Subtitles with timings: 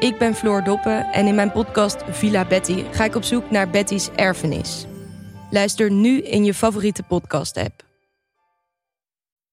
[0.00, 3.70] Ik ben Floor Doppen en in mijn podcast Villa Betty ga ik op zoek naar
[3.70, 4.86] Betty's erfenis.
[5.50, 7.82] Luister nu in je favoriete podcast-app.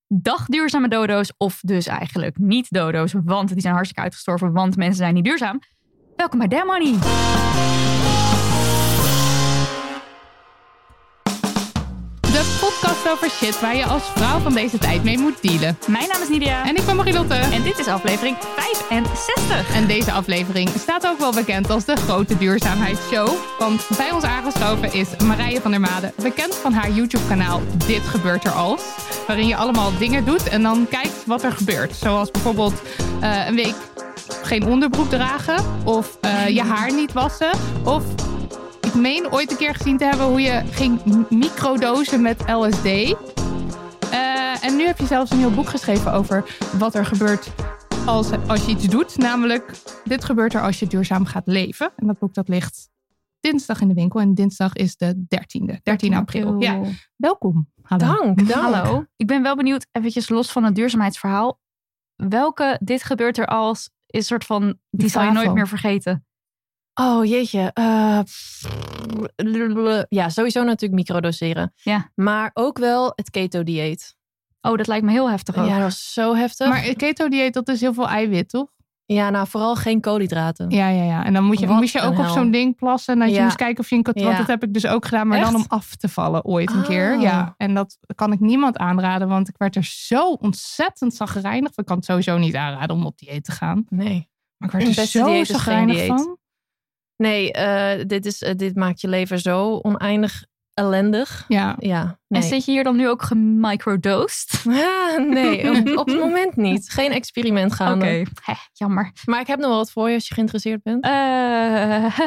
[0.08, 4.98] Dag duurzame dodo's, of dus eigenlijk niet dodo's, want die zijn hartstikke uitgestorven, want mensen
[4.98, 5.60] zijn niet duurzaam.
[6.16, 6.98] Welkom bij Damn Money.
[12.80, 15.78] Podcast over shit waar je als vrouw van deze tijd mee moet dealen.
[15.88, 16.66] Mijn naam is Nidia.
[16.66, 17.34] En ik ben Marilotte.
[17.34, 19.76] En dit is aflevering 65.
[19.76, 23.30] En deze aflevering staat ook wel bekend als de grote duurzaamheidsshow.
[23.60, 26.14] Want bij ons aangeschoven is Marije van der Made.
[26.22, 28.82] Bekend van haar YouTube kanaal Dit Gebeurt Er Als.
[29.28, 31.96] Waarin je allemaal dingen doet en dan kijkt wat er gebeurt.
[31.96, 32.82] Zoals bijvoorbeeld
[33.22, 33.76] uh, een week
[34.44, 35.64] geen onderbroek dragen.
[35.84, 37.52] Of uh, je haar niet wassen.
[37.84, 38.04] Of
[38.88, 42.86] ik meen ooit een keer gezien te hebben hoe je ging microdosen met LSD.
[42.86, 47.52] Uh, en nu heb je zelfs een heel boek geschreven over wat er gebeurt
[48.06, 49.18] als, als je iets doet.
[49.18, 49.72] Namelijk,
[50.04, 51.92] dit gebeurt er als je duurzaam gaat leven.
[51.96, 52.90] En dat boek dat ligt
[53.40, 54.20] dinsdag in de winkel.
[54.20, 56.62] En dinsdag is de 13e, 13 april.
[56.62, 56.82] Ja,
[57.16, 57.70] welkom.
[57.82, 58.06] Hallo.
[58.06, 58.74] Dank, dank.
[58.74, 59.06] Hallo.
[59.16, 61.60] Ik ben wel benieuwd, eventjes los van het duurzaamheidsverhaal.
[62.16, 66.27] Welke dit gebeurt er als is een soort van, die zal je nooit meer vergeten.
[67.00, 67.72] Oh jeetje.
[67.80, 68.20] Uh,
[70.10, 71.74] ja, sowieso natuurlijk microdoseren.
[71.76, 72.12] Ja.
[72.16, 74.16] Maar ook wel het keto-dieet.
[74.62, 75.68] Oh, dat lijkt me heel heftig ook.
[75.68, 76.68] Ja, dat was zo heftig.
[76.70, 78.68] Maar het keto-dieet, dat is heel veel eiwit, toch?
[79.06, 80.70] Ja, nou vooral geen koolhydraten.
[80.70, 81.26] Ja, ja, ja.
[81.26, 83.14] En dan moet je, moest je ook op zo'n ding plassen.
[83.14, 84.38] En dat je moest kijken of je een Want ja.
[84.38, 85.28] dat heb ik dus ook gedaan.
[85.28, 85.52] Maar Echt?
[85.52, 86.86] dan om af te vallen ooit een Oh.
[86.86, 87.20] keer.
[87.20, 87.54] Ja.
[87.58, 89.28] En dat kan ik niemand aanraden.
[89.28, 91.72] Want ik werd er zo ontzettend zagrijnig.
[91.76, 93.86] Ik kan het sowieso niet aanraden om op dieet te gaan.
[93.90, 94.30] Nee.
[94.58, 96.37] Maar ik werd er zo zagrijnig van.
[97.18, 101.46] Nee, eh, dit, is, eh, dit maakt je leven zo oneindig ellendig.
[101.48, 101.76] Ja.
[101.80, 102.42] Ja, nee.
[102.42, 104.52] En zit je hier dan nu ook gemicrodosed?
[104.68, 106.90] Ah, nee, op, op het moment niet.
[106.90, 108.26] Geen experiment Oké, gaande.
[108.44, 109.12] Hè, jammer.
[109.26, 111.04] Maar ik heb nog wel wat voor je als je geïnteresseerd bent.
[111.04, 112.20] Eh,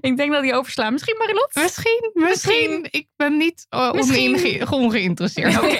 [0.10, 0.92] ik denk dat die overslaan.
[0.92, 1.50] Misschien Marilot?
[1.54, 2.86] Misschien, misschien.
[2.90, 4.34] Ik ben niet uh, Misschien.
[4.34, 5.56] onge- ongeïnteresseerd.
[5.56, 5.78] Oké.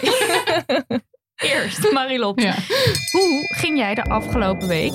[1.36, 2.42] Eerst Marilot.
[2.42, 2.54] Ja.
[3.12, 4.92] Hoe ging jij de afgelopen week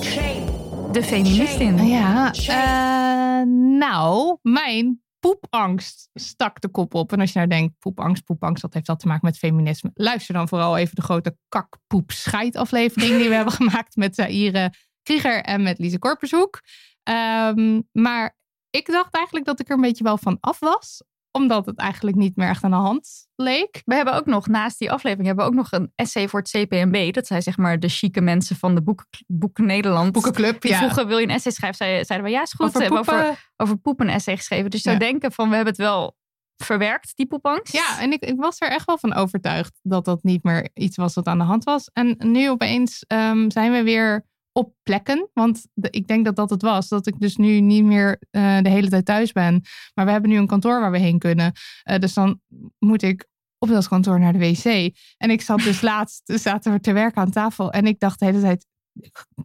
[0.94, 1.86] de feminist in?
[1.86, 3.46] Ja, eh,
[3.78, 7.12] nou, mijn poepangst stak de kop op.
[7.12, 9.90] En als je nou denkt, poepangst, poepangst, wat heeft dat te maken met feminisme?
[9.94, 12.10] Luister dan vooral even de grote kakpoep
[12.52, 14.72] aflevering die we hebben gemaakt met Zaire
[15.02, 16.60] Krieger en met Lise Korpershoek.
[17.02, 18.36] Ehm, maar
[18.70, 21.02] ik dacht eigenlijk dat ik er een beetje wel van af was.
[21.36, 23.82] Omdat het eigenlijk niet meer echt aan de hand leek.
[23.84, 26.50] We hebben ook nog, naast die aflevering, hebben we ook nog een essay voor het
[26.50, 27.12] CPMB.
[27.12, 30.12] Dat zijn zeg maar de chique mensen van de Boek, boek Nederland.
[30.12, 30.78] Boekenclub, Die ja.
[30.78, 31.78] vroegen, wil je een essay schrijven?
[31.78, 32.66] Zeiden, zeiden we, ja, is goed.
[32.66, 33.24] Over We hebben poepen.
[33.28, 34.70] over, over poep een essay geschreven.
[34.70, 35.00] Dus zou Ja.
[35.00, 36.16] denken van, we hebben het wel
[36.56, 37.72] verwerkt, die poepangst.
[37.72, 40.96] Ja, en ik, ik was er echt wel van overtuigd dat dat niet meer iets
[40.96, 41.90] was wat aan de hand was.
[41.92, 44.26] En nu opeens ehm, zijn we weer
[44.58, 45.28] op plekken.
[45.32, 46.88] Want de- ik denk dat dat het was.
[46.88, 49.62] Dat ik dus nu niet meer eh, de hele tijd thuis ben.
[49.94, 51.52] Maar we hebben nu een kantoor waar we heen kunnen.
[51.82, 52.40] Eh, dus dan
[52.78, 53.26] moet ik
[53.58, 54.94] op dat kantoor naar de wc.
[55.16, 57.70] En ik zat dus laatst, zaten we te werken aan tafel.
[57.72, 58.66] En ik dacht de hele tijd,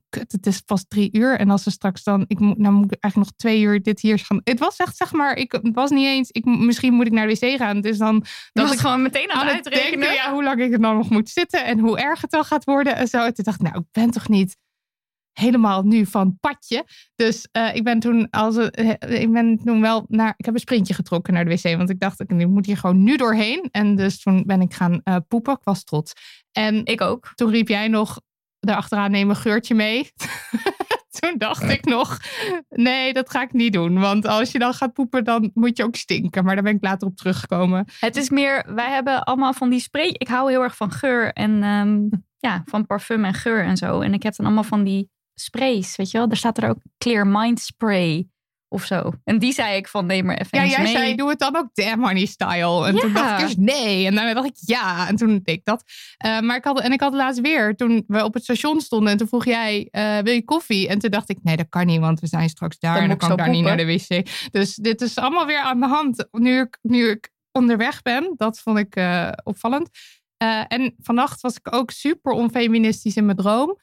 [0.10, 1.38] kut, het is pas drie uur.
[1.40, 4.00] En als we straks dan, ik moet, nou moet ik eigenlijk nog twee uur dit
[4.00, 4.42] hier gaan.
[4.44, 7.28] Het was echt, zeg maar, ik het was niet eens, ik, misschien moet ik naar
[7.28, 7.76] de wc gaan.
[7.76, 8.20] Het is dan
[8.52, 10.00] Dat was ik gewoon meteen aan het uitrekenen.
[10.00, 12.44] denken ja, hoe lang ik er dan nog moet zitten en hoe erg het dan
[12.44, 13.26] gaat worden en zo.
[13.26, 14.58] En toen dacht ik, nou, ik ben toch niet
[15.40, 16.86] helemaal nu van padje.
[17.16, 20.60] Dus eh, ik ben toen als eh, ik ben toen wel naar, ik heb een
[20.60, 23.68] sprintje getrokken naar de wc, want ik dacht, ik moet hier gewoon nu doorheen.
[23.72, 25.54] En dus toen ben ik gaan eh, poepen.
[25.54, 26.14] Ik was trots.
[26.52, 27.32] En Ik ook.
[27.36, 28.20] toen riep jij nog
[28.60, 30.12] erachteraan neem een geurtje mee.
[31.20, 32.18] toen dacht ik nog,
[32.70, 34.00] nee, dat ga ik niet doen.
[34.00, 36.44] Want als je dan gaat poepen, dan moet je ook stinken.
[36.44, 37.86] Maar daar ben ik later op teruggekomen.
[38.00, 40.08] Het is meer, wij hebben allemaal van die spray.
[40.08, 44.02] Ik hou heel erg van geur en ehm, ja, van parfum en geur en zo.
[44.02, 45.10] En ik heb dan allemaal van die
[45.40, 46.28] sprays, weet je wel.
[46.28, 48.28] Daar staat er ook Clear Mind Spray
[48.72, 49.12] of zo.
[49.24, 50.92] En die zei ik van neem maar even Ja, jij mee.
[50.92, 52.88] zei, doe het dan ook damn honey style.
[52.88, 54.06] En toen dacht ik eerst nee.
[54.06, 55.08] En daarna dacht ik ja.
[55.08, 55.84] En toen deed ik dat.
[56.18, 59.12] Eh, maar ik had, en ik had laatst weer, toen we op het station stonden.
[59.12, 60.88] En toen vroeg jij, eh, wil je koffie?
[60.88, 62.00] En toen dacht ik, nee, dat kan niet.
[62.00, 62.94] Want we zijn straks daar.
[62.94, 64.28] Dan en dan kan ik daar niet naar de wc.
[64.52, 66.28] Dus dit is allemaal weer aan de hand.
[66.32, 68.34] Nu ik, nu ik onderweg ben.
[68.38, 69.90] Dat vond ik eh, opvallend.
[70.68, 73.78] En vannacht was ik ook super onfeministisch in mijn droom.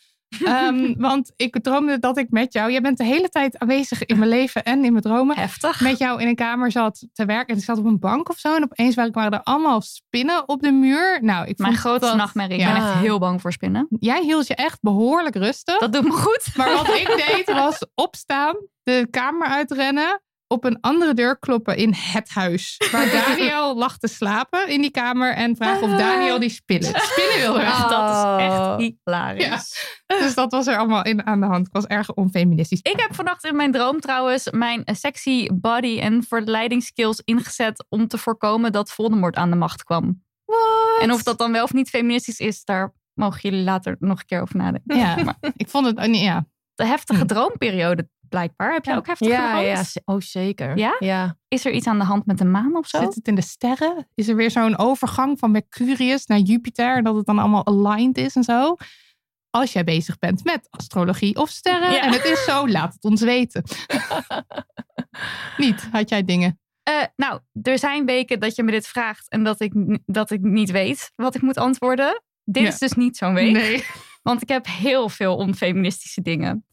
[0.44, 4.18] Ehm, want ik droomde dat ik met jou, jij bent de hele tijd aanwezig in
[4.18, 5.80] mijn leven en in mijn dromen, Heftig.
[5.80, 7.46] met jou in een kamer zat te werken.
[7.54, 8.54] En ik zat op een bank of zo.
[8.56, 11.18] En opeens waren er allemaal spinnen op de muur.
[11.22, 12.58] Nou, ik Mijn grootste dat- nachtmerrie.
[12.58, 12.68] Ja.
[12.68, 13.86] Ik ben echt heel bang voor spinnen.
[13.98, 15.78] Jij hield je echt behoorlijk rustig.
[15.78, 16.48] Dat doet me goed.
[16.56, 21.92] Maar wat ik deed was opstaan, de kamer uitrennen, op een andere deur kloppen in
[21.96, 22.80] het huis.
[22.92, 27.36] Waar Daniel lag te slapen in die kamer en vragen of Daniel die spinnen, spinnen
[27.38, 27.86] wilde weg.
[27.88, 28.76] Dat is echt Oh.
[28.76, 30.00] hilarisch.
[30.06, 31.66] Dus dat was er allemaal in aan de hand.
[31.66, 32.80] Ik was erg onfeministisch.
[32.82, 38.18] Ik heb vannacht in mijn droom trouwens mijn sexy body en verleidingsskills ingezet om te
[38.18, 40.24] voorkomen dat Voldemort aan de macht kwam.
[41.00, 44.26] En of dat dan wel of niet feministisch is, daar mogen jullie later nog een
[44.26, 44.96] keer over nadenken.
[44.96, 46.46] Ja, Maar ik vond het, ja.
[46.74, 47.26] de heftige Hm.
[47.26, 48.72] droomperiode blijkbaar.
[48.72, 50.76] Heb jij ook heftige Ja, oh zeker.
[50.78, 50.96] Ja?
[50.98, 51.36] Ja.
[51.48, 53.00] Is er iets aan de hand met de maan of zo?
[53.00, 54.08] Zit het in de sterren?
[54.14, 58.18] Is er weer zo'n overgang van Mercurius naar Jupiter en dat het dan allemaal aligned
[58.18, 58.76] is en zo?
[59.50, 62.00] Als jij bezig bent met astrologie of sterren Ja.
[62.02, 63.62] en het is zo, laat het ons weten.
[65.56, 66.60] Niet, had jij dingen?
[66.82, 70.40] Eh, nou, er zijn weken dat je me dit vraagt en dat ik, dat ik
[70.40, 72.22] niet weet wat ik moet antwoorden.
[72.44, 73.52] Dit is dus niet zo'n week.
[73.52, 73.84] Nee.
[74.22, 76.66] Want ik heb heel veel onfeministische dingen.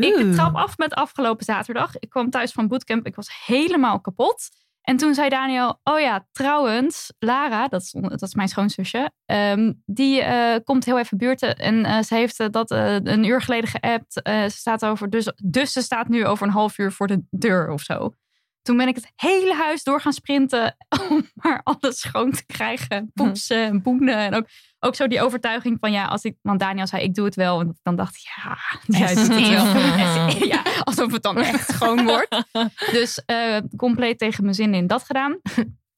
[0.00, 1.98] Ik trap af met afgelopen zaterdag.
[1.98, 3.06] Ik kwam thuis van bootcamp.
[3.06, 4.48] Ik was helemaal kapot.
[4.80, 9.72] En toen zei Daniel, oh ja, trouwens, Lara, dat is, dat is mijn schoonzusje, ehm,
[9.86, 11.56] die eh, komt heel even buurten.
[11.56, 14.12] En eh, ze heeft eh, dat een uur geleden geappt.
[14.24, 17.70] Ze staat over, dus, dus ze staat nu over een half uur voor de deur
[17.70, 18.14] of zo.
[18.62, 20.76] Toen ben ik het hele huis door gaan sprinten
[21.10, 23.10] om maar alles schoon te krijgen.
[23.14, 24.16] Poetsen en boenen.
[24.16, 24.46] En ook,
[24.78, 27.60] ook zo die overtuiging van ja, als ik, want Daniel zei ik doe het wel.
[27.60, 28.58] En dan dacht ik ja,
[28.98, 30.46] jij doet het wel.
[30.54, 32.44] ja, alsof het dan echt schoon wordt.
[32.92, 35.40] Dus eh, compleet tegen mijn zin in dat gedaan.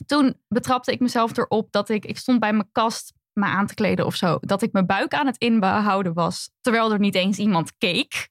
[0.07, 3.75] Toen betrapte ik mezelf erop dat ik, ik stond bij mijn kast me aan te
[3.75, 4.39] kleden of zo.
[4.41, 6.51] Dat ik mijn buik aan het inbehouden was.
[6.61, 8.29] Terwijl er niet eens iemand keek.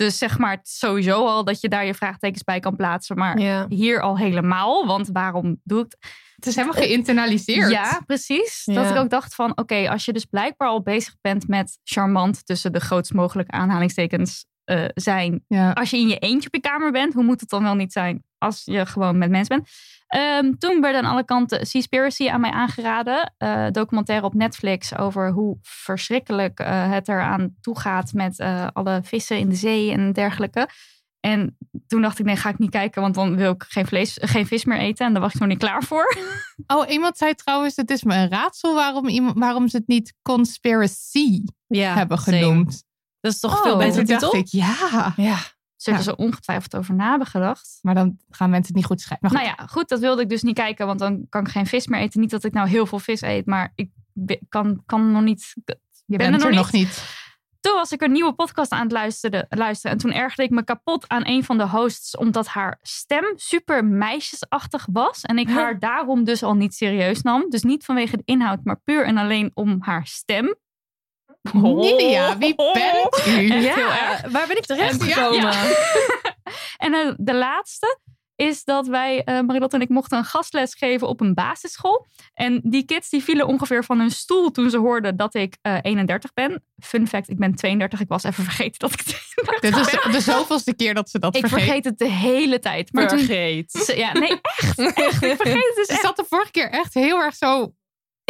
[0.00, 3.16] Dus zeg maar sowieso al dat je daar je vraagtekens bij kan plaatsen.
[3.16, 3.66] Maar Ja.
[3.68, 4.86] hier al helemaal.
[4.86, 6.12] Want waarom doe ik het?
[6.34, 7.70] Het is helemaal geïnternaliseerd.
[7.70, 8.62] Ja, precies.
[8.64, 8.74] Ja.
[8.74, 12.46] Dat ik ook dacht van, oké, als je dus blijkbaar al bezig bent met charmant
[12.46, 15.44] tussen de grootst mogelijke aanhalingstekens eh, zijn.
[15.46, 15.70] Ja.
[15.72, 17.92] Als je in je eentje op je kamer bent, hoe moet het dan wel niet
[17.92, 19.68] zijn als je gewoon met mensen bent?
[20.10, 23.34] Ehm, toen werd aan alle kanten Seaspiracy aan mij aangeraden.
[23.38, 29.00] Eh, documentaire op Netflix over hoe verschrikkelijk eh, het eraan toe gaat met eh, alle
[29.04, 30.68] vissen in de zee en dergelijke.
[31.20, 34.18] En toen dacht ik, nee, ga ik niet kijken, want dan wil ik geen, vlees,
[34.20, 35.06] geen vis meer eten.
[35.06, 36.14] En daar was ik nog niet klaar voor.
[36.66, 40.14] Oh, iemand zei trouwens, het is me een raadsel waarom, iemand, waarom ze het niet
[40.22, 42.36] conspiracy Ja, hebben same.
[42.36, 42.84] genoemd.
[43.20, 44.18] Dat is toch Oh, veel beter titel?
[44.32, 45.12] dacht ik, ja.
[45.16, 45.36] Ja.
[45.82, 47.78] Zullen ze ongetwijfeld over na hebben gedacht.
[47.82, 49.28] Maar dan gaan mensen het niet goed schrijven.
[49.30, 51.48] Maar goed, Nou ja, goed, dat wilde ik dus niet kijken, want dan kan ik
[51.48, 52.20] geen vis meer eten.
[52.20, 53.90] Niet dat ik nou heel veel vis eet, maar ik
[54.48, 55.52] kan, kan nog niet.
[56.06, 57.18] je ben bent er nog niet.
[57.60, 59.96] Toen was ik een nieuwe podcast aan het luisteren, luisteren.
[59.96, 63.84] En toen ergerde ik me kapot aan een van de hosts, omdat haar stem super
[63.84, 65.22] meisjesachtig was.
[65.22, 65.56] En ik Huh?
[65.56, 67.46] haar daarom dus al niet serieus nam.
[67.48, 70.56] Dus niet vanwege de inhoud, maar puur en alleen om haar stem.
[71.52, 73.48] Nidia, wie bent u?
[73.48, 74.20] Echt Ja, heel erg.
[74.30, 75.54] waar ben ik terecht ja, gekomen?
[76.76, 77.98] En eh, de laatste
[78.36, 82.06] is dat wij, eh Marilotte en ik, mochten een gastles geven op een basisschool.
[82.34, 85.76] En die kids die vielen ongeveer van hun stoel toen ze hoorden dat ik eh
[85.82, 86.64] 31 ben.
[86.84, 88.00] Fun fact, ik ben 32.
[88.00, 90.12] Ik was even vergeten dat ik 32 Dit is ben.
[90.12, 91.62] de zoveelste keer dat ze dat Ik vergeet.
[91.64, 92.92] vergeet het de hele tijd.
[92.92, 93.72] Maar toen, Vergeet.
[93.72, 94.78] ze- ja, nee, echt.
[94.78, 96.00] echt ik vergeet het dus Ze echt.
[96.02, 97.72] zat de vorige keer echt heel erg zo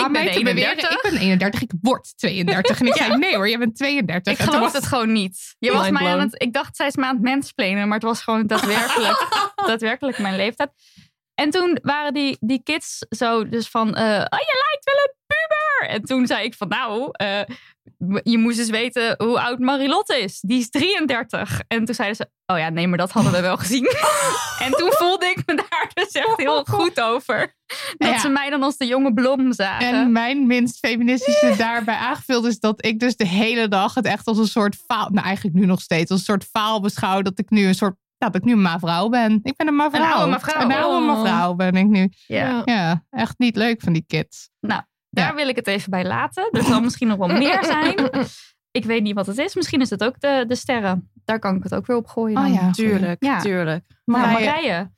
[0.05, 0.71] aan ben mij te beweren.
[0.77, 0.91] 31.
[1.05, 2.81] Ik ben 31, ik word 32.
[2.81, 4.33] En ik zei, nee hoor, jij bent 32.
[4.33, 5.57] Ik geloof was- het gewoon niet.
[5.59, 8.07] Je was mij aan het, ik dacht, zij is me aan het mensplenen, maar het
[8.07, 9.29] was gewoon daadwerkelijk,
[9.67, 10.71] daadwerkelijk mijn leeftijd.
[11.35, 15.15] En toen waren die, die kids zo dus van, eh, oh, je lijkt wel een
[15.27, 15.95] puber.
[15.95, 17.41] En toen zei ik van nou, eh,
[18.23, 20.41] je moest eens weten hoe oud Marilotte is.
[20.41, 21.61] Die is 33.
[21.69, 23.85] En toen zeiden ze, oh ja, nee, maar dat hadden we wel gezien.
[24.65, 27.55] en toen voelde ik me daar dus echt heel goed over.
[27.97, 28.19] Dat Ja.
[28.19, 29.89] ze mij dan als de jonge blom zagen.
[29.89, 34.27] En mijn minst feministische daarbij aangevuld is dat ik dus de hele dag het echt
[34.27, 37.39] als een soort faal, nou eigenlijk nu nog steeds, als een soort faal beschouw dat
[37.39, 39.41] ik nu een soort, nou, dat ik nu een mevrouw ben.
[39.43, 40.03] Ik ben een mevrouw.
[40.05, 40.61] Een oude mevrouw.
[40.63, 42.09] Een oude mevrouw ben ik nu.
[42.27, 42.63] ja.
[42.65, 44.51] Ja, echt niet leuk van die kids.
[44.61, 45.35] Nou, daar Ja.
[45.35, 46.49] wil ik het even bij laten.
[46.51, 48.11] Er zal misschien nog wel meer zijn.
[48.71, 49.55] Ik weet niet wat het is.
[49.55, 51.11] Misschien is het ook de, de sterren.
[51.25, 52.39] Daar kan ik het ook weer op gooien.
[52.39, 52.71] Oh ja.
[52.71, 53.41] Tuurlijk, Ja.
[53.41, 53.85] tuurlijk.
[54.05, 54.91] Maar Maar- Marije.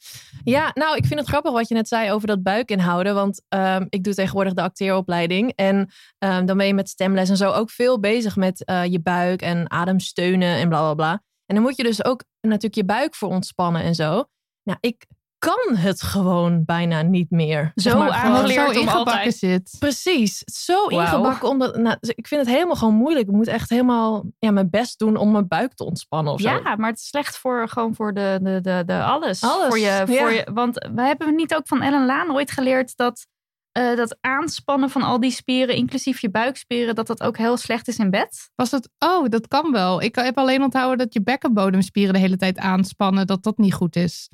[0.44, 3.14] Ja, nou, ik vind het grappig wat je net zei over dat buik inhouden.
[3.14, 5.52] Want ehm, ik doe tegenwoordig de acteeropleiding.
[5.54, 9.00] En ehm, dan ben je met stemles en zo ook veel bezig met eh, je
[9.00, 11.22] buik en ademsteunen en bla bla bla.
[11.46, 14.24] En dan moet je dus ook natuurlijk je buik voor ontspannen en zo.
[14.62, 15.06] Nou, ik
[15.42, 17.72] kan het gewoon bijna niet meer.
[17.74, 19.76] Zo Zeg maar, zo ingebakken altijd- zit.
[19.78, 21.48] Precies, zo ingebakken.
[21.48, 23.28] Omdat, nou, ik vind het helemaal gewoon moeilijk.
[23.28, 26.48] Ik moet echt helemaal ja, mijn best doen om mijn buik te ontspannen of zo.
[26.48, 29.42] Ja, maar het is slecht voor gewoon voor de, de, de, de alles.
[29.42, 30.06] Alles, Voor je, ja.
[30.06, 33.26] voor je, want we hebben niet ook van Ellen Laan ooit geleerd dat
[33.72, 37.88] eh, dat aanspannen van al die spieren, inclusief je buikspieren, dat dat ook heel slecht
[37.88, 38.50] is in bed.
[38.54, 40.02] Was het, oh, dat kan wel.
[40.02, 43.96] Ik heb alleen onthouden dat je bekkenbodemspieren de hele tijd aanspannen, dat dat niet goed
[43.96, 44.28] is.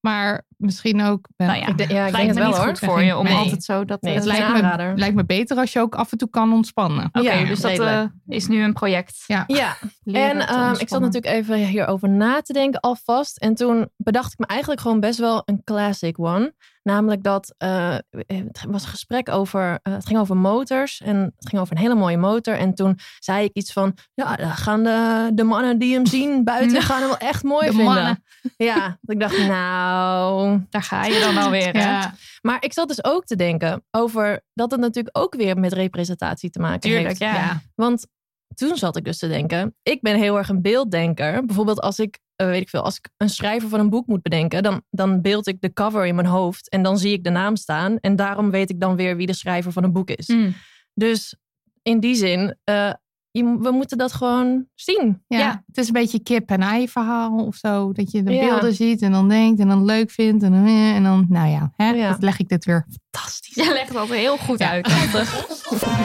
[0.00, 1.28] Maar misschien ook.
[1.36, 2.66] Nou ja, Ik denk- ja, ik lijkt denk het me wel niet hoor.
[2.68, 3.34] goed voor je om Nee.
[3.34, 4.02] altijd zo dat.
[4.02, 7.04] Nee, het lijkt me, lijkt me beter als je ook af en toe kan ontspannen.
[7.12, 9.24] Oké, Ja, dus dat eh, is nu een project.
[9.26, 9.44] Ja.
[9.46, 13.36] Ja, en ehm, ik zat natuurlijk even hierover na te denken alvast.
[13.38, 16.54] En toen bedacht ik me eigenlijk gewoon best wel een classic one.
[16.82, 21.00] Namelijk dat eh, het was een gesprek over, eh, het ging over motors.
[21.00, 22.54] En het ging over een hele mooie motor.
[22.54, 26.44] En toen zei ik iets van, ja, dan gaan de, de mannen die hem zien
[26.44, 27.94] buiten, gaan hem wel echt mooi De vinden.
[27.94, 28.24] mannen.
[28.56, 30.60] Ja, ik dacht, nou...
[30.70, 31.72] Daar ga je dan alweer.
[31.78, 31.80] hè?
[31.80, 32.14] Ja.
[32.42, 36.50] Maar ik zat dus ook te denken over dat het natuurlijk ook weer met representatie
[36.50, 37.18] te maken Tuurlijk, heeft.
[37.18, 37.34] ja.
[37.34, 37.60] Ja.
[37.74, 38.06] Want
[38.54, 41.44] toen zat ik dus te denken, ik ben heel erg een beelddenker.
[41.44, 44.22] Bijvoorbeeld als ik, eh, weet ik veel, als ik een schrijver van een boek moet
[44.22, 47.30] bedenken, dan, dan beeld ik de cover in mijn hoofd en dan zie ik de
[47.30, 47.98] naam staan.
[48.00, 50.26] En daarom weet ik dan weer wie de schrijver van een boek is.
[50.28, 50.54] Mm.
[50.94, 51.36] Dus
[51.82, 52.92] in die zin, eh,
[53.30, 55.24] je, we moeten dat gewoon zien.
[55.26, 55.62] Ja, Ja.
[55.66, 57.92] het is een beetje kip en ei verhaal of zo.
[57.92, 58.48] Dat je de Ja.
[58.48, 60.42] beelden ziet en dan denkt en dan leuk vindt.
[60.42, 62.10] En dan, eh, en dan nou ja, hè, Ja.
[62.10, 63.54] dat leg ik dit weer fantastisch.
[63.54, 64.84] Je legt het altijd heel goed uit.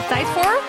[0.08, 0.62] Tijd voor?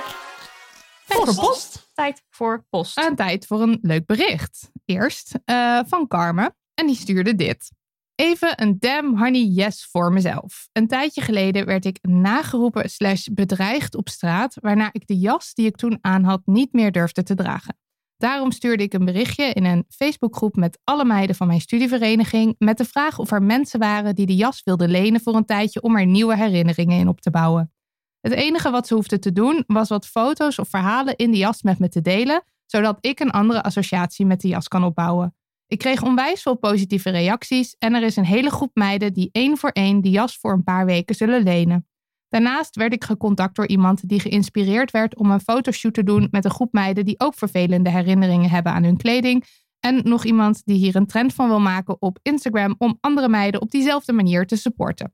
[1.05, 1.89] Voor de post.
[1.93, 2.97] Tijd voor post.
[2.97, 4.69] Aan tijd voor een leuk bericht.
[4.85, 6.55] Eerst eh, van Carmen.
[6.73, 7.71] En die stuurde dit.
[8.15, 10.67] Even een damn honey yes voor mezelf.
[10.71, 14.57] Een tijdje geleden werd ik nageroepen slash bedreigd op straat...
[14.61, 17.77] waarna ik de jas die ik toen aan had niet meer durfde te dragen.
[18.17, 22.55] Daarom stuurde ik een berichtje in een Facebookgroep met alle meiden van mijn studievereniging...
[22.57, 25.81] met de vraag of er mensen waren die de jas wilden lenen voor een tijdje...
[25.81, 27.73] om er nieuwe herinneringen in op te bouwen.
[28.21, 31.61] Het enige wat ze hoefden te doen was wat foto's of verhalen in de jas
[31.61, 35.35] met me te delen, zodat ik een andere associatie met de jas kan opbouwen.
[35.67, 39.57] Ik kreeg onwijs veel positieve reacties en er is een hele groep meiden die één
[39.57, 41.87] voor één die jas voor een paar weken zullen lenen.
[42.29, 46.45] Daarnaast werd ik gecontact door iemand die geïnspireerd werd om een fotoshoot te doen met
[46.45, 49.45] een groep meiden die ook vervelende herinneringen hebben aan hun kleding.
[49.79, 53.61] En nog iemand die hier een trend van wil maken op Instagram om andere meiden
[53.61, 55.13] op diezelfde manier te supporten.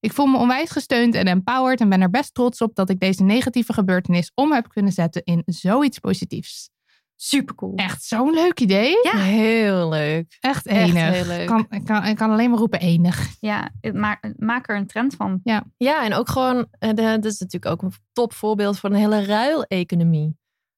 [0.00, 3.00] Ik voel me onwijs gesteund en empowered en ben er best trots op dat ik
[3.00, 6.70] deze negatieve gebeurtenis om heb kunnen zetten in zoiets positiefs.
[7.16, 7.72] Super cool.
[7.76, 8.98] Echt zo'n leuk idee.
[9.02, 9.16] Ja.
[9.18, 10.36] Heel leuk.
[10.40, 11.10] Echt Echt enig.
[11.10, 11.40] heel leuk.
[11.40, 13.28] Ik kan, ik, kan, ik kan alleen maar roepen enig.
[13.40, 15.40] Ja, het maak, maak er een trend van.
[15.76, 18.98] Ja, en ook gewoon, eh, de, dat is natuurlijk ook een top voorbeeld van een
[18.98, 20.36] hele ruileconomie.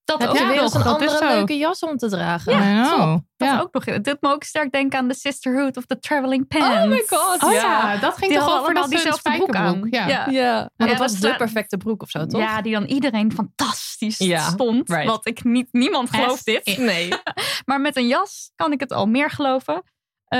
[0.08, 2.52] Dat Heb ook je weer nog, eens een dat andere leuke jas om te dragen?
[2.52, 3.22] Klopt.
[3.36, 3.60] Dat ja.
[3.60, 3.84] ook nog.
[3.84, 6.66] Het doet me ook sterk denken aan de Sisterhood of the Traveling Pants.
[6.66, 7.42] Oh my god.
[7.42, 7.92] Oh ja.
[7.92, 9.86] ja, dat ging Die toch over dat diezelfde broek aan.
[9.90, 10.06] Ja.
[10.06, 10.28] Ja.
[10.30, 12.40] Ja, maar Ja, dat was dat de perfecte broek of zo, toch?
[12.40, 14.88] Ja, die dan iedereen fantastisch Ja, stond.
[14.88, 15.06] right.
[15.06, 16.64] Wat ik niet, niemand gelooft Yes.
[16.64, 16.78] dit.
[16.78, 17.08] Nee.
[17.66, 19.82] Maar met een jas kan ik het al meer geloven.
[20.24, 20.38] Eh,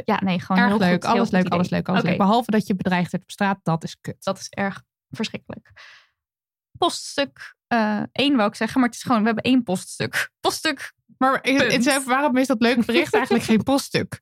[0.00, 2.08] ja, nee, gewoon Erg heel leuk, goed, heel alles goed leuk, alles leuk, alles Oké,
[2.08, 2.18] leuk.
[2.18, 4.24] Behalve dat je bedreigd werd op straat, dat is kut.
[4.24, 5.72] Dat is erg verschrikkelijk.
[6.78, 7.54] Poststuk
[8.12, 10.30] 1 wou ik zeggen, maar het is gewoon, we hebben één poststuk.
[10.40, 14.20] Poststuk, Maar het waarom is dat leuke bericht eigenlijk geen poststuk?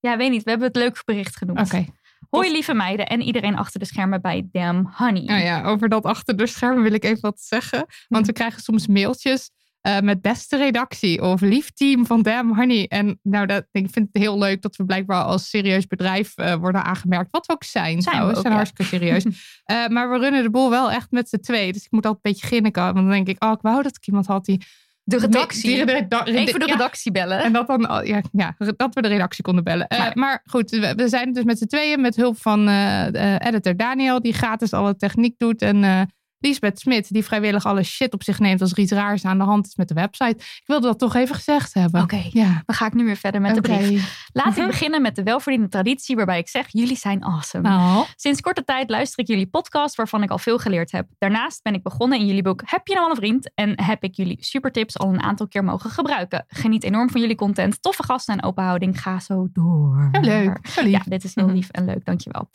[0.00, 1.60] ja, weet niet, we hebben het leuk bericht genoemd.
[1.60, 1.84] Oké.
[2.30, 5.24] Hoi lieve meiden en iedereen achter de schermen bij Damn Honey.
[5.24, 7.86] Nou ja, over dat achter de schermen wil ik even wat zeggen.
[8.08, 9.50] Want we krijgen soms mailtjes
[9.84, 12.86] eh, met beste redactie of lief team van Damn Honey.
[12.88, 16.54] En nou, dat, ik vind het heel leuk dat we blijkbaar als serieus bedrijf eh,
[16.54, 17.30] worden aangemerkt.
[17.30, 18.36] Wat we ook zijn, Zijn we trouwens.
[18.36, 18.58] ook, zijn ja.
[18.58, 19.24] hartstikke serieus.
[19.64, 21.72] Eh, maar we runnen de boel wel echt met z'n twee.
[21.72, 22.82] Dus ik moet altijd een beetje grinniken.
[22.82, 24.60] Want dan denk ik, oh, ik wou dat ik iemand had die...
[25.02, 25.62] De redactie.
[25.62, 27.42] Die, die- die- Even de ja, redactie bellen.
[27.42, 29.86] En dat dan, al- ja, ja, dat we de redactie konden bellen.
[29.88, 32.68] Maar- maar goed, we, we zijn dus met z'n tweeën met hulp van
[33.38, 35.62] editor Daniel, die gratis alle techniek doet.
[35.62, 36.08] En
[36.44, 39.44] Lisbeth Smit, die vrijwillig alle shit op zich neemt als er iets raars aan de
[39.44, 40.36] hand is met de website.
[40.38, 42.02] Ik wilde dat toch even gezegd hebben.
[42.02, 42.62] Oké, Ja.
[42.66, 44.28] dan ga ik nu weer verder met de brief.
[44.32, 44.60] Laat Mhm.
[44.60, 47.68] ik beginnen met de welverdiende traditie waarbij ik zeg, jullie zijn awesome.
[47.68, 51.06] Nou, Sinds korte tijd luister ik jullie podcast waarvan ik al veel geleerd heb.
[51.18, 53.50] Daarnaast ben ik begonnen in jullie boek Heb je nou al een vriend?
[53.54, 56.44] En heb ik jullie supertips al een aantal keer mogen gebruiken.
[56.48, 59.00] Geniet enorm van jullie content, toffe gasten en open houding.
[59.02, 60.08] Ga zo door.
[60.12, 60.58] heel leuk.
[60.84, 61.54] Ja, dit is heel Mhm.
[61.54, 62.50] lief en leuk, dankjewel.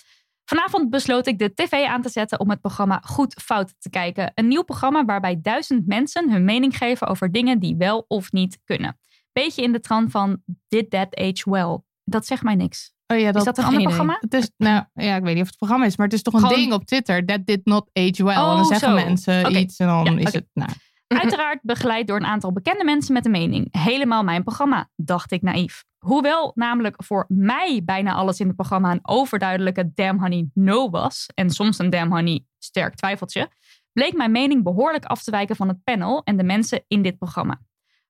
[0.49, 4.31] Vanavond besloot ik de tv aan te zetten om het programma Goed Fout te kijken.
[4.35, 8.59] Een nieuw programma waarbij duizend mensen hun mening geven over dingen die wel of niet
[8.63, 8.99] kunnen.
[9.31, 11.79] Beetje in de trant van Did That Age Well?
[12.03, 12.93] Dat zegt mij niks.
[13.07, 13.85] Oh ja, is dat een ander idee.
[13.95, 14.17] programma?
[14.21, 16.33] Het is, nou ja, ik weet niet of het programma is, maar het is toch
[16.33, 17.25] een Gewoon- ding op Twitter.
[17.25, 18.33] That did not age well.
[18.35, 19.05] en Oh, dan zeggen zo.
[19.05, 20.69] mensen iets en dan Ja, is het, nou,
[21.23, 23.67] Uiteraard begeleid door een aantal bekende mensen met een mening.
[23.71, 25.83] Helemaal mijn programma, dacht ik naïef.
[25.97, 31.29] Hoewel namelijk voor mij bijna alles in het programma een overduidelijke damn honey no was.
[31.33, 33.49] En soms een damn honey sterk twijfeltje.
[33.93, 37.17] Bleek mijn mening behoorlijk af te wijken van het panel en de mensen in dit
[37.17, 37.61] programma.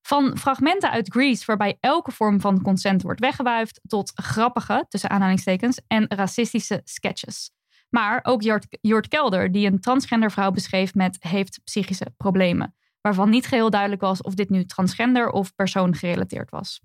[0.01, 5.81] Van fragmenten uit Grease waarbij elke vorm van consent wordt weggewuifd tot grappige, tussen aanhalingstekens,
[5.87, 7.51] en racistische sketches.
[7.89, 8.41] Maar ook
[8.81, 14.01] Jort Kelder, die een transgender vrouw beschreef met heeft psychische problemen waarvan niet geheel duidelijk
[14.01, 16.81] was of dit nu transgender of persoon gerelateerd was.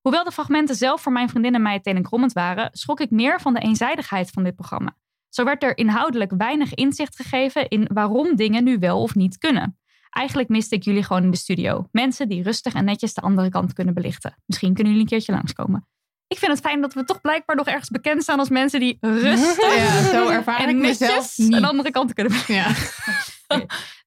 [0.00, 3.54] Hoewel de fragmenten zelf voor mijn vriendin en mij tenenkrommend waren, schrok ik meer van
[3.54, 4.96] de eenzijdigheid van dit programma.
[5.28, 9.78] Zo werd er inhoudelijk weinig inzicht gegeven in waarom dingen nu wel of niet kunnen.
[10.10, 11.88] Eigenlijk miste ik jullie gewoon in de studio.
[11.92, 14.36] Mensen die rustig en netjes de andere kant kunnen belichten.
[14.46, 15.88] Misschien kunnen jullie een keertje langskomen.
[16.26, 18.96] Ik vind het fijn dat we toch blijkbaar nog ergens bekend staan als mensen die
[19.00, 21.52] rustig Ja, zo ervaar en ik netjes mezelf niet.
[21.52, 22.54] een andere kant kunnen belichten.
[22.54, 22.72] ja.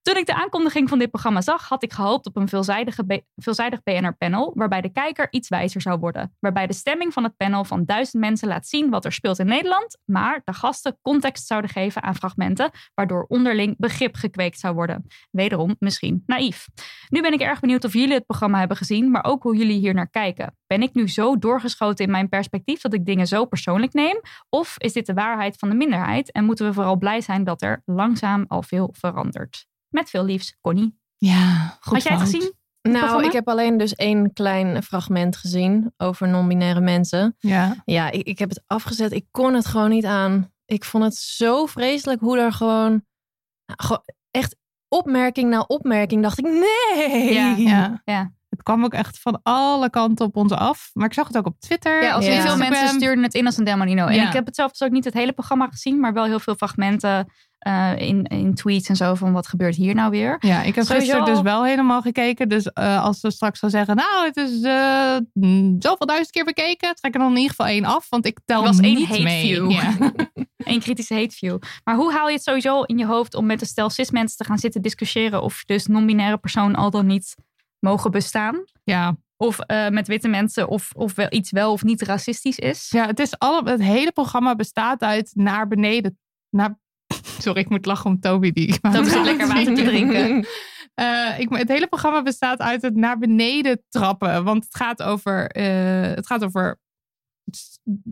[0.08, 3.82] Toen ik de aankondiging van dit programma zag, had ik gehoopt op een veelzijdige veelzijdig
[3.82, 6.36] BNR-panel, waarbij de kijker iets wijzer zou worden.
[6.38, 9.46] Waarbij de stemming van het panel van duizend mensen laat zien wat er speelt in
[9.46, 15.06] Nederland, maar de gasten context zouden geven aan fragmenten, waardoor onderling begrip gekweekt zou worden.
[15.30, 16.66] Wederom misschien naïef.
[17.08, 19.78] Nu ben ik erg benieuwd of jullie het programma hebben gezien, maar ook hoe jullie
[19.78, 20.56] hier naar kijken.
[20.66, 24.20] Ben ik nu zo doorgeschoten in mijn perspectief dat ik dingen zo persoonlijk neem?
[24.48, 27.62] Of is dit de waarheid van de minderheid en moeten we vooral blij zijn dat
[27.62, 29.27] er langzaam al veel verandert?
[29.88, 30.98] Met veel liefs, Connie.
[31.16, 32.52] ja, goed Had jij het gezien?
[32.82, 33.26] Nou, programma?
[33.26, 37.36] ik heb alleen dus één klein fragment gezien over non-binaire mensen.
[37.38, 37.74] Ja.
[37.84, 39.12] Ja, ik, ik heb het afgezet.
[39.12, 40.52] Ik kon het gewoon niet aan.
[40.64, 42.90] Ik vond het zo vreselijk hoe er gewoon,
[43.66, 44.56] nou, gewoon echt
[44.88, 47.32] opmerking na opmerking dacht ik, nee.
[47.34, 47.54] Ja.
[47.56, 48.00] Ja.
[48.04, 48.32] Ja.
[48.48, 50.90] Het kwam ook echt van alle kanten op ons af.
[50.92, 52.02] Maar ik zag het ook op Twitter.
[52.02, 54.06] Ja, als op heel veel mensen stuurden het in als een Demonino.
[54.06, 54.26] En Ja.
[54.26, 56.54] ik heb het zelf dus ook niet het hele programma gezien, maar wel heel veel
[56.54, 60.36] fragmenten eh, in, in tweets en zo van wat gebeurt hier nou weer.
[60.40, 62.48] Ja, ik heb Sowieso gisteren dus wel helemaal gekeken.
[62.48, 66.44] Dus eh, als ze straks gaan zeggen, nou, het is eh, mm, zoveel duizend keer
[66.44, 69.08] bekeken, trek er dan in ieder geval één af, want ik tel was één niet
[69.08, 69.46] hate mee.
[69.46, 69.70] view.
[69.70, 69.96] Ja.
[70.56, 71.58] Eén kritische hate view.
[71.84, 74.36] Maar hoe haal je het sowieso in je hoofd om met een stel cis mensen
[74.36, 77.34] te gaan zitten discussiëren of dus non-binaire personen al dan niet
[77.78, 78.64] mogen bestaan?
[78.84, 79.16] ja.
[79.40, 79.58] Of
[79.90, 82.90] met witte mensen of, of wel iets wel of niet racistisch is?
[82.90, 86.18] Ja, het, is alle, het hele programma bestaat uit naar beneden.
[86.50, 86.78] Naar,
[87.38, 88.52] sorry, ik moet lachen om Toby.
[88.52, 90.46] Die Toby zit lekker water te drinken.
[90.98, 94.44] Eh, ik, het hele programma bestaat uit het naar beneden trappen.
[94.44, 96.78] Want het gaat over, eh, het gaat over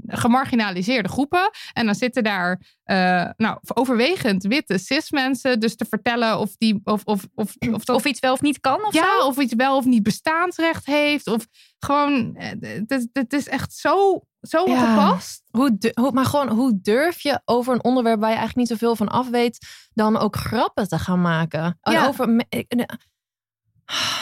[0.06, 1.50] gemarginaliseerde groepen.
[1.72, 5.60] En dan zitten daar eh, nou, overwegend witte cis mensen.
[5.60, 8.60] Dus te vertellen of, die, of, of, of, of, dat, Of iets wel of niet
[8.60, 9.26] kan of ja, zo?
[9.26, 11.26] of iets wel of niet bestaansrecht heeft.
[11.26, 11.46] Of
[11.78, 14.94] gewoon, het, is- het is echt zo, zo Ja.
[14.94, 15.42] gepast.
[15.50, 18.78] Hoe, du- hoe, maar gewoon, hoe durf je over een onderwerp waar je eigenlijk niet
[18.78, 21.78] zoveel van af weet, dan ook grappen te gaan maken?
[21.80, 22.06] En Ja.
[22.06, 22.60] Over, eh,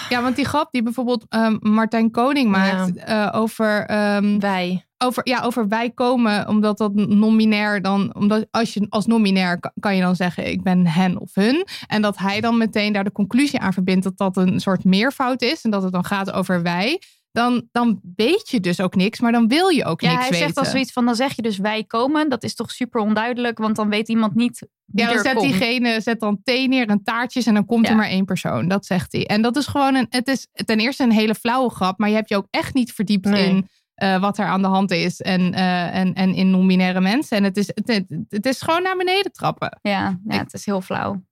[0.09, 4.87] Ja, want die grap die bijvoorbeeld ehm, Martijn Koning maakt eh, over, ehm, wij.
[4.99, 9.71] over, ja, over wij komen, omdat dat non-binair dan, omdat als je als non-binair kan,
[9.81, 11.67] kan je dan zeggen ik ben hen of hun.
[11.87, 15.43] En dat hij dan meteen daar de conclusie aan verbindt dat dat een soort meervoud
[15.43, 17.01] is en dat het dan gaat over wij.
[17.35, 20.31] Dan, dan weet je dus ook niks, maar dan wil je ook Ja, niks hij
[20.31, 20.45] weten.
[20.45, 22.29] zegt dan zoiets van, dan zeg je dus wij komen.
[22.29, 25.35] Dat is toch super onduidelijk, want dan weet iemand niet wie Ja, dan er zet
[25.35, 25.45] komt.
[25.47, 27.91] diegene zet dan thee neer en taartjes en dan komt Ja.
[27.91, 28.69] er maar één persoon.
[28.69, 29.27] Dat zegt hij.
[29.27, 30.07] En dat is gewoon een.
[30.09, 32.93] Het is ten eerste een hele flauwe grap, maar je hebt je ook echt niet
[32.93, 33.49] verdiept Nee.
[33.49, 37.37] in eh, wat er aan de hand is en, eh, en, en in non-binaire mensen.
[37.37, 39.79] En het is, het, het, het is gewoon naar beneden trappen.
[39.83, 41.23] Ja, ja, het is heel flauw.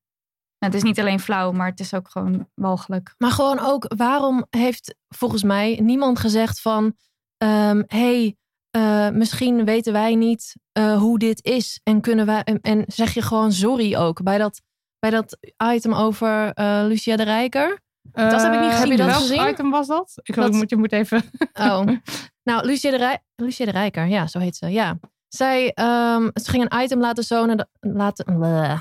[0.64, 3.14] Het is niet alleen flauw, maar het is ook gewoon walgelijk.
[3.18, 6.94] Maar gewoon ook, waarom heeft volgens mij niemand gezegd van,
[7.36, 8.36] ehm, hey,
[8.70, 13.14] eh, misschien weten wij niet eh, hoe dit is en kunnen wij en, en zeg
[13.14, 14.60] je gewoon sorry ook bij dat
[14.98, 15.38] bij dat
[15.72, 17.80] item over eh, Lucia de Rijker.
[18.02, 18.80] Dat heb ik niet gezien.
[18.80, 19.48] Heb je Dat welk gezien?
[19.48, 20.12] item was dat?
[20.22, 21.22] Ik Dat- moet, je moet even.
[21.52, 21.86] Oh,
[22.48, 24.68] nou, Lucia de, Rij Lucia de Rijker, ja, zo heet ze.
[24.68, 24.98] Ja.
[25.28, 28.80] Zij, ehm, ze ging een item laten zonen, laten, bleh.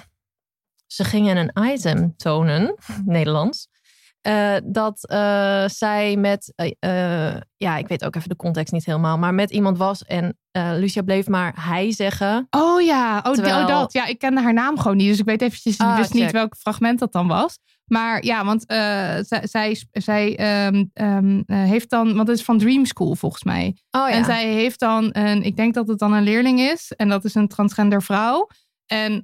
[0.92, 2.76] Ze gingen een item tonen,
[3.06, 3.68] Nederlands.
[4.22, 9.18] eh, dat eh, zij met, eh, ja, ik weet ook even de context niet helemaal,
[9.18, 12.48] maar met iemand was en Lucia bleef maar hij zeggen.
[12.50, 13.94] Oh ja, oh, Terwijl- oh, dat.
[13.94, 15.08] Ja, ik kende haar naam gewoon niet.
[15.08, 17.60] Dus ik weet eventjes Ah, wist niet welk fragment dat dan was.
[17.86, 22.58] Maar ja, want zij, zij, zij ehm, ehm, eh, heeft dan, want het is van
[22.58, 23.66] Dream School volgens mij.
[23.92, 26.92] Oh ja, En zij heeft dan een, ik denk dat het dan een leerling is.
[26.96, 28.48] En dat is een transgender vrouw.
[28.86, 29.24] En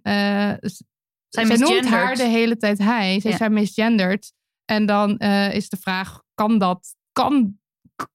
[1.45, 3.19] Zij zij noemt haar de hele tijd hij.
[3.19, 3.38] Ze Ja.
[3.38, 4.32] zijn misgenderd.
[4.65, 7.58] En dan eh, is de vraag, kan dat, kan,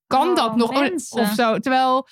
[0.06, 1.20] kan Oh, dat nog mensen.
[1.20, 1.58] of zo?
[1.58, 2.08] Terwijl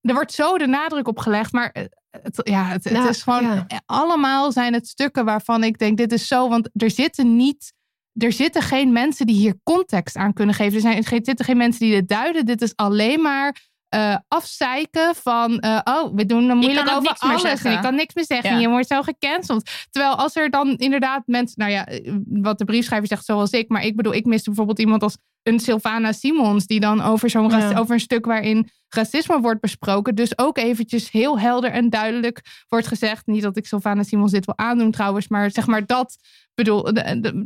[0.00, 1.52] er wordt zo de nadruk op gelegd.
[1.52, 3.66] Maar eh, het, ja, het, het Nou, is gewoon, ja.
[3.86, 6.48] allemaal zijn het stukken waarvan ik denk, dit is zo.
[6.48, 7.72] Want er zitten niet...
[8.12, 10.74] Er zitten geen mensen die hier context aan kunnen geven.
[10.74, 12.46] Er, zijn, er zitten geen mensen die dit duiden.
[12.46, 15.58] Dit is alleen maar eh, afzeiken van...
[15.58, 17.62] eh, oh, we doen er moeilijk over alles.
[17.62, 18.50] En je kan niks meer zeggen.
[18.50, 18.58] Ja.
[18.58, 19.70] Je wordt zo gecanceld.
[19.90, 21.58] Terwijl als er dan inderdaad mensen...
[21.58, 23.68] Nou ja, eh, wat de briefschrijver zegt zoals ik.
[23.68, 26.66] Maar ik bedoel, ik miste bijvoorbeeld iemand als een Sylvana Simons...
[26.66, 27.78] die dan over, zo'n Ja.
[27.78, 30.14] over een stuk waarin racisme wordt besproken...
[30.14, 33.26] dus ook eventjes heel helder en duidelijk wordt gezegd...
[33.26, 35.28] niet dat ik Sylvana Simons dit wil aandoen trouwens...
[35.28, 36.16] maar zeg maar dat
[36.54, 36.92] bedoel,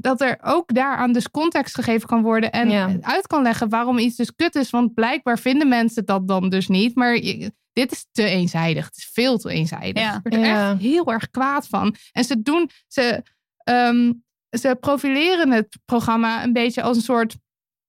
[0.00, 2.96] dat er ook daaraan dus context gegeven kan worden en Ja.
[3.00, 4.70] uit kan leggen waarom iets dus kut is.
[4.70, 6.94] Want blijkbaar vinden mensen dat dan dus niet.
[6.94, 8.84] Maar je- dit is te eenzijdig.
[8.84, 10.02] Het is veel te eenzijdig.
[10.02, 10.14] Ja.
[10.14, 11.94] Ik word er echt heel erg kwaad van.
[12.12, 13.22] En ze doen, ze,
[13.64, 14.12] ehm,
[14.58, 17.36] ze profileren het programma een beetje als een soort.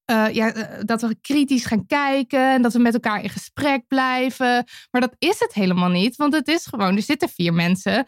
[0.06, 3.86] Eh, ja, eh, dat we kritisch gaan kijken en dat we met elkaar in gesprek
[3.88, 4.64] blijven.
[4.90, 8.04] Maar dat is het helemaal niet, want het is gewoon, er zitten vier mensen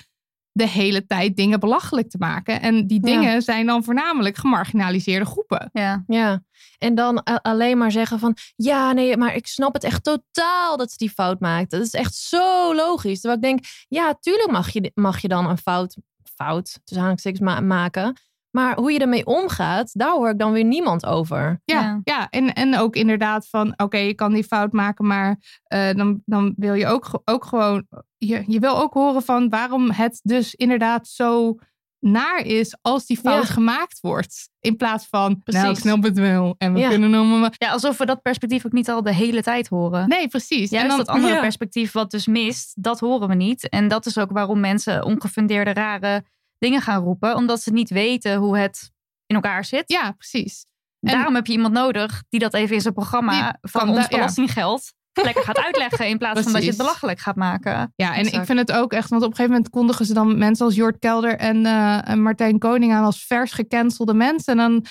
[0.53, 2.61] de hele tijd dingen belachelijk te maken.
[2.61, 3.13] En die Ja.
[3.13, 5.69] dingen zijn dan voornamelijk gemarginaliseerde groepen.
[5.73, 6.05] Ja.
[6.07, 6.43] Ja,
[6.79, 8.37] en dan a- alleen maar zeggen van...
[8.57, 11.71] Ja, nee, maar ik snap het echt totaal dat ze die fout maakt.
[11.71, 13.21] Dat is echt zo logisch.
[13.21, 15.97] Terwijl ik denk, ja, tuurlijk mag je, mag je dan een fout...
[16.35, 18.17] Fout, aanhalingstekens ma- maken.
[18.51, 21.61] Maar hoe je ermee omgaat, daar hoor ik dan weer niemand over.
[21.65, 22.01] Ja, Ja.
[22.05, 22.27] ja.
[22.31, 26.53] en, en ook inderdaad van, oké, je kan die fout maken, maar eh, dan, dan
[26.57, 31.09] wil je ook, ook gewoon, je, je wil ook horen van waarom het dus inderdaad
[31.09, 31.59] zo
[32.01, 33.53] naar is als die fout Ja.
[33.53, 34.49] gemaakt wordt.
[34.61, 35.79] In plaats van, nou, ik Precies.
[35.81, 36.89] snap het wel en we Ja.
[36.89, 37.51] kunnen nog...
[37.57, 40.09] ja, alsof we dat perspectief ook niet al de hele tijd horen.
[40.09, 40.71] Nee, precies.
[40.71, 41.41] Juist en dan, dat andere ja.
[41.41, 43.69] perspectief wat dus mist, dat horen we niet.
[43.69, 46.25] En dat is ook waarom mensen ongefundeerde rare
[46.59, 47.37] dingen gaan roepen.
[47.37, 48.91] Omdat ze niet weten hoe het
[49.27, 49.85] in elkaar zit.
[49.87, 50.67] Ja, precies.
[51.01, 54.09] En- Daarom heb je iemand nodig die dat even in zijn programma van ons ja.
[54.09, 54.93] belastinggeld
[55.25, 56.09] lekker gaat uitleggen.
[56.09, 57.93] In plaats van dat je het belachelijk gaat maken.
[57.97, 60.39] Ja, en ik vind het ook echt, want op een gegeven moment kondigen ze dan
[60.39, 64.53] mensen als Jort Kelder en, eh, en Martijn Koning aan als vers gecancelde mensen.
[64.53, 64.85] En dan,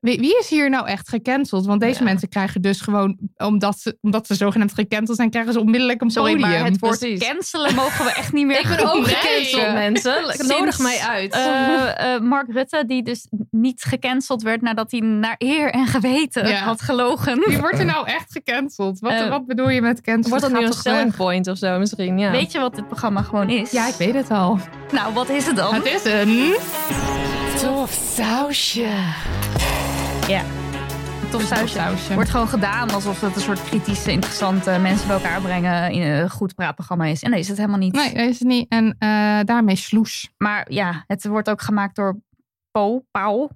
[0.00, 1.66] wie, wie is hier nou echt gecanceld?
[1.66, 2.04] Want deze Ja.
[2.04, 6.10] mensen krijgen dus gewoon, omdat ze, omdat ze zogenaamd gecanceld zijn, krijgen ze onmiddellijk een
[6.10, 6.50] Sorry, podium.
[6.50, 7.28] maar het woord Precies.
[7.28, 10.14] cancelen mogen we echt niet meer Ik ben ook gecanceld, mensen.
[10.26, 11.32] Sinds, Nodig mij uit.
[11.32, 16.48] eh, eh, Mark Rutte, die dus niet gecanceld werd nadat hij naar eer en geweten
[16.48, 16.54] Ja.
[16.62, 17.42] had gelogen.
[17.46, 18.98] Wie wordt er nou echt gecanceld?
[19.00, 20.28] Wat, Eh, wat bedoel je met cancelen?
[20.40, 22.18] Wordt dat nu een selling point of zo misschien?
[22.18, 22.30] Ja.
[22.30, 23.70] Weet je wat dit programma gewoon is?
[23.70, 24.58] Ja, ik weet het al.
[24.92, 25.74] Nou, wat is het dan?
[25.74, 26.54] Het is een...
[27.60, 28.88] Tof sausje.
[30.28, 30.42] Ja.
[31.30, 31.78] Tof sausje.
[31.78, 32.14] sausje.
[32.14, 36.30] Wordt gewoon gedaan alsof het een soort kritische, interessante mensen bij elkaar brengen in een
[36.30, 37.22] goed praatprogramma is.
[37.22, 37.92] En nee, is het helemaal niet.
[37.92, 38.68] Nee, dat is het niet.
[38.68, 40.30] En eh, daarmee sloes.
[40.36, 42.20] Maar ja, het wordt ook gemaakt door
[42.70, 43.48] Po, Pauw,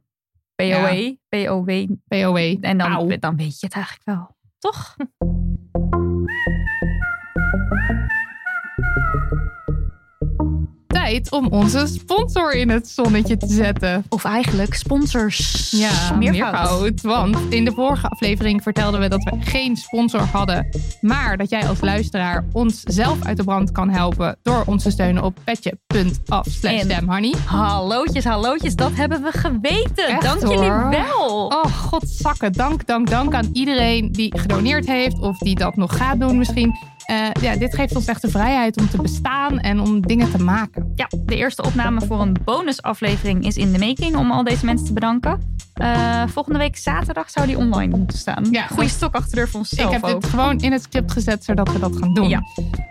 [0.55, 1.87] POE, POW.
[2.09, 2.39] POW.
[2.61, 3.19] En dan, Pauw.
[3.19, 4.37] dan weet je het eigenlijk wel.
[4.59, 4.97] Toch?
[11.13, 14.05] Tijd om onze sponsor in het zonnetje te zetten.
[14.09, 15.71] Of eigenlijk sponsors.
[15.71, 16.53] Ja, meervoud.
[16.53, 17.01] meervoud.
[17.01, 20.69] Want in de vorige aflevering vertelden we dat we geen sponsor hadden.
[21.01, 24.37] Maar dat jij als luisteraar ons zelf uit de brand kan helpen.
[24.43, 26.47] Door ons te steunen op petje.af
[26.87, 27.35] damnhoney.
[27.45, 30.07] Hallootjes, hallootjes, dat hebben we geweten.
[30.07, 31.47] Echt, Dank jullie wel.
[31.47, 32.53] Oh, godzakken.
[32.53, 35.21] Dank, dank, dank aan iedereen die gedoneerd heeft.
[35.21, 36.92] Of die dat nog gaat doen misschien.
[37.07, 40.43] Eh, ja, dit geeft ons echt de vrijheid om te bestaan en om dingen te
[40.43, 40.93] maken.
[40.95, 44.87] Ja, de eerste opname voor een bonusaflevering is in de making om al deze mensen
[44.87, 45.51] te bedanken.
[45.75, 48.47] Eh, volgende week zaterdag zou die online moeten staan.
[48.51, 48.67] Ja.
[48.67, 50.21] Goeie stok achter de deur voor Ik onszelf heb ook.
[50.21, 52.29] dit gewoon in het script gezet zodat we dat gaan doen.
[52.29, 52.43] Ja.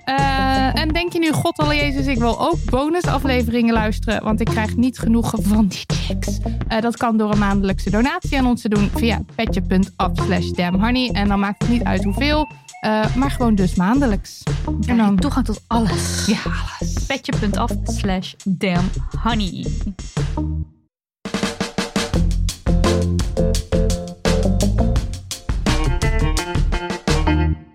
[0.05, 4.47] Eh, en denk je nu, god alle Jezus, ik wil ook bonusafleveringen luisteren, want ik
[4.47, 6.37] krijg niet genoeg van die chicks.
[6.67, 11.09] Eh, dat kan door een maandelijkse donatie aan ons te doen via petje.af slash damnhoney.
[11.09, 12.47] En dan maakt het niet uit hoeveel,
[12.81, 14.43] eh, maar gewoon dus maandelijks.
[14.87, 16.25] En dan, toegang tot alles.
[16.25, 17.05] ja, alles.
[17.05, 19.65] Petje.af slash damnhoney.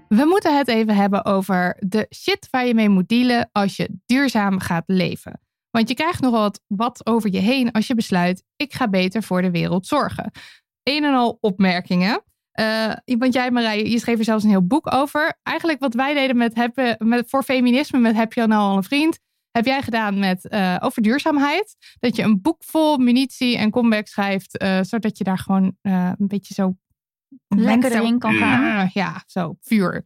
[0.09, 3.99] We moeten het even hebben over de shit waar je mee moet dealen als je
[4.07, 5.41] duurzaam gaat leven.
[5.71, 9.23] Want je krijgt nog wat, wat over je heen als je besluit, ik ga beter
[9.23, 10.31] voor de wereld zorgen.
[10.83, 12.23] Een en al opmerkingen.
[12.57, 15.39] Eh, want jij, Marije, je schreef er zelfs een heel boek over.
[15.43, 18.83] Eigenlijk wat wij deden met, hebben, met voor feminisme met Heb je nou al een
[18.83, 19.19] vriend?
[19.51, 21.77] Heb jij gedaan met uh, over duurzaamheid?
[21.99, 26.17] Dat je een boek vol munitie en comeback schrijft, uh, zodat je daar gewoon een
[26.17, 26.77] beetje zo
[27.49, 28.91] lekker erin kan gaan.
[28.93, 30.05] Ja, zo vuur.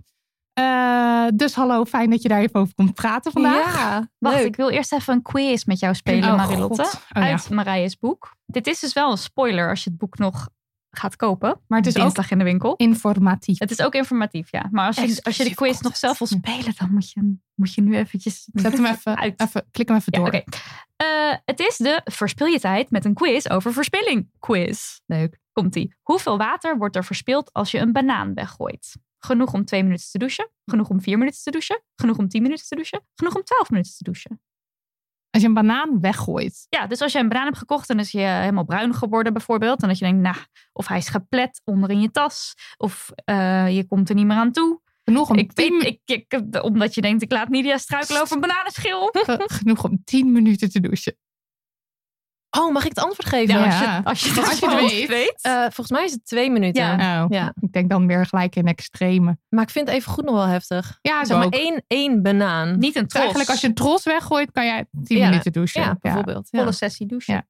[0.60, 3.74] Uh, dus hallo, fijn dat je daar even over komt praten vandaag.
[3.74, 4.46] Ja, Wacht, leuk.
[4.46, 6.82] ik wil eerst even een quiz met jou spelen, Oh, Marilotte.
[6.82, 7.50] Oh, uit.
[7.50, 8.36] Marije's boek.
[8.46, 10.48] Dit is dus wel een spoiler als je het boek nog
[10.90, 11.60] gaat kopen.
[11.66, 12.74] Maar het is ook in de winkel.
[12.76, 13.58] informatief.
[13.58, 14.68] Het is ook informatief, ja.
[14.70, 17.74] Maar als je, als je de quiz nog zelf wil spelen, dan moet je, moet
[17.74, 18.48] je nu eventjes...
[18.52, 19.40] Zet hem even, uit.
[19.40, 20.26] even klik hem even Ja, door.
[20.28, 20.42] oké.
[20.96, 25.00] Eh, het is de Verspil je tijd met een quiz over verspilling quiz.
[25.06, 25.38] Leuk.
[25.52, 25.94] Komt-ie.
[26.02, 28.96] Hoeveel water wordt er verspild als je een banaan weggooit?
[29.18, 30.50] Genoeg om twee minuten te douchen?
[30.64, 31.82] Genoeg om vier minuten te douchen?
[31.94, 33.00] Genoeg om tien minuten te douchen?
[33.14, 34.40] Genoeg om twaalf minuten te douchen?
[35.30, 36.66] Als je een banaan weggooit.
[36.68, 39.82] Ja, dus als je een banaan hebt gekocht en is je helemaal bruin geworden bijvoorbeeld.
[39.82, 40.36] En dat je denkt, nou,
[40.72, 42.54] of hij is geplet onder in je tas.
[42.76, 44.80] Of eh, je komt er niet meer aan toe.
[45.04, 48.40] Genoeg om, Ik tien, ik, ik, omdat je denkt, ik laat Nidia struikelen over een
[48.40, 49.08] bananenschil.
[49.12, 51.16] ge- genoeg om tien minuten te douchen.
[52.58, 53.54] Oh, mag ik het antwoord geven?
[53.54, 55.08] Ja, als je, als je, Als dat je het weet.
[55.08, 55.38] weet.
[55.42, 56.82] Eh, volgens mij is het twee minuten.
[56.98, 57.24] Ja.
[57.24, 57.52] Oh, Ja.
[57.60, 59.38] Ik denk dan weer gelijk in extreme.
[59.48, 60.98] Maar ik vind het even goed nog wel heftig.
[61.02, 62.78] Ja, Zeg maar één, één banaan.
[62.78, 63.20] Niet een tros.
[63.20, 65.28] eigenlijk als je een tros weggooit, kan jij tien Ja.
[65.28, 65.80] minuten douchen.
[65.82, 66.48] Ja, bijvoorbeeld.
[66.50, 66.58] Ja.
[66.58, 67.34] volle sessie douchen.
[67.34, 67.46] Ja.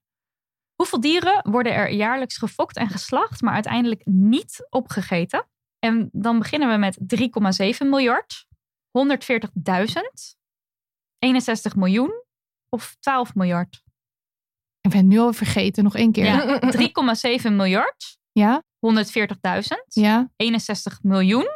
[0.74, 5.46] Hoeveel dieren worden er jaarlijks gefokt en geslacht, maar uiteindelijk niet opgegeten?
[5.78, 6.98] En dan beginnen we met
[7.82, 8.46] 3,7 miljard,
[8.90, 10.36] 140.000,
[11.18, 12.22] 61 miljoen
[12.68, 13.82] of 12 miljard.
[14.80, 16.24] Ik ben het nu al vergeten, nog één keer.
[16.24, 16.60] Ja,
[17.46, 18.62] 3,7 miljard, Ja?
[18.86, 19.32] 140.000,
[19.88, 20.30] Ja?
[20.36, 21.48] 61 miljoen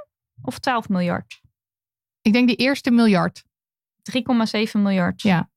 [0.42, 1.40] of 12 miljard.
[2.20, 3.44] Ik denk die eerste miljard.
[4.12, 5.22] 3,7 miljard.
[5.22, 5.50] Ja.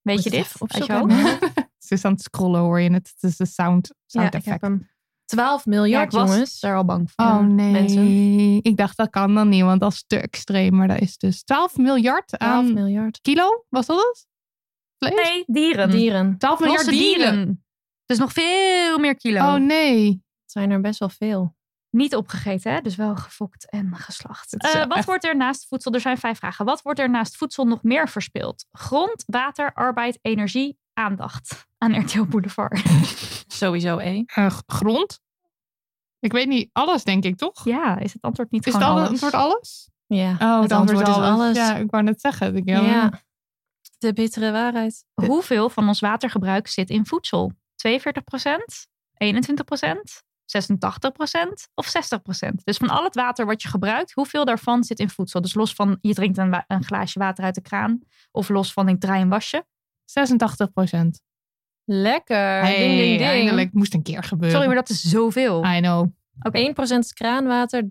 [0.00, 0.46] Weet Moet je dit?
[0.52, 1.10] je opzoeken.
[1.10, 1.38] hoofd?
[1.78, 3.12] Ze is aan het scrollen, hoor je het.
[3.20, 4.62] Het is de sound, Ja, sound ik heb effect.
[4.62, 4.90] hem.
[5.24, 6.60] 12 Ja, miljard, ik was jongens.
[6.60, 7.24] daar al bang voor.
[7.24, 8.58] Oh Ja, nee, mensen.
[8.62, 10.76] ik dacht dat kan dan niet, want dat is te extreem.
[10.76, 13.20] Maar dat is dus 12 miljard 12 aan miljard.
[13.20, 14.26] kilo, was dat het?
[15.08, 15.28] Vlees?
[15.28, 15.90] Nee, dieren.
[15.90, 16.38] Dieren.
[16.38, 17.32] 12 miljard Losse dieren.
[17.34, 17.64] dieren.
[18.06, 19.40] Dus nog veel meer kilo.
[19.40, 20.06] Oh nee.
[20.42, 21.56] Het zijn er best wel veel.
[21.90, 22.80] Niet opgegeten, hè?
[22.80, 24.56] dus wel gefokt en geslacht.
[24.56, 25.92] Eh, wat echt- wordt er naast voedsel?
[25.92, 26.64] Er zijn vijf vragen.
[26.64, 28.66] Wat wordt er naast voedsel nog meer verspild?
[28.72, 31.66] Grond, water, arbeid, energie, aandacht.
[31.78, 32.82] Aan RTL Boulevard.
[33.46, 34.22] Sowieso, E.
[34.26, 35.20] Eh, grond?
[36.18, 37.64] Ik weet niet, alles denk ik toch?
[37.64, 39.22] ja, is het antwoord niet is het gewoon al- alles?
[39.22, 39.90] antwoord alles?
[40.06, 41.56] Ja, Oh, het antwoord is alles.
[41.56, 42.56] Ja, ik wou net zeggen.
[42.56, 43.12] Ik, ja.
[44.02, 45.04] De bittere waarheid.
[45.14, 47.52] Hoeveel van ons watergebruik zit in voedsel?
[47.52, 47.56] 42%
[49.14, 50.54] 21% 86%
[51.74, 55.40] of 60% Dus van al het water wat je gebruikt, hoeveel daarvan zit in voedsel?
[55.40, 58.00] Dus los van je drinkt een, een glaasje water uit de kraan.
[58.30, 59.66] Of los van ik draai een wasje.
[60.04, 61.22] 86 procent.
[61.84, 62.60] Lekker.
[62.60, 63.30] Hey, ding, ding, ding.
[63.30, 64.50] eindelijk moest een keer gebeuren.
[64.50, 65.64] Sorry, maar dat is zoveel.
[65.64, 66.10] I know.
[66.96, 67.86] 1% is kraanwater, 13%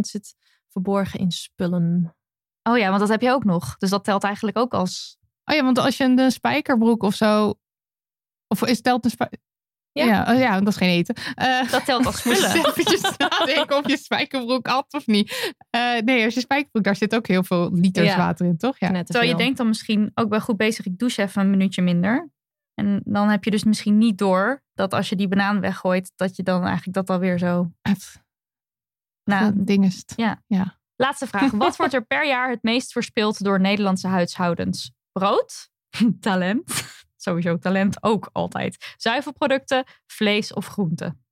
[0.00, 0.34] zit
[0.68, 2.16] verborgen in spullen.
[2.62, 3.76] Oh ja, want dat heb je ook nog.
[3.76, 5.20] Dus dat telt eigenlijk ook als...
[5.44, 7.54] Oh ja, want als je een eh, spijkerbroek of zo...
[8.46, 9.38] Of is telt een spijker...
[9.92, 10.04] Ja.
[10.04, 10.32] Ja.
[10.32, 11.14] oh ja, dat is geen eten.
[11.34, 12.50] Eh, Dat telt als spullen.
[12.66, 15.54] eventjes nadenken of je spijkerbroek had of niet.
[15.70, 18.16] Eh, nee, als je spijkerbroek, daar zit ook heel veel liters Ja.
[18.16, 18.78] water in, toch?
[18.78, 19.02] Ja.
[19.02, 20.86] Terwijl je denkt dan misschien ook wel goed bezig.
[20.86, 22.30] Ik douche even een minuutje minder.
[22.74, 26.36] En dan heb je dus misschien niet door dat als je die banaan weggooit, dat
[26.36, 27.72] je dan eigenlijk dat alweer zo...
[27.82, 28.22] Het
[29.24, 30.12] Nou, ding is het.
[30.96, 31.50] laatste vraag.
[31.50, 34.92] Wat wordt er per jaar het meest verspild door Nederlandse huishoudens?
[35.12, 35.70] Brood?
[36.20, 36.90] Talent?
[37.16, 38.94] Sowieso talent ook altijd.
[38.96, 41.24] Zuivelproducten, vlees of groenten?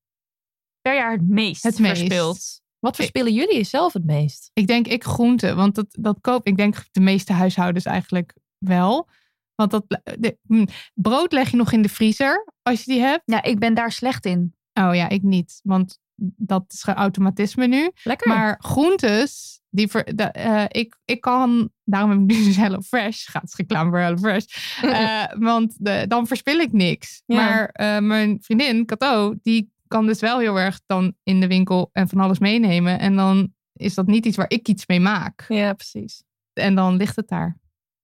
[0.80, 1.96] Per jaar het meest Het meest.
[1.96, 2.60] verspild.
[2.78, 4.50] Wat verspillen jullie zelf het meest?
[4.52, 9.08] Ik denk ik groente, want dat, dat koop ik denk de meeste huishoudens eigenlijk wel.
[9.54, 9.84] Want dat,
[10.18, 13.22] de, hm, brood leg je nog in de vriezer als je die hebt.
[13.24, 14.54] Ja, ik ben daar slecht in.
[14.72, 15.98] Oh ja, ik niet, want
[16.36, 17.90] dat is geen automatisme nu.
[18.02, 18.28] Lekker.
[18.28, 22.80] Maar groentes, die ver, de, eh, ik, ik kan, daarom heb ik nu dus Hello
[22.80, 24.44] Fresh, gaat reclame voor Hello Fresh.
[24.83, 27.22] Eh, want de, dan verspil ik niks.
[27.26, 27.37] Ja.
[27.37, 31.90] Maar eh, mijn vriendin, Cato, die kan dus wel heel erg dan in de winkel
[31.92, 32.98] en van alles meenemen.
[32.98, 35.44] En dan is dat niet iets waar ik iets mee maak.
[35.48, 36.22] ja, precies.
[36.52, 37.59] En dan ligt het daar.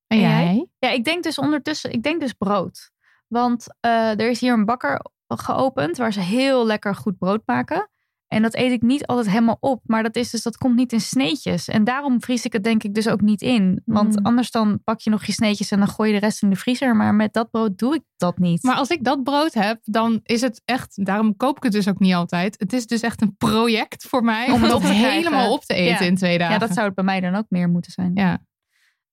[0.07, 0.45] En En jij?
[0.45, 0.67] jij?
[0.79, 2.91] Ja, ik denk dus ondertussen, ik denk dus brood.
[3.27, 7.91] Want er is hier een bakker geopend waar ze heel lekker goed brood maken.
[8.37, 9.83] En dat eet ik niet altijd helemaal op.
[9.87, 11.69] Maar dat is dus, dat komt niet in sneetjes.
[11.69, 13.83] En daarom vries ik het denk ik dus ook niet in.
[13.85, 14.25] Want Mm.
[14.27, 16.57] anders dan pak je nog je sneetjes en dan gooi je de rest in de
[16.57, 16.97] vriezer.
[16.97, 18.63] Maar met dat brood doe ik dat niet.
[18.63, 21.89] Maar als ik dat brood heb, dan is het echt, daarom koop ik het dus
[21.89, 22.59] ook niet altijd.
[22.59, 26.05] Het is dus echt een project voor mij Om om het helemaal op te eten
[26.05, 26.11] Ja.
[26.11, 26.55] in twee dagen.
[26.55, 28.11] ja, dat zou het bij mij dan ook meer moeten zijn.
[28.15, 28.39] Ja.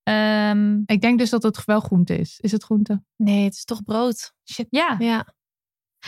[0.04, 2.40] Ehm, Ik denk dus dat het wel groente is.
[2.40, 3.04] Is het groente?
[3.16, 4.34] Nee, het is toch brood.
[4.70, 5.28] ja, Ja.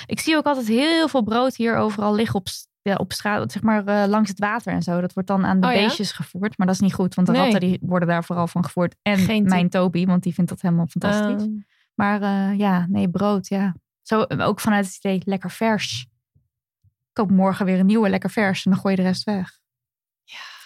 [0.06, 2.48] ik zie ook altijd heel veel brood hier overal liggen op,
[2.90, 5.02] ja, op straat, zeg maar eh, langs het water en zo.
[5.02, 5.80] Dat wordt dan aan de Oh ja?
[5.80, 7.42] beestjes gevoerd, maar dat is niet goed, want de Nee.
[7.42, 8.96] ratten die worden daar vooral van gevoerd.
[9.02, 11.42] En Geen mijn Toby, want die vindt dat helemaal fantastisch.
[11.44, 11.52] Ehm,
[11.96, 13.76] Maar eh, ja, nee, brood, ja.
[14.02, 16.08] Zo eh, ook vanuit het idee, lekker vers.
[16.84, 19.60] Ik koop morgen weer een nieuwe lekker vers en dan gooi je de rest weg.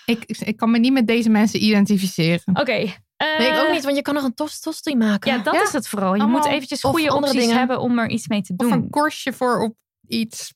[0.05, 2.55] Ik, ik kan me niet met deze mensen identificeren.
[2.59, 2.71] Oké.
[2.71, 5.31] eh, nee, ik ook niet, want je kan nog een tost tosti maken.
[5.31, 5.61] Ja, dat Ja.
[5.63, 6.13] is het vooral.
[6.15, 7.57] Je Allemaal- moet eventjes of goede andere opties dingen.
[7.57, 8.71] hebben om er iets mee te Of doen.
[8.71, 9.75] een korstje voor op
[10.07, 10.53] iets.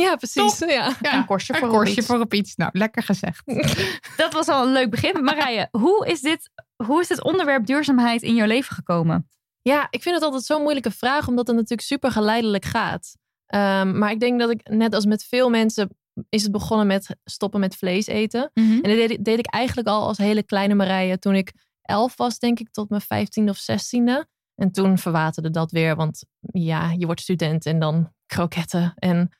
[0.00, 0.58] Ja, precies.
[0.58, 0.92] Ja.
[1.00, 2.06] Ja, een korstje een voor op korstje iets.
[2.06, 2.56] voor op iets.
[2.56, 3.42] Nou, lekker gezegd.
[4.16, 5.24] Dat was al een leuk begin.
[5.24, 6.50] Marije, hoe is dit,
[6.86, 9.28] hoe is dit onderwerp duurzaamheid in jouw leven gekomen?
[9.62, 13.16] Ja, ik vind het altijd zo'n moeilijke vraag, omdat het natuurlijk super geleidelijk gaat.
[13.46, 15.88] Ehm, maar ik denk dat ik, net als met veel mensen,
[16.28, 18.50] is het begonnen met stoppen met vlees eten.
[18.54, 21.52] En dat deed, ik- deed ik eigenlijk al als hele kleine Marije toen ik
[21.82, 24.26] elf was, denk ik, tot mijn vijftiende of zestiende.
[24.54, 29.30] En toen verwaterde dat weer, want ja, je wordt student en dan kroketten en,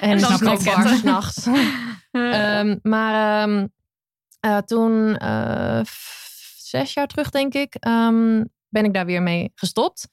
[0.00, 0.96] en dan snackbars kroketten.
[0.96, 1.46] 's nachts.
[2.10, 3.66] Ehm, maar ehm,
[4.40, 5.80] eh, toen, eh,
[6.56, 10.08] zes jaar terug denk ik, ehm, ben ik daar weer mee gestopt.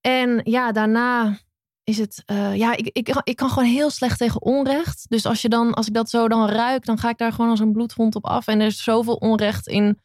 [0.00, 1.38] En ja, daarna
[1.84, 5.06] is het, eh, ja, ik, ik, ik kan gewoon heel slecht tegen onrecht.
[5.08, 7.50] Dus als, je dan, als ik dat zo dan ruik, dan ga ik daar gewoon
[7.50, 8.46] als een bloedhond op af.
[8.46, 10.00] En er is zoveel onrecht in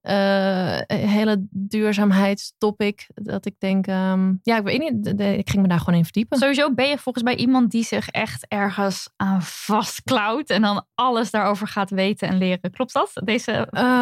[0.00, 5.50] eh, een hele duurzaamheidstopic, dat ik denk, ehm, ja, ik weet niet, de- de- ik
[5.50, 6.38] ging me daar gewoon in verdiepen.
[6.38, 11.30] Sowieso ben je volgens mij iemand die zich echt ergens aan vastklauwt en dan alles
[11.30, 12.70] daarover gaat weten en leren.
[12.70, 13.10] Klopt dat?
[13.24, 13.52] Deze,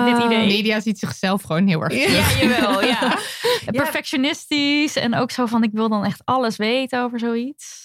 [0.05, 0.47] dit Eh, idee?
[0.47, 2.05] Media ziet zichzelf gewoon heel erg Ja.
[2.07, 2.41] terug.
[2.43, 3.19] Ja, jawel, ja.
[3.71, 3.83] Ja.
[3.83, 7.85] Perfectionistisch en ook zo van ik wil dan echt alles weten over zoiets.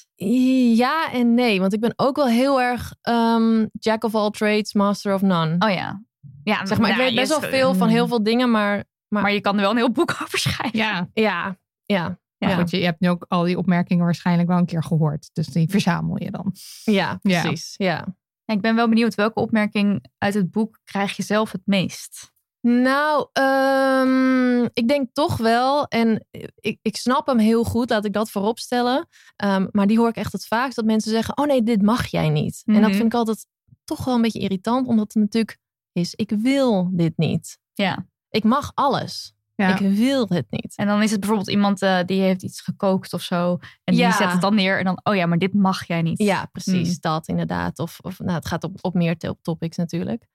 [0.76, 4.74] Ja en nee, want ik ben ook wel heel erg ehm, jack of all trades,
[4.74, 5.56] master of none.
[5.60, 6.02] Oh ja.
[6.44, 9.32] Ja zeg maar, ik nou, weet best wel veel van heel veel dingen, maar Maar
[9.34, 10.80] je kan er wel een heel boek over schrijven.
[10.80, 12.56] Ja, ja, ja, maar Ja.
[12.56, 15.30] goed, je, je hebt nu ook al die opmerkingen waarschijnlijk wel een keer gehoord.
[15.34, 16.56] Dus die verzamel je dan.
[16.84, 17.74] ja, precies.
[17.78, 18.16] Ja.
[18.46, 22.32] Ja, Ik ben wel benieuwd welke opmerking uit het boek krijg je zelf het meest?
[22.68, 28.14] Nou, ehm, ik denk toch wel, en ik, ik snap hem heel goed, laat ik
[28.14, 29.08] dat voorop stellen.
[29.36, 32.08] Ehm, maar die hoor ik echt het vaakst, dat mensen zeggen, oh nee, dit mag
[32.08, 32.62] jij niet.
[32.66, 32.92] En dat Mhm.
[32.94, 33.46] vind ik altijd
[33.84, 35.58] toch wel een beetje irritant, omdat het natuurlijk
[35.94, 37.58] is, ik wil dit niet.
[37.74, 38.08] Ja.
[38.30, 39.34] Ik mag alles.
[39.56, 39.80] Ja.
[39.80, 40.74] Ik wil het niet.
[40.76, 43.58] En dan is het bijvoorbeeld iemand eh, die heeft iets gekookt of zo.
[43.84, 44.12] En die Ja.
[44.12, 46.18] zet het dan neer en dan, oh ja, maar dit mag jij niet.
[46.20, 46.98] Ja, precies, Mm.
[47.00, 47.80] dat inderdaad.
[47.80, 50.26] Of, of nou, het gaat op, op meer to- topics natuurlijk.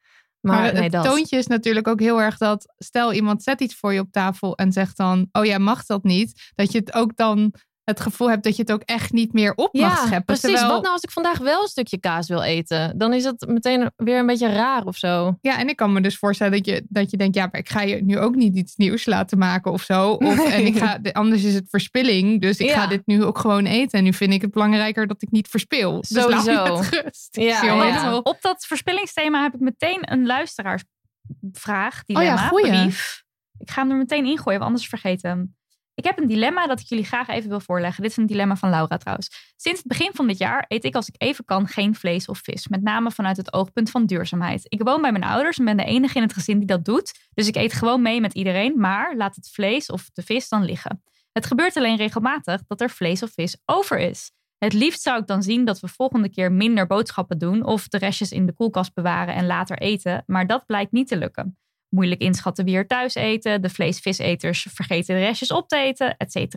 [0.40, 1.04] Maar, Maar, het dat.
[1.04, 4.56] toontje is natuurlijk ook heel erg dat, stel iemand zet iets voor je op tafel
[4.56, 6.52] en zegt dan, oh jij mag dat niet.
[6.54, 7.52] Dat je het ook dan
[7.86, 10.24] het gevoel hebt dat je het ook echt niet meer op mag Ja, scheppen.
[10.24, 10.42] precies.
[10.44, 12.98] Terwijl- Wat nou als ik vandaag wel een stukje kaas wil eten?
[12.98, 15.38] Dan is het meteen weer een beetje raar of zo.
[15.40, 17.68] Ja, en ik kan me dus voorstellen dat je, dat je denkt, ja, maar ik
[17.68, 20.10] ga je nu ook niet iets nieuws laten maken of zo.
[20.10, 20.46] Of, Nee.
[20.46, 22.80] En ik ga, de- anders is het verspilling, dus ik Ja.
[22.80, 23.98] ga dit nu ook gewoon eten.
[23.98, 26.00] En nu vind ik het belangrijker dat ik niet verspil.
[26.00, 26.64] Dus Sowieso.
[26.90, 27.28] rust.
[27.36, 32.66] Ja, Op dat verspillingsthema heb ik meteen een luisteraarsvraag, Oh ja, dilemma, goeie.
[32.82, 33.24] brief.
[33.58, 35.54] Ik ga hem er meteen ingooien, want anders vergeet hem.
[35.96, 38.02] Ik heb een dilemma dat ik jullie graag even wil voorleggen.
[38.02, 39.52] Dit is een dilemma van Laura trouwens.
[39.56, 42.38] Sinds het begin van dit jaar eet ik als ik even kan geen vlees of
[42.38, 42.68] vis.
[42.68, 44.66] Met name vanuit het oogpunt van duurzaamheid.
[44.68, 47.28] Ik woon bij mijn ouders en ben de enige in het gezin die dat doet.
[47.34, 50.64] Dus ik eet gewoon mee met iedereen, maar laat het vlees of de vis dan
[50.64, 51.02] liggen.
[51.32, 54.30] Het gebeurt alleen regelmatig dat er vlees of vis over is.
[54.58, 57.98] Het liefst zou ik dan zien dat we volgende keer minder boodschappen doen of de
[57.98, 61.58] restjes in de koelkast bewaren en later eten, maar dat blijkt niet te lukken.
[61.96, 66.54] Moeilijk inschatten wie er thuis eten, de vlees-viseters vergeten de restjes op te eten, etc.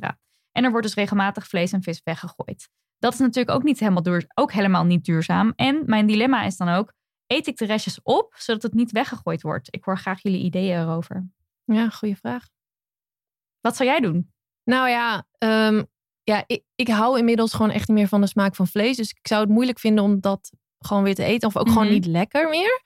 [0.52, 2.70] En er wordt dus regelmatig vlees en vis weggegooid.
[2.98, 5.54] Dat is natuurlijk ook, niet helemaal duur, ook helemaal niet duurzaam.
[5.56, 6.94] En mijn dilemma is dan ook,
[7.28, 9.68] eet ik de restjes op zodat het niet weggegooid wordt?
[9.76, 11.28] Ik hoor graag jullie ideeën erover.
[11.64, 12.46] Ja, goede vraag.
[13.62, 14.32] Wat zou jij doen?
[14.64, 15.84] Nou ja, ehm,
[16.24, 18.98] ja ik, ik hou inmiddels gewoon echt niet meer van de smaak van vlees.
[18.98, 21.48] Dus ik zou het moeilijk vinden om dat gewoon weer te eten.
[21.48, 21.94] Of ook gewoon Mhm.
[21.94, 22.82] niet lekker meer.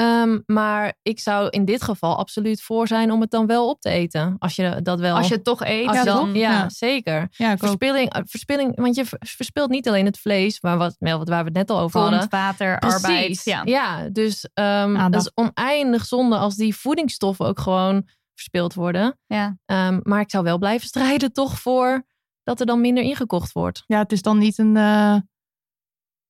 [0.00, 3.80] Ehm, maar ik zou in dit geval absoluut voor zijn om het dan wel op
[3.80, 4.36] te eten.
[4.38, 5.16] Als je dat wel...
[5.16, 6.34] Als je het toch eet, als je dan...
[6.34, 6.68] ja, Ja.
[6.68, 7.28] zeker.
[7.30, 7.58] Ja, ook.
[7.58, 11.34] Verspilling, eh, verspilling, want je ver- verspilt niet alleen het vlees, maar wat, waar we
[11.34, 12.26] het net al over hadden.
[12.30, 13.04] Water, Precies.
[13.04, 13.44] arbeid.
[13.44, 13.62] Ja.
[13.64, 15.12] Ja, dus Aandacht.
[15.12, 19.18] dat is oneindig zonde als die voedingsstoffen ook gewoon verspild worden.
[19.26, 19.56] Ja.
[19.66, 22.06] Ehm, maar ik zou wel blijven strijden toch voor
[22.42, 23.82] dat er dan minder ingekocht wordt.
[23.86, 25.16] Ja, het is dan niet een, eh,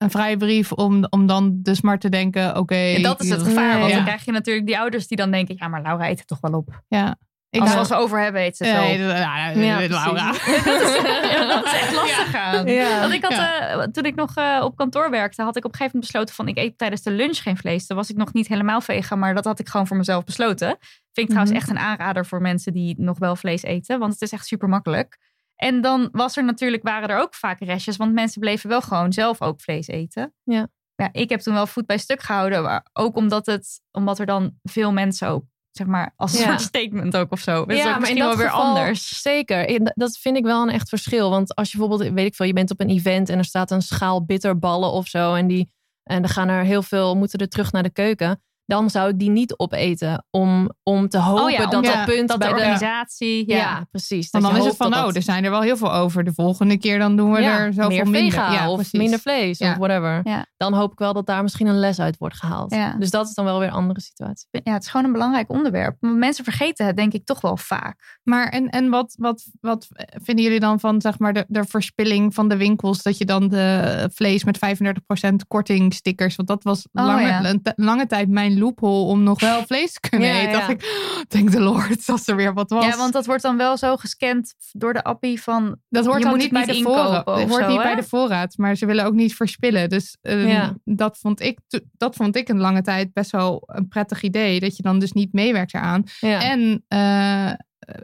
[0.00, 2.74] een vrije brief om, om dan dus maar te denken, oké.
[2.74, 3.96] En dat is het gevaar, want Ja.
[3.96, 6.40] dan krijg je natuurlijk die ouders die dan denken, ja, maar Laura eet het toch
[6.40, 6.82] wel op.
[6.88, 7.16] Ja.
[7.50, 9.08] Ik Als we het over hebben, eet ze het wel Nee, op.
[9.08, 10.26] dat- ja, Ja, ja, Laura.
[10.26, 12.66] dat, is, ja, dat is echt lastig aan.
[12.66, 13.00] Ja.
[13.00, 13.68] Want ik had, Ja.
[13.68, 16.34] eh, toen ik nog eh, op kantoor werkte, had ik op een gegeven moment besloten
[16.34, 17.86] van ik eet tijdens de lunch geen vlees.
[17.86, 20.66] Toen was ik nog niet helemaal vegan, maar dat had ik gewoon voor mezelf besloten.
[20.68, 20.78] Vind
[21.12, 21.60] ik trouwens Mhm.
[21.60, 23.98] echt een aanrader voor mensen die nog wel vlees eten.
[23.98, 25.18] Want het is echt super makkelijk.
[25.60, 27.96] En dan was er natuurlijk, waren er ook vaak restjes.
[27.96, 30.34] Want mensen bleven wel gewoon zelf ook vlees eten.
[30.42, 30.68] Ja.
[30.94, 32.62] ja ik heb toen wel voet bij stuk gehouden.
[32.62, 36.46] Maar ook omdat, het, omdat er dan veel mensen ook, zeg maar, als een Ja.
[36.46, 37.64] soort statement ook of zo.
[37.64, 39.20] Dus Ja, ook maar misschien in wel dat weer geval anders.
[39.22, 39.92] Zeker.
[39.94, 41.30] Dat vind ik wel een echt verschil.
[41.30, 43.70] Want als je bijvoorbeeld, weet ik veel, je bent op een event en er staat
[43.70, 45.34] een schaal bitterballen of zo.
[45.34, 48.42] En, die, en dan gaan er heel veel, moeten er terug naar de keuken.
[48.70, 50.24] Dan zou ik die niet opeten.
[50.30, 52.54] Om, om te hopen Oh ja, dat dat punt Dat de bij de...
[52.54, 53.86] organisatie, Ja, ja.
[53.90, 54.30] precies.
[54.30, 56.24] Want dan is het van, dat oh, dat- er zijn er wel heel veel over.
[56.24, 58.32] De volgende keer dan doen we ja, er zoveel meer minder.
[58.32, 58.98] vega of precies.
[58.98, 59.70] minder vlees Ja.
[59.70, 60.20] of whatever.
[60.24, 60.46] Ja.
[60.56, 62.74] Dan hoop ik wel dat daar misschien een les uit wordt gehaald.
[62.74, 62.94] Ja.
[62.98, 64.46] Dus dat is dan wel weer een andere situatie.
[64.50, 65.96] ja, het is gewoon een belangrijk onderwerp.
[66.00, 68.18] Maar Mensen vergeten het denk ik toch wel vaak.
[68.22, 69.86] Maar en, en wat, wat, wat
[70.24, 73.02] vinden jullie dan van zeg maar, de, de verspilling van de winkels?
[73.02, 76.36] Dat je dan de vlees met 35% korting stickers.
[76.36, 77.44] Want dat was Oh, lange, ja.
[77.44, 80.52] een t- lange tijd mijn loophole om nog wel vlees te kunnen Ja, eten.
[80.52, 80.80] Dacht ik,
[81.28, 82.84] thank the Lord, als er weer wat was.
[82.84, 85.76] Ja, want dat wordt dan wel zo gescand door de appie van...
[85.88, 87.24] dat hoort dan niet bij de voorraad.
[87.26, 87.82] hoort niet hè?
[87.82, 89.88] bij de voorraad, maar ze willen ook niet verspillen.
[89.88, 90.74] Dus Ja.
[90.84, 91.58] dat, vond ik,
[91.92, 94.60] dat vond ik een lange tijd best wel een prettig idee.
[94.60, 96.04] Dat je dan dus niet meewerkt eraan.
[96.20, 97.52] En eh,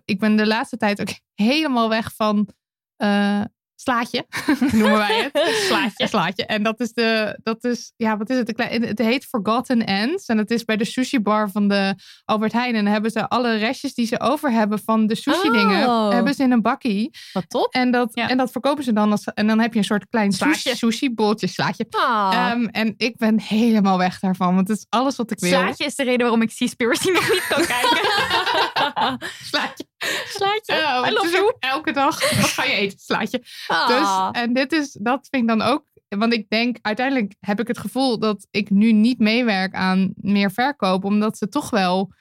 [0.04, 2.48] ik ben de laatste tijd ook helemaal weg van
[2.96, 3.40] eh,
[3.76, 4.26] slaatje,
[4.72, 5.54] noemen wij het.
[5.68, 6.06] slaatje.
[6.08, 6.46] slaatje.
[6.46, 8.52] En dat is de, dat is, ja, wat is het?
[8.68, 10.26] Het heet Forgotten Ends.
[10.26, 12.74] En het is bij de sushi bar van de Albert Heijn.
[12.74, 16.10] En dan hebben ze alle restjes die ze over hebben van de sushi dingen, Oh.
[16.12, 17.10] hebben ze in een bakkie.
[17.32, 17.72] Wat top.
[17.74, 18.28] En dat, Ja.
[18.28, 20.76] en dat verkopen ze dan als, en dan heb je een soort klein Slaatje.
[20.76, 21.86] sushi, bolletje slaatje.
[21.90, 22.30] Ah.
[22.34, 25.50] Ehm, en ik ben helemaal weg daarvan, want het is alles wat ik wil.
[25.50, 27.98] Slaatje is de reden waarom ik Seaspiracy nog niet kan kijken.
[29.50, 29.84] Slaatje.
[30.28, 30.74] Slaatje.
[31.08, 31.55] I love you.
[31.86, 32.20] Elke dag.
[32.40, 32.98] Wat ga je eten?
[32.98, 33.42] Slaatje.
[33.66, 33.88] Ah.
[33.88, 35.84] Dus, en dit is, dat vind ik dan ook.
[36.08, 40.50] Want ik denk, uiteindelijk heb ik het gevoel dat ik nu niet meewerk aan meer
[40.50, 41.04] verkoop.
[41.04, 42.12] Omdat ze toch wel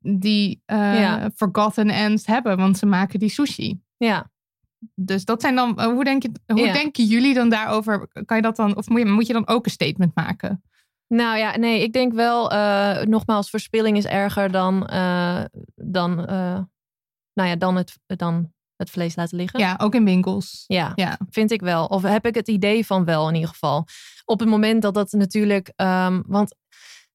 [0.00, 1.30] die eh, Ja.
[1.34, 2.56] forgotten ends hebben.
[2.56, 3.80] Want ze maken die sushi.
[3.96, 4.30] Ja.
[4.94, 6.72] Dus dat zijn dan, eh, hoe, denk je, hoe Ja.
[6.72, 8.08] denken jullie dan daarover?
[8.24, 10.62] Kan je dat dan, of moet je, moet je dan ook een statement maken?
[11.08, 14.80] Nou ja, nee, ik denk wel, eh, nogmaals, verspilling is erger dan,
[15.74, 16.58] dan, eh,
[17.32, 19.60] nou ja, dan, het, dan het vlees laten liggen.
[19.60, 20.64] Ja, ook in winkels.
[20.66, 21.18] Ja, Ja.
[21.30, 21.86] vind ik wel.
[21.86, 23.86] Of heb ik het idee van wel in ieder geval.
[24.24, 26.54] Op het moment dat dat natuurlijk, ehm, want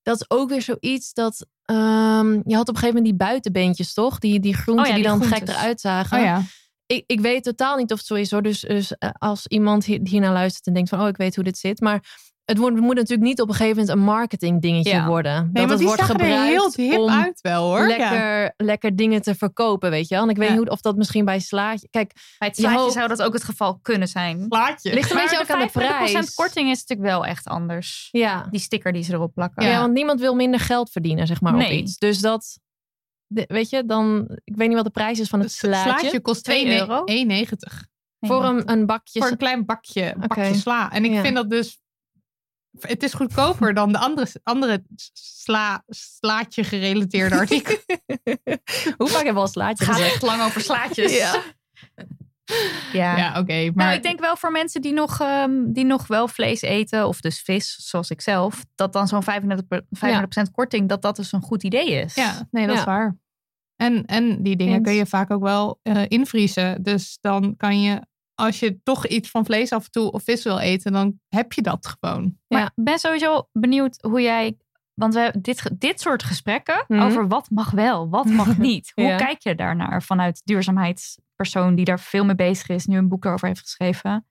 [0.02, 3.94] dat is ook weer zoiets dat, ehm, je had op een gegeven moment die buitenbeentjes
[3.94, 4.20] toch?
[4.20, 6.18] Die, die groenten Oh ja, die, die dan gek eruit zagen.
[6.18, 6.42] Oh ja.
[6.86, 8.42] ik, ik weet totaal niet of het zo is hoor.
[8.42, 11.44] Dus, dus eh, als iemand hier, hiernaar luistert en denkt van, oh, ik weet hoe
[11.44, 11.80] dit zit.
[11.80, 12.04] Maar
[12.46, 15.08] het wordt, moet natuurlijk niet op een gegeven moment een marketing dingetje Ja.
[15.08, 15.50] worden.
[15.54, 17.80] Nee, dat het die wordt er gebruikt heel hip om uit wel hoor.
[17.80, 17.98] Ja.
[17.98, 20.24] lekker, lekker dingen te verkopen, weet je wel.
[20.24, 20.54] En ik weet Ja.
[20.54, 21.88] niet hoe, of dat misschien bij slaatje...
[21.90, 24.48] Kijk, Bij het Je slaatje hoopt- zou dat ook het geval kunnen zijn.
[24.48, 24.94] Plaatje.
[24.94, 26.34] ligt een Maar beetje ook aan de 35% prijs.
[26.34, 28.08] korting is natuurlijk wel echt anders.
[28.12, 28.48] Ja.
[28.52, 29.64] Die sticker die ze erop plakken.
[29.64, 29.70] Ja.
[29.70, 29.80] Ja.
[29.80, 31.78] want niemand wil minder geld verdienen, zeg maar, op Nee.
[31.82, 31.98] iets.
[31.98, 32.60] Dus dat...
[33.28, 34.28] de- weet je, dan...
[34.44, 36.00] Ik weet niet wat de prijs is van het Het slaatje.
[36.00, 36.92] slaatje kost 2 Twee euro.
[36.94, 37.04] euro?
[37.06, 37.90] 1,90.
[38.20, 39.20] Voor een, een bakje...
[39.20, 40.92] Voor een klein bakje, bakje sla.
[40.92, 41.22] En ik Ja.
[41.22, 41.80] vind dat dus...
[42.80, 47.80] Het is goedkoper dan de andere, andere sla, slaatje gerelateerde artikelen.
[48.98, 51.18] Hoe vaak hebben we al slaatje Het gaat echt lang over slaatjes.
[51.18, 51.42] Ja.
[52.94, 53.18] ja.
[53.18, 53.64] Ja, oké.
[53.64, 57.08] maar Nou, ik denk wel voor mensen die nog, ehm, die nog wel vlees eten,
[57.08, 61.16] of dus vis, zoals ik zelf, dat dan zo'n 35%, per- 35% korting, dat dat
[61.16, 62.16] dus een goed idee is.
[62.16, 62.80] Ja, nee, dat Ja.
[62.82, 63.18] is waar.
[63.76, 64.84] En, en die dingen Eens.
[64.84, 66.84] kun je vaak ook wel eh, invriezen.
[66.84, 68.02] Dus dan kan je,
[68.36, 71.54] als je toch iets van vlees af en toe of vis wil eten, dan heb
[71.54, 72.38] je dat gewoon.
[72.48, 72.66] Maar Ja.
[72.66, 74.58] ik ben sowieso benieuwd hoe jij.
[74.94, 77.02] Want we hebben dit, dit soort gesprekken Mhm.
[77.02, 78.92] over wat mag wel, wat mag niet.
[78.96, 79.18] Hoe Ja.
[79.18, 83.48] kijk je daarnaar vanuit duurzaamheidspersoon die daar veel mee bezig is, nu een boek erover
[83.48, 84.26] heeft geschreven?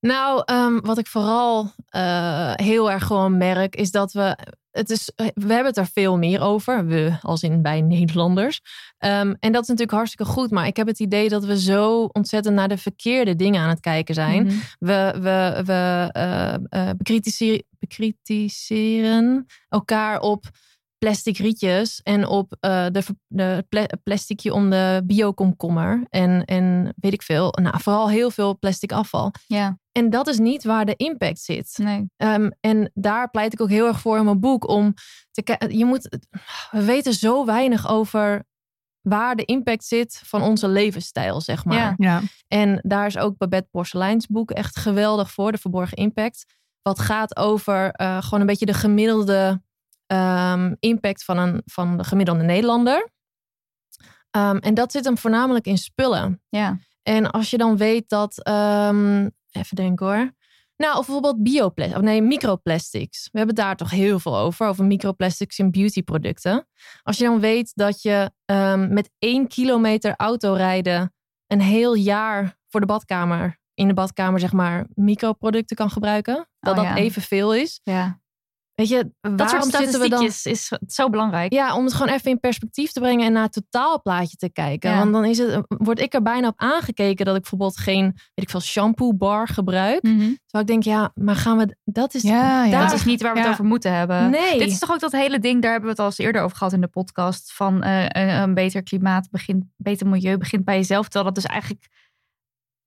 [0.00, 4.38] Nou, ehm, wat ik vooral eh, heel erg gewoon merk, is dat we.
[4.70, 6.86] Het is, we hebben het er veel meer over.
[6.86, 8.60] We, als in bij Nederlanders.
[8.98, 10.50] Ehm, en dat is natuurlijk hartstikke goed.
[10.50, 13.80] Maar ik heb het idee dat we zo ontzettend naar de verkeerde dingen aan het
[13.80, 14.44] kijken zijn.
[14.44, 14.54] Mhm.
[14.78, 16.90] We, we, we eh, eh,
[17.78, 20.44] bekritiseren elkaar op
[20.98, 26.06] plastic rietjes en op eh, de, de pla- plasticje om de biokomkommer.
[26.08, 27.52] En, en weet ik veel.
[27.62, 29.32] Nou, vooral heel veel plastic afval.
[29.46, 31.78] Ja, En dat is niet waar de impact zit.
[31.82, 32.04] nee.
[32.16, 34.68] Ehm, en daar pleit ik ook heel erg voor in mijn boek.
[34.68, 34.94] Om
[35.30, 35.78] te kijken.
[35.78, 36.18] Je moet.
[36.70, 38.44] We weten zo weinig over
[39.00, 41.76] waar de impact zit van onze levensstijl, zeg maar.
[41.76, 41.94] Ja.
[41.96, 42.20] Ja.
[42.48, 46.44] En daar is ook Babette Porcelijns boek echt geweldig voor, De Verborgen Impact.
[46.82, 49.62] Wat gaat over eh, gewoon een beetje de gemiddelde
[50.06, 53.10] ehm, impact van, een, van de gemiddelde Nederlander.
[54.30, 56.42] Ehm, en dat zit hem voornamelijk in spullen.
[56.48, 56.78] Ja.
[57.02, 60.34] En als je dan weet dat, ehm, even denken hoor.
[60.76, 63.28] Nou, of bijvoorbeeld bioplastics, of nee, microplastics.
[63.32, 66.68] We hebben daar toch heel veel over, over microplastics in beautyproducten.
[67.02, 68.30] Als je dan weet dat je
[68.88, 71.14] met één kilometer autorijden
[71.46, 76.76] een heel jaar voor de badkamer, in de badkamer zeg maar, microproducten kan gebruiken, dat
[76.76, 76.96] Oh, dat ja.
[76.96, 77.80] evenveel is.
[77.82, 78.20] Ja.
[78.76, 80.24] Weet je, Dat waarom soort zitten we dan...
[80.24, 81.52] is zo belangrijk.
[81.52, 84.90] Ja, om het gewoon even in perspectief te brengen en naar het totaalplaatje te kijken.
[84.90, 84.98] Ja.
[84.98, 88.14] Want dan is het, word ik er bijna op aangekeken dat ik bijvoorbeeld geen, weet
[88.34, 90.00] ik veel, shampoo bar gebruik.
[90.00, 92.82] Terwijl ik denk, ja, maar gaan we, dat is, Ja, ja.
[92.82, 93.52] Dat is niet waar we het Ja.
[93.52, 94.30] over moeten hebben.
[94.30, 94.58] nee.
[94.58, 96.56] Dit is toch ook dat hele ding, daar hebben we het al eens eerder over
[96.56, 97.52] gehad in de podcast.
[97.52, 101.04] Van eh, een, een beter klimaat begint, beter milieu begint bij jezelf.
[101.04, 101.86] Terwijl dat dus eigenlijk,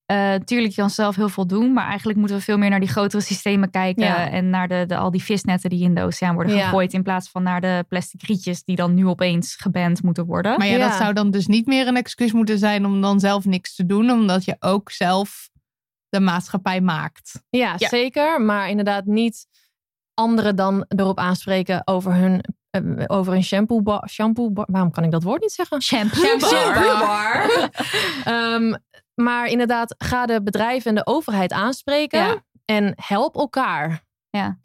[0.10, 1.74] eh tuurlijk, je kan zelf heel veel doen.
[1.74, 4.04] Maar eigenlijk moeten we veel meer naar die grotere systemen kijken.
[4.06, 4.30] Ja.
[4.30, 6.64] En naar de, de, al die visnetten die in de oceaan worden Ja.
[6.64, 6.94] gegooid.
[6.94, 10.58] In plaats van naar de plastic rietjes die dan nu opeens geband moeten worden.
[10.58, 10.88] Maar ja, Ja.
[10.88, 13.86] dat zou dan dus niet meer een excuus moeten zijn om dan zelf niks te
[13.86, 15.50] doen, omdat je ook zelf
[16.10, 17.42] de maatschappij maakt.
[17.50, 17.88] Ja, Ja.
[17.88, 18.42] zeker.
[18.42, 19.46] Maar inderdaad niet
[20.14, 24.66] anderen dan erop aanspreken over hun, eh, over een shampoo bar, shampoo bar.
[24.72, 25.82] Waarom kan ik dat woord niet zeggen?
[25.82, 27.00] Shampoo bar.
[27.00, 27.70] bar.
[28.24, 28.74] Ehm,
[29.20, 32.20] maar inderdaad, ga de bedrijven en de overheid aanspreken.
[32.20, 32.44] Ja.
[32.66, 34.04] En help elkaar.
[34.30, 34.60] Ja,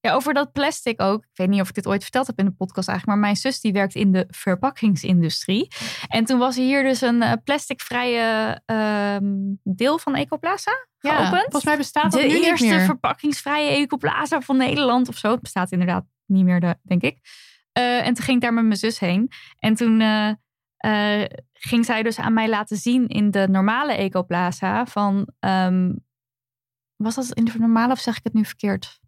[0.00, 1.22] Ja, over dat plastic ook.
[1.22, 3.18] Ik weet niet of ik dit ooit verteld heb in de podcast eigenlijk.
[3.18, 5.68] Maar mijn zus die werkt in de verpakkingsindustrie.
[6.08, 9.24] En toen was hier dus een eh, plasticvrije ehm,
[9.62, 11.16] deel van Ecoplaza ja.
[11.16, 11.42] geopend.
[11.42, 12.80] Volgens mij bestaat dat de nu niet eerste meer.
[12.80, 15.30] verpakkingsvrije Ecoplaza van Nederland of zo.
[15.30, 17.18] Het bestaat inderdaad niet meer, de, denk ik.
[17.72, 19.30] Eh, en toen ging ik daar met mijn zus heen.
[19.58, 20.30] En toen eh,
[20.76, 21.28] eh,
[21.66, 25.28] ging zij dus aan mij laten zien in de normale Ecoplaza van...
[25.38, 25.92] ehm,
[26.96, 29.00] was dat in de normale of zeg ik het nu verkeerd?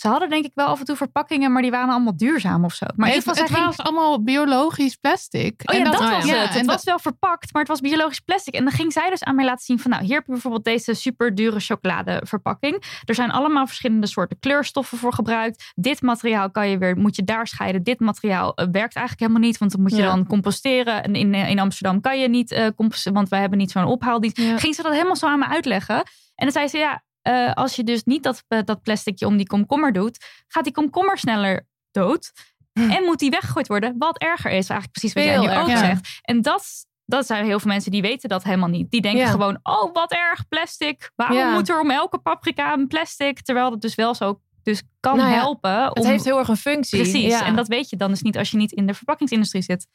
[0.00, 2.74] Ze hadden denk ik wel af en toe verpakkingen, maar die waren allemaal duurzaam of
[2.74, 2.86] zo.
[2.96, 5.62] Maar het, ging- was allemaal biologisch plastic.
[5.64, 6.10] Oh ja, dat, oh ja.
[6.14, 6.50] was ja, het.
[6.50, 8.54] en Het dat- was wel verpakt, maar het was biologisch plastic.
[8.54, 9.90] En dan ging zij dus aan mij laten zien van...
[9.90, 12.82] nou, hier heb je bijvoorbeeld deze super dure chocoladeverpakking.
[13.04, 15.72] Er zijn allemaal verschillende soorten kleurstoffen voor gebruikt.
[15.74, 17.82] Dit materiaal kan je weer, moet je daar scheiden.
[17.82, 20.06] Dit materiaal eh, werkt eigenlijk helemaal niet, want dan moet je Ja.
[20.06, 21.02] dan composteren.
[21.04, 23.84] En in, eh, in Amsterdam kan je niet eh composteren, want wij hebben niet zo'n
[23.84, 24.38] ophaaldienst.
[24.56, 25.96] Ging ze dat helemaal zo aan me uitleggen.
[26.34, 29.36] En dan zei ze, ja, eh, als je dus niet dat, eh, dat plasticje om
[29.36, 30.24] die komkommer doet...
[30.48, 32.32] gaat die komkommer sneller dood.
[32.72, 34.68] En moet die weggegooid worden, wat erger is.
[34.68, 36.18] Eigenlijk precies wat jij ook zegt.
[36.22, 36.64] En dat,
[37.04, 38.90] dat zijn heel veel mensen die weten dat helemaal niet.
[38.90, 39.30] Die denken Ja.
[39.30, 41.10] gewoon, oh wat erg, plastic.
[41.16, 41.52] Waarom Ja.
[41.52, 43.40] moet er om elke paprika een plastic?
[43.40, 45.82] Terwijl dat dus wel zo dus kan Nou helpen.
[45.84, 47.00] Het om- heeft heel erg een functie.
[47.00, 49.86] Precies, en dat weet je dan dus niet als je niet in de verpakkingsindustrie zit.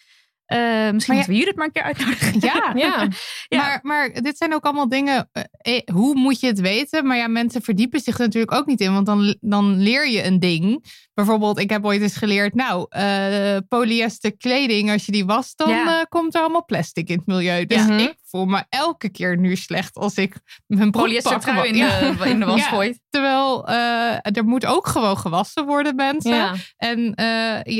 [0.46, 2.40] Eh, misschien moeten we Judith maar een keer uitnodigen.
[2.40, 3.08] Ja, Ja.
[3.48, 3.58] Ja.
[3.58, 5.30] Maar, maar dit zijn ook allemaal dingen.
[5.32, 7.08] eh, eh, hoe moet je het weten?
[7.08, 8.94] Maar ja, mensen verdiepen zich er natuurlijk ook niet in.
[8.94, 10.86] Want dan, dan leer je een ding.
[11.14, 12.54] Bijvoorbeeld, ik heb ooit eens geleerd.
[12.54, 16.00] Nou, eh, polyester kleding, als je die wast, dan Ja.
[16.00, 17.66] eh, komt er allemaal plastic in het milieu.
[17.66, 17.98] Dus Ja.
[17.98, 20.36] ik voel me elke keer nu slecht als ik
[20.68, 22.68] mijn Polyester trui in de, in de was Ja.
[22.68, 23.00] gooit.
[23.10, 26.52] Terwijl eh, er moet ook gewoon gewassen worden, mensen.
[26.78, 27.14] En,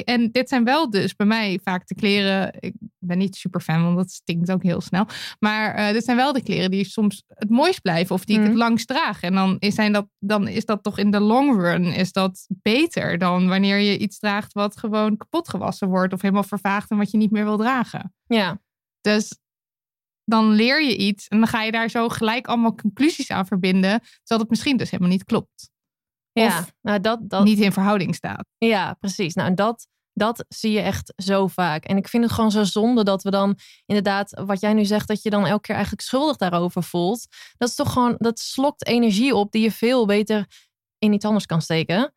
[0.04, 2.54] en dit zijn wel dus bij mij vaak de kleren.
[2.60, 5.06] Ik ben niet super fan, want dat stinkt ook heel snel.
[5.40, 8.50] Maar dit zijn wel de kleren die soms het mooist blijven of die ik Mhm.
[8.50, 9.22] het langst draag.
[9.22, 12.46] En dan is, zijn dat, dan is dat toch in de long run is dat
[12.62, 16.98] beter dan wanneer je iets draagt wat gewoon kapot gewassen wordt of helemaal vervaagt en
[16.98, 18.16] wat je niet meer wil dragen.
[18.26, 18.62] Ja.
[19.02, 19.40] Dus
[20.24, 24.00] dan leer je iets en dan ga je daar zo gelijk allemaal conclusies aan verbinden,
[24.00, 25.72] terwijl het misschien dus helemaal niet klopt.
[26.32, 26.60] Ja.
[26.60, 28.46] Of Nou, dat, dat, niet in verhouding staat.
[28.58, 29.34] Ja, precies.
[29.34, 31.84] Nou, en dat, dat zie je echt zo vaak.
[31.86, 35.08] En ik vind het gewoon zo zonde dat we dan inderdaad, wat jij nu zegt,
[35.08, 37.28] dat je dan elke keer eigenlijk schuldig daarover voelt.
[37.58, 40.48] Dat is toch gewoon, dat slokt energie op die je veel beter
[40.98, 42.14] in iets anders kan steken.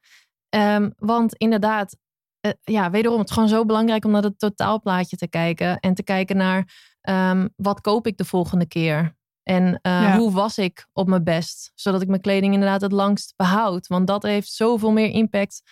[0.49, 1.97] Ehm, want inderdaad,
[2.41, 5.79] eh, ja, wederom, het is gewoon zo belangrijk om naar het totaalplaatje te kijken.
[5.79, 9.17] En te kijken naar ehm, wat koop ik de volgende keer.
[9.43, 10.17] En eh, Ja.
[10.19, 11.73] hoe was ik op mijn best?
[11.75, 13.87] Zodat ik mijn kleding inderdaad het langst behoud.
[13.87, 15.63] Want dat heeft zoveel meer impact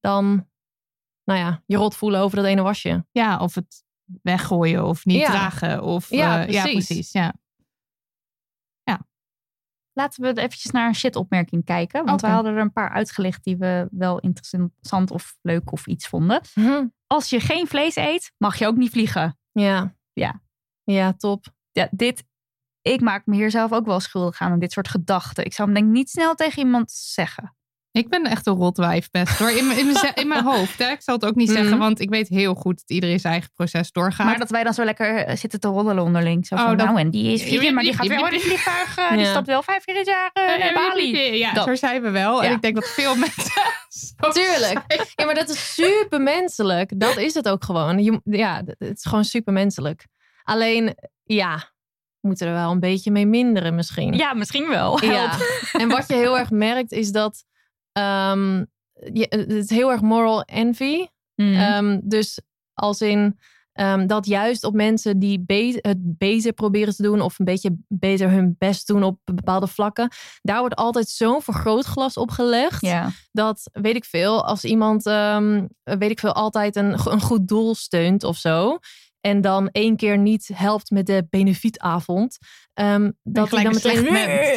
[0.00, 0.46] dan
[1.24, 3.06] nou ja, je rot voelen over dat ene wasje.
[3.10, 3.84] Ja, of het
[4.22, 5.30] weggooien of niet Ja.
[5.30, 5.82] dragen.
[5.82, 6.86] Of, Ja, eh, ja, precies.
[6.86, 7.12] precies.
[7.12, 7.34] Ja.
[9.98, 12.04] Laten we eventjes naar een shit-opmerking kijken.
[12.04, 16.08] Want we hadden er een paar uitgelicht die we wel interessant of leuk of iets
[16.08, 16.40] vonden.
[17.06, 19.38] Als je geen vlees eet, mag je ook niet vliegen.
[19.52, 19.94] Ja.
[20.12, 20.42] Ja.
[20.84, 21.46] Ja, top.
[21.72, 22.24] Ja, dit,
[22.82, 25.44] ik maak me hier zelf ook wel schuldig aan, aan dit soort gedachten.
[25.44, 27.56] Ik zou hem denk ik niet snel tegen iemand zeggen.
[27.92, 29.50] Ik ben echt een rotwijf best hoor.
[29.50, 30.78] In, mijn- in, mijn, in mijn hoofd.
[30.78, 30.90] Hè?
[30.90, 31.78] Ik zal het ook niet zeggen, Mhm.
[31.78, 34.26] want ik weet heel goed dat iedereen zijn eigen proces doorgaat.
[34.26, 36.46] Maar dat wij dan zo lekker eh, zitten te roddelen onderling.
[36.46, 38.42] Zo Oh, van, dat- nou, en die is vliegen, maar die gaat wel in het
[38.42, 38.96] vliegtuig.
[38.98, 39.30] eh, Die Ja.
[39.30, 41.36] stapt wel vijf keer in het jaar eh, naar Bali.
[41.38, 41.64] Ja, Dat.
[41.66, 42.42] zo zijn we wel.
[42.42, 42.54] En Ja.
[42.54, 43.52] ik denk dat veel mensen.
[44.32, 44.82] Tuurlijk.
[44.86, 45.00] zijn.
[45.14, 47.00] Ja, maar dat is super menselijk.
[47.00, 48.02] Dat is het ook gewoon.
[48.02, 50.06] Je, ja, het is gewoon super menselijk.
[50.42, 51.70] Alleen, ja,
[52.20, 54.12] moeten er wel een beetje mee minderen misschien.
[54.12, 55.04] Ja, misschien wel.
[55.04, 55.30] Ja.
[55.72, 57.44] En wat je heel erg merkt is dat
[57.98, 58.64] ehm,
[59.18, 61.06] je, het is heel erg moral envy.
[61.34, 61.54] Mm.
[61.54, 62.40] Ehm, dus
[62.74, 63.38] als in
[63.72, 67.76] ehm, dat juist op mensen die be- het beter proberen te doen of een beetje
[67.88, 70.08] beter hun best doen op bepaalde vlakken,
[70.42, 72.80] daar wordt altijd zo'n vergrootglas op gelegd.
[72.80, 73.10] ja.
[73.32, 75.02] Dat weet ik veel, als iemand,
[75.82, 78.78] weet ik veel, altijd een, een goed doel steunt of zo.
[79.20, 82.38] En dan één keer niet helpt met de benefietavond.
[83.22, 84.04] dat hij dan meteen.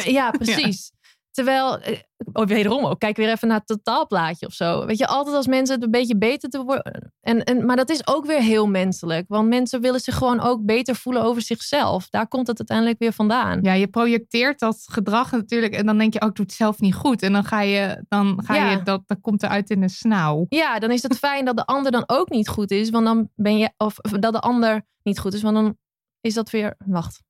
[0.18, 0.92] Ja, precies.
[1.32, 1.98] Terwijl, eh,
[2.32, 4.86] oh, wederom ook, kijk weer even naar het totaalplaatje of zo.
[4.86, 7.12] Weet je, altijd als mensen het een beetje beter te worden.
[7.20, 9.24] En, en, maar dat is ook weer heel menselijk.
[9.28, 12.08] Want mensen willen zich gewoon ook beter voelen over zichzelf.
[12.08, 13.58] Daar komt het uiteindelijk weer vandaan.
[13.62, 15.74] Ja, je projecteert dat gedrag natuurlijk.
[15.74, 17.22] En dan denk je, ook, oh, doe het zelf niet goed.
[17.22, 18.70] En dan ga je, dan ga Ja.
[18.70, 20.46] je dat, dat komt eruit in de snauw.
[20.48, 22.90] Ja, dan is het fijn dat de ander dan ook niet goed is.
[22.90, 25.42] Want dan ben je, of dat de ander niet goed is.
[25.42, 25.76] Want dan
[26.20, 27.22] is dat weer, wacht.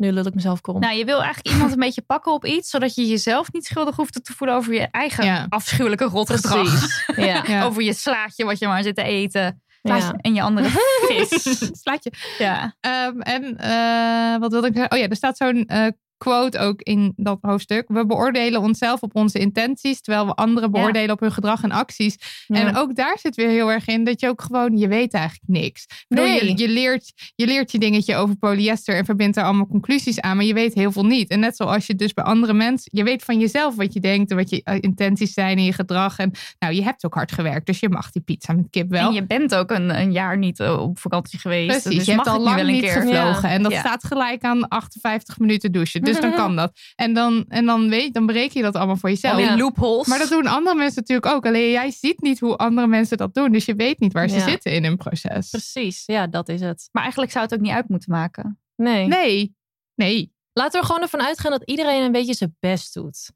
[0.00, 0.80] Nu lul ik mezelf krom.
[0.80, 3.96] Nou, je wil eigenlijk iemand een beetje pakken op iets, zodat je jezelf niet schuldig
[3.96, 5.46] hoeft te voelen over je eigen Ja.
[5.48, 6.68] afschuwelijke rotgedrag.
[7.16, 7.44] Ja.
[7.46, 7.64] Ja.
[7.64, 9.62] Over je slaatje wat je maar zit te eten.
[9.82, 10.14] Ja.
[10.16, 10.68] En je andere
[11.08, 11.58] vis.
[11.80, 12.12] Slaat je.
[12.38, 12.74] Ja.
[12.80, 14.92] Ehm, en eh, wat wilde ik zeggen?
[14.92, 15.86] Oh ja, er staat zo'n eh,
[16.20, 17.84] quote ook in dat hoofdstuk.
[17.88, 22.16] We beoordelen onszelf op onze intenties, terwijl we anderen beoordelen op hun gedrag en acties.
[22.46, 22.66] Ja.
[22.66, 25.44] En ook daar zit weer heel erg in dat je ook gewoon, je weet eigenlijk
[25.46, 25.86] niks.
[26.08, 30.20] Bedoel, je, je, leert, je leert je dingetje over polyester en verbindt er allemaal conclusies
[30.20, 31.30] aan, maar je weet heel veel niet.
[31.30, 34.30] En net zoals je dus bij andere mensen, je weet van jezelf wat je denkt
[34.30, 36.18] en wat je eh, intenties zijn in je gedrag.
[36.18, 39.08] En nou, je hebt ook hard gewerkt, dus je mag die pizza met kip wel.
[39.08, 41.82] En je bent ook een, een jaar niet eh, op vakantie geweest.
[41.82, 43.02] Precies, dus je hebt mag al het nu lang wel een niet keer.
[43.02, 43.48] gevlogen.
[43.48, 43.54] Ja.
[43.54, 46.04] En dat staat gelijk aan 58 minuten douchen.
[46.12, 46.72] Dus dan kan dat.
[46.96, 49.34] En dan, en dan, weet, dan bereken je dat allemaal voor jezelf.
[49.34, 49.56] Alweer Ja.
[49.56, 50.06] loopholes.
[50.06, 51.46] Maar dat doen andere mensen natuurlijk ook.
[51.46, 53.52] Alleen jij ziet niet hoe andere mensen dat doen.
[53.52, 54.48] Dus je weet niet waar ze Ja.
[54.48, 55.50] zitten in hun proces.
[55.50, 56.88] Precies, ja, dat is het.
[56.92, 58.60] Maar eigenlijk zou het ook niet uit moeten maken.
[58.76, 59.06] Nee.
[59.06, 59.54] Nee,
[59.94, 60.32] nee.
[60.52, 63.30] Laten we er gewoon ervan uitgaan dat iedereen een beetje zijn best doet.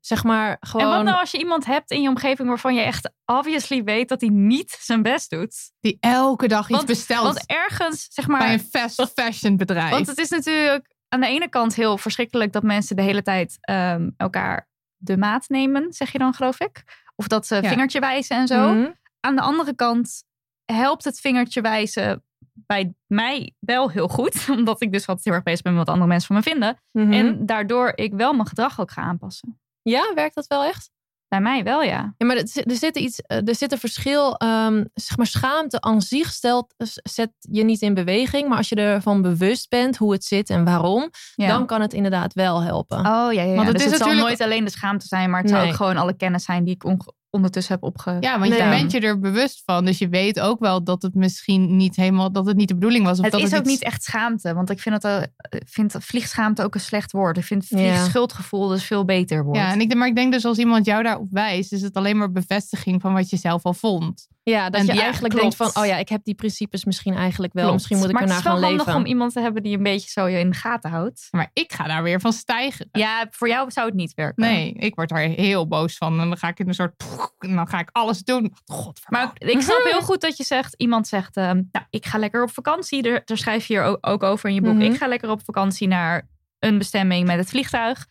[0.00, 0.86] Zeg maar gewoon.
[0.90, 4.08] En wat nou als je iemand hebt in je omgeving waarvan je echt obviously weet
[4.08, 5.54] dat hij niet zijn best doet?
[5.80, 9.90] Die elke dag iets Want- bestelt Want ergens, zeg maar, bij een fast fashion bedrijf.
[9.90, 13.58] Want het is natuurlijk aan de ene kant heel verschrikkelijk dat mensen de hele tijd
[13.60, 16.84] ehm, elkaar de maat nemen, zeg je dan, geloof ik.
[17.16, 17.68] Of dat ze Ja.
[17.68, 18.74] vingertje wijzen en zo.
[18.74, 18.90] Mhm.
[19.20, 20.24] Aan de andere kant
[20.64, 24.46] helpt het vingertje wijzen bij mij wel heel goed.
[24.58, 26.76] Omdat ik dus wat heel erg bezig ben met wat andere mensen van me vinden.
[26.92, 27.12] Mhm.
[27.12, 29.60] En daardoor ik wel mijn gedrag ook ga aanpassen.
[29.82, 30.90] Ja, werkt dat wel echt?
[31.32, 32.14] Bij mij wel, ja.
[32.18, 34.36] Ja, maar er zit, er zit iets, eh, er zit een verschil.
[34.36, 38.48] ehm, zeg maar, schaamte aan zich stelt, zet je niet in beweging.
[38.48, 41.46] Maar als je ervan bewust bent hoe het zit en waarom, ja.
[41.48, 42.98] dan kan het inderdaad wel helpen.
[42.98, 43.54] Oh ja, ja, ja.
[43.54, 45.66] Want het dus is het zal natuurlijk- nooit alleen de schaamte zijn, maar het zou
[45.66, 48.16] ook gewoon alle kennis zijn die ik onge- ondertussen heb opge.
[48.20, 49.84] ja, want je bent je er bewust van.
[49.84, 53.04] Dus je weet ook wel dat het misschien niet helemaal, dat het niet de bedoeling
[53.04, 53.18] was.
[53.18, 55.60] Of Het dat is het ook iets- niet echt schaamte, want ik vind, het, eh,
[55.66, 57.36] vind vliegschaamte ook een slecht woord.
[57.36, 59.56] Ik vind vliegschuldgevoel dus veel beter woord.
[59.56, 62.16] Ja, en ik, maar ik denk dus als iemand jou daarop wijst, is het alleen
[62.16, 64.28] maar bevestiging van wat je zelf al vond.
[64.44, 65.56] Ja, dat En je eigenlijk klopt.
[65.58, 67.62] denkt van, oh ja, ik heb die principes misschien eigenlijk wel.
[67.62, 67.76] Klopt.
[67.78, 69.00] Misschien moet ik maar het ernaar is wel gaan handig leven.
[69.00, 71.28] om iemand te hebben die een beetje zo je in de gaten houdt.
[71.30, 72.88] Maar ik ga daar weer van stijgen.
[72.92, 74.42] Ja, voor jou zou het niet werken.
[74.42, 76.20] Nee, ik word daar heel boos van.
[76.20, 77.04] En dan ga ik in een soort.
[77.38, 78.54] En dan ga ik alles doen.
[78.64, 79.26] Godverdomme.
[79.40, 82.42] Maar ik snap heel goed dat je zegt, iemand zegt, ehm, nou, ik ga lekker
[82.42, 83.02] op vakantie.
[83.02, 84.74] Daar, daar schrijf je hier ook, ook over in je boek.
[84.74, 84.82] Mhm.
[84.82, 86.28] Ik ga lekker op vakantie naar
[86.58, 88.06] een bestemming met het vliegtuig.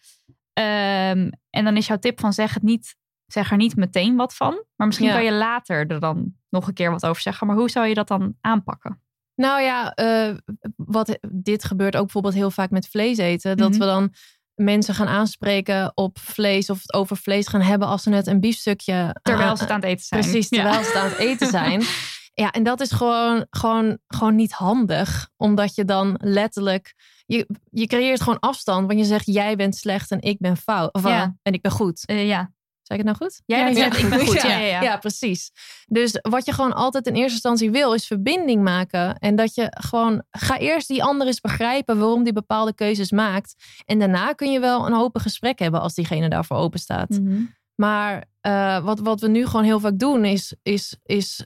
[0.53, 2.95] Ehm, en dan is jouw tip van zeg het niet,
[3.31, 4.63] zeg er niet meteen wat van.
[4.75, 5.13] Maar misschien Ja.
[5.13, 7.47] kan je later er dan nog een keer wat over zeggen.
[7.47, 9.01] Maar hoe zou je dat dan aanpakken?
[9.35, 10.35] Nou ja, eh,
[10.75, 13.57] wat, dit gebeurt ook bijvoorbeeld heel vaak met vlees eten.
[13.57, 13.79] Dat Mhm.
[13.79, 14.13] we dan
[14.55, 18.39] mensen gaan aanspreken op vlees of het over vlees gaan hebben als ze net een
[18.39, 19.15] biefstukje...
[19.21, 20.21] Terwijl aan- ze het aan het eten zijn.
[20.21, 20.61] Precies, Ja.
[20.61, 21.81] terwijl ze het aan het eten zijn.
[22.33, 25.29] Ja, en dat is gewoon, gewoon, gewoon niet handig.
[25.37, 26.93] Omdat je dan letterlijk...
[27.25, 28.87] Je, je creëert gewoon afstand.
[28.87, 30.93] Want je zegt, jij bent slecht en ik ben fout.
[30.93, 31.21] Of, Ja.
[31.23, 32.05] eh, en ik ben goed.
[32.05, 32.51] Eh, ja.
[32.91, 33.41] Zeg ik het nou goed?
[33.45, 34.41] Jij Ja, ik ben goed.
[34.41, 35.51] Ja, Ja, precies.
[35.85, 39.17] Dus wat je gewoon altijd in eerste instantie wil, is verbinding maken.
[39.17, 43.55] En dat je gewoon, ga eerst die ander eens begrijpen waarom die bepaalde keuzes maakt.
[43.85, 47.09] En daarna kun je wel een open gesprek hebben als diegene daarvoor open staat.
[47.09, 47.43] Mhm.
[47.75, 51.45] Maar eh, wat, wat we nu gewoon heel vaak doen, is, is, is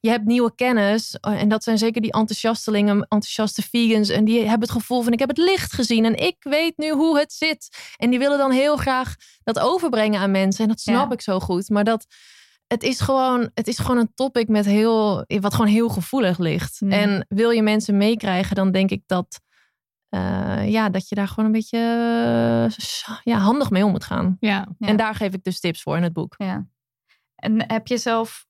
[0.00, 1.16] je hebt nieuwe kennis.
[1.20, 4.08] eh, En dat zijn zeker die enthousiastelingen, enthousiaste vegans.
[4.08, 6.04] En die hebben het gevoel van ik heb het licht gezien.
[6.04, 7.76] En ik weet nu hoe het zit.
[7.96, 10.62] En die willen dan heel graag dat overbrengen aan mensen.
[10.62, 11.12] En dat snap Ja.
[11.14, 11.68] ik zo goed.
[11.68, 12.06] Maar dat,
[12.66, 16.80] het, is gewoon, het is gewoon een topic met heel, wat gewoon heel gevoelig ligt.
[16.80, 16.92] Mm.
[16.92, 19.40] En wil je mensen meekrijgen, dan denk ik dat...
[20.08, 24.36] eh, ja, dat je daar gewoon een beetje eh, ja, handig mee om moet gaan.
[24.40, 24.66] Ja.
[24.78, 24.88] Ja.
[24.88, 26.34] En daar geef ik dus tips voor in het boek.
[26.36, 26.66] Ja.
[27.36, 28.46] En heb je zelf,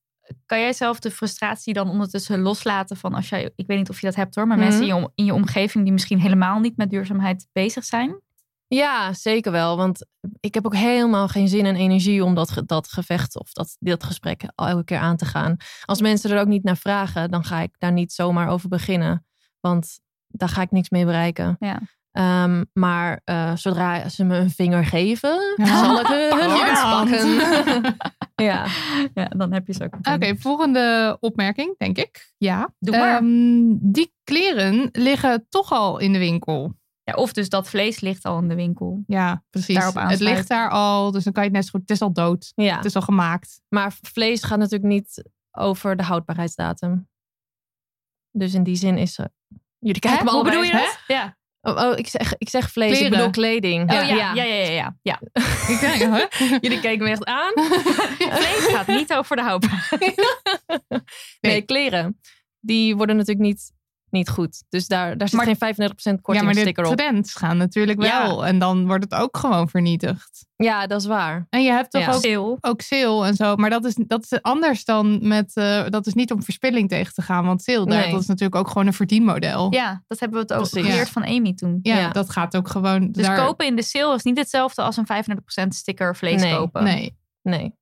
[0.47, 4.01] kan jij zelf de frustratie dan ondertussen loslaten van als jij, ik weet niet of
[4.01, 4.67] je dat hebt hoor, maar Mhm.
[4.67, 8.21] mensen in je, in je omgeving die misschien helemaal niet met duurzaamheid bezig zijn?
[8.67, 9.77] Ja, zeker wel.
[9.77, 10.07] Want
[10.41, 14.05] ik heb ook helemaal geen zin en energie om dat, dat gevecht of dat, dat
[14.05, 15.57] gesprek elke keer aan te gaan.
[15.85, 19.27] Als mensen er ook niet naar vragen, dan ga ik daar niet zomaar over beginnen.
[19.61, 21.57] Want daar ga ik niks mee bereiken.
[21.61, 21.81] Ja.
[22.13, 25.85] Ehm, maar eh, zodra ze me een vinger geven, Ja.
[25.85, 27.41] zal ik hun, hand je
[27.71, 27.97] pakken.
[28.35, 28.67] ja.
[29.15, 29.95] Ja, dan heb je ze ook.
[30.15, 32.33] Oké, volgende opmerking, denk ik.
[32.39, 32.75] Ja.
[32.79, 33.17] Doe maar.
[33.17, 36.75] Ehm, die kleren liggen toch al in de winkel.
[37.05, 39.03] Ja, of dus dat vlees ligt al in de winkel.
[39.07, 39.85] Ja, precies.
[39.95, 41.81] Het ligt daar al, dus dan kan je het net zo goed.
[41.81, 42.53] Het is al dood.
[42.55, 42.77] ja.
[42.77, 43.61] Het is al gemaakt.
[43.69, 47.09] Maar vlees gaat natuurlijk niet over de houdbaarheidsdatum.
[48.31, 49.31] Dus in die zin is ze.
[49.79, 50.57] Jullie kijken me allebei.
[50.57, 50.99] bedoel je dat?
[51.07, 51.37] Ja.
[51.65, 53.07] Oh, oh, ik, zeg, ik zeg vlees, Kleren.
[53.07, 53.91] ik bedoel kleding.
[53.91, 54.97] Oh ja, ja, ja, ja, ja.
[55.03, 55.21] ja.
[55.69, 56.59] Huh?
[56.61, 57.53] Jullie keken me echt aan.
[58.39, 59.59] Vlees gaat niet over de.
[59.99, 60.15] Nee,
[61.41, 61.63] Nee.
[61.63, 62.21] kleren.
[62.61, 63.73] Die worden natuurlijk niet,
[64.13, 64.63] niet goed.
[64.69, 66.97] Dus daar, daar zit Maar- geen 35% Ja, maar de kortingsticker op.
[66.97, 68.27] trends gaan natuurlijk Ja.
[68.27, 68.47] wel.
[68.47, 70.47] En dan wordt het ook gewoon vernietigd.
[70.57, 71.47] Ja, dat is waar.
[71.51, 72.13] En je hebt toch Ja.
[72.13, 72.57] ook, Sale.
[72.61, 73.57] ook sale en zo.
[73.57, 75.57] Maar dat is, dat is anders dan met...
[75.57, 77.45] eh, dat is niet om verspilling tegen te gaan.
[77.45, 78.11] Want sale, daar, Nee.
[78.11, 79.73] dat is natuurlijk ook gewoon een verdienmodel.
[79.73, 80.91] Ja, dat hebben we het ook Precies.
[80.91, 81.79] geleerd van Amy toen.
[81.83, 82.11] Ja, Ja.
[82.11, 83.13] dat gaat ook gewoon...
[83.13, 86.55] Dus daar- kopen in de sale is niet hetzelfde als een 35% sticker vlees Nee.
[86.57, 86.85] kopen.
[86.85, 87.17] Nee.
[87.43, 87.75] Nee,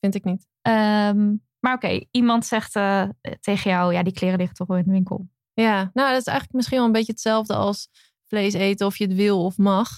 [0.00, 0.46] vind ik niet.
[0.62, 3.02] Ehm, maar oké, iemand zegt eh,
[3.40, 5.28] tegen jou, ja, die kleren liggen toch wel in de winkel.
[5.60, 7.88] Ja, nou, dat is eigenlijk misschien wel een beetje hetzelfde als
[8.26, 9.88] vlees eten of je het wil of mag.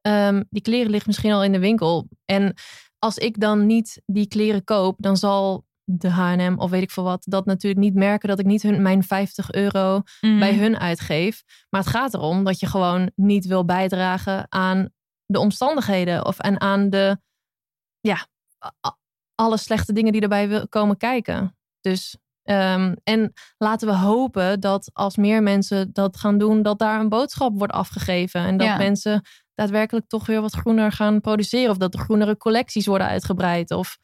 [0.00, 2.08] Ehm, die kleren liggen misschien al in de winkel.
[2.24, 2.54] En
[2.98, 7.04] als ik dan niet die kleren koop, dan zal de H&M of weet ik veel
[7.04, 10.38] wat, dat natuurlijk niet merken dat ik niet hun, mijn 50 euro Mhm.
[10.38, 11.42] bij hun uitgeef.
[11.70, 14.88] Maar het gaat erom dat je gewoon niet wil bijdragen aan
[15.24, 17.20] de omstandigheden of en aan de,
[18.00, 18.26] ja,
[19.34, 21.56] alle slechte dingen die erbij komen kijken.
[21.80, 27.00] Dus, ehm, en laten we hopen dat als meer mensen dat gaan doen, dat daar
[27.00, 28.40] een boodschap wordt afgegeven.
[28.40, 28.76] En dat Ja.
[28.76, 29.22] mensen
[29.54, 31.70] daadwerkelijk toch weer wat groener gaan produceren.
[31.70, 33.70] Of dat er groenere collecties worden uitgebreid.
[33.70, 33.96] Of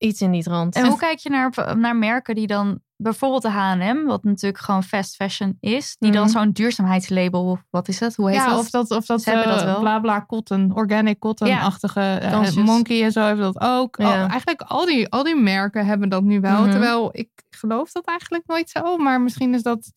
[0.00, 0.74] iets in die trant.
[0.74, 4.82] En hoe kijk je naar, naar merken die dan, bijvoorbeeld de H&M, wat natuurlijk gewoon
[4.82, 6.30] fast fashion is, die dan Mhm.
[6.30, 8.14] zo'n duurzaamheidslabel, of wat is dat?
[8.14, 8.58] Hoe heet Ja, dat?
[8.58, 9.80] of dat, of dat, Ze hebben dat eh, wel.
[9.80, 13.96] bla bla cotton, organic cotton-achtige eh, monkey en zo hebben dat ook.
[14.00, 16.60] Al- eigenlijk al die, al die merken hebben dat nu wel.
[16.62, 16.70] Mhm.
[16.70, 18.96] Terwijl ik geloof dat eigenlijk nooit zo.
[18.96, 19.92] Maar misschien is dat...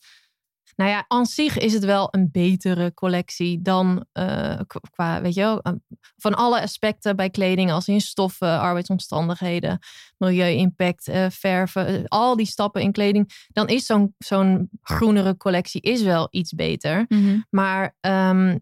[0.75, 4.59] Nou ja, aan zich is het wel een betere collectie dan eh,
[4.91, 5.73] qua, weet je wel, eh,
[6.17, 9.79] van alle aspecten bij kleding, als in stoffen, arbeidsomstandigheden,
[10.17, 15.81] milieu-impact, eh, verven, eh, al die stappen in kleding, dan is zo'n zo'n groenere collectie
[15.81, 17.05] is wel iets beter.
[17.07, 17.39] Mhm.
[17.49, 18.57] Maar ehm,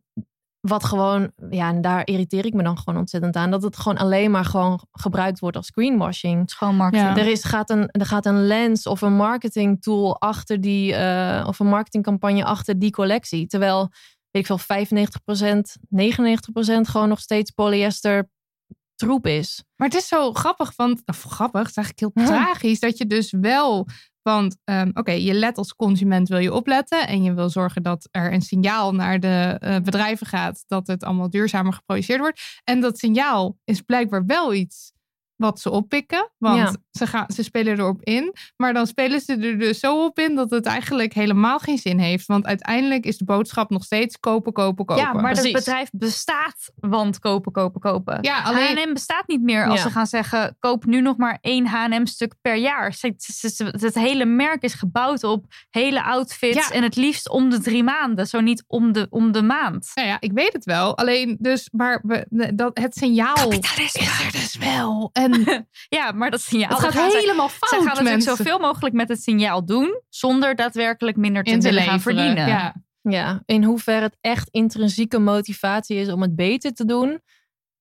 [0.61, 3.97] wat gewoon, ja, en daar irriteer ik me dan gewoon ontzettend aan, dat het gewoon
[3.97, 6.49] alleen maar gewoon gebruikt wordt als greenwashing.
[6.49, 7.15] Schoonmarketing.
[7.15, 7.21] Ja.
[7.21, 11.47] Er, is, gaat een, er gaat een lens of een marketing tool achter die, eh,
[11.47, 13.47] of een marketingcampagne achter die collectie.
[13.47, 13.89] Terwijl,
[14.31, 18.29] weet ik veel, 95%, 99% gewoon nog steeds polyester
[18.95, 19.63] troep is.
[19.75, 21.01] Maar het is zo grappig, want...
[21.05, 22.79] Of grappig, het is eigenlijk heel tragisch.
[22.79, 23.87] Dat je dus wel...
[24.21, 27.07] Want ehm, oké, je let als consument wil je opletten.
[27.07, 30.63] En je wil zorgen dat er een signaal naar de eh, bedrijven gaat.
[30.67, 32.41] Dat het allemaal duurzamer geproduceerd wordt.
[32.63, 34.91] En dat signaal is blijkbaar wel iets
[35.41, 36.31] wat ze oppikken.
[36.37, 36.75] Want Ja.
[36.91, 38.33] ze, gaan, ze spelen erop in.
[38.57, 41.99] Maar dan spelen ze er dus zo op in dat het eigenlijk helemaal geen zin
[41.99, 42.25] heeft.
[42.25, 45.03] Want uiteindelijk is de boodschap nog steeds kopen, kopen, kopen.
[45.03, 48.17] Ja, maar het bedrijf bestaat, want kopen, kopen, kopen.
[48.21, 48.77] Ja, alleen...
[48.77, 49.81] H&M bestaat niet meer als Ja.
[49.81, 52.95] ze gaan zeggen, koop nu nog maar één H&M stuk per jaar.
[53.81, 56.75] Het hele merk is gebouwd op hele outfits Ja.
[56.75, 59.91] en het liefst om de drie maanden, zo niet om de, om de maand.
[59.93, 60.97] Nou ja, ik weet het wel.
[60.97, 65.09] Alleen dus, maar we, dat, het signaal is er dus wel.
[65.13, 65.30] En
[65.89, 66.69] Ja, maar dat signaal.
[66.69, 68.35] het gaat gaan ze- helemaal Ze fout, gaan natuurlijk mensen.
[68.35, 72.47] zoveel mogelijk met het signaal doen, zonder daadwerkelijk minder te willen gaan verdienen.
[72.47, 72.73] Ja.
[73.01, 77.21] Ja, in hoeverre het echt intrinsieke motivatie is om het beter te doen,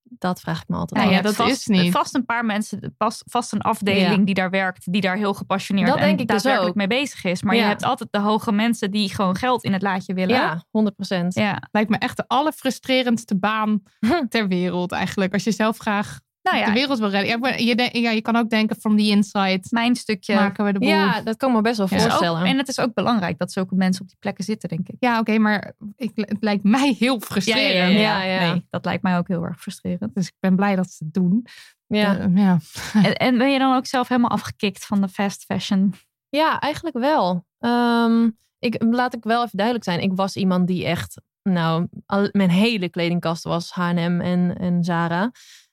[0.02, 1.22] dat vraag ik me altijd Nou ja, af.
[1.22, 1.92] ja, dat vast, is niet.
[1.92, 4.24] Vast een paar mensen, pas, vast een afdeling Ja.
[4.24, 6.76] die daar werkt, die daar heel gepassioneerd Dat en denk ik dus daadwerkelijk ook.
[6.88, 7.42] mee bezig is.
[7.42, 10.34] Maar je hebt altijd de hoge mensen die gewoon geld in het laadje willen.
[10.36, 11.26] Ja, 100%.
[11.28, 11.62] ja.
[11.70, 14.26] Lijkt me echt de allerfrustrerendste baan Hm.
[14.28, 15.32] ter wereld eigenlijk.
[15.32, 16.20] Als je zelf graag
[16.50, 17.28] Nou de ja, wereld wil redden.
[17.30, 20.34] Ja, maar je, denk- ja, je kan ook denken from the inside mijn stukje.
[20.34, 20.88] maken we de boel.
[20.88, 21.96] Ja, dat kan ik me best wel Ja.
[21.96, 22.44] is ook- voorstellen.
[22.44, 24.96] en het is ook belangrijk dat zulke mensen op die plekken zitten, denk ik.
[24.98, 27.98] Ja, oké, maar ik, het lijkt mij heel frustrerend.
[27.98, 28.52] ja, ja.
[28.52, 30.14] Nee, dat lijkt mij ook heel erg frustrerend.
[30.14, 31.46] Dus ik ben blij dat ze het doen.
[31.86, 32.18] ja.
[32.18, 32.58] Eh, ja.
[33.06, 35.94] en, en ben je dan ook zelf helemaal afgekikt van de fast fashion?
[36.28, 37.44] Ja, eigenlijk wel.
[37.58, 38.28] Ehm,
[38.58, 40.00] ik, laat ik wel even duidelijk zijn.
[40.02, 45.30] Ik was iemand die echt, nou, al, mijn hele kledingkast was H&M en, en Zara.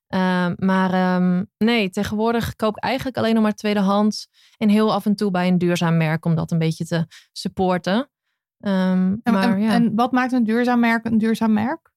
[0.07, 4.27] Ehm, maar ehm, nee, tegenwoordig koop ik eigenlijk alleen nog maar tweedehands.
[4.57, 8.09] En heel af en toe bij een duurzaam merk om dat een beetje te supporten.
[8.59, 9.71] Ehm, En, maar, en, ja.
[9.73, 11.91] en wat maakt een duurzaam merk een duurzaam merk?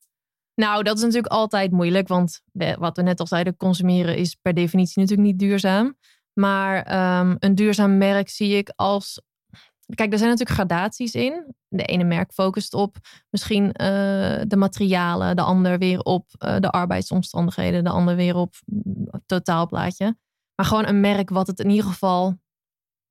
[0.54, 2.08] Nou, dat is natuurlijk altijd moeilijk.
[2.08, 5.96] Want we- wat we net al zeiden, consumeren is per definitie natuurlijk niet duurzaam.
[6.32, 6.90] Maar
[7.38, 9.22] een duurzaam merk zie ik als.
[9.94, 11.54] Kijk, er zijn natuurlijk gradaties in.
[11.68, 12.96] De ene merk focust op
[13.30, 13.86] misschien eh,
[14.46, 19.22] de materialen, de ander weer op eh, de arbeidsomstandigheden, de ander weer op mm, het
[19.26, 20.16] totaalplaatje.
[20.54, 22.38] Maar gewoon een merk wat het in ieder geval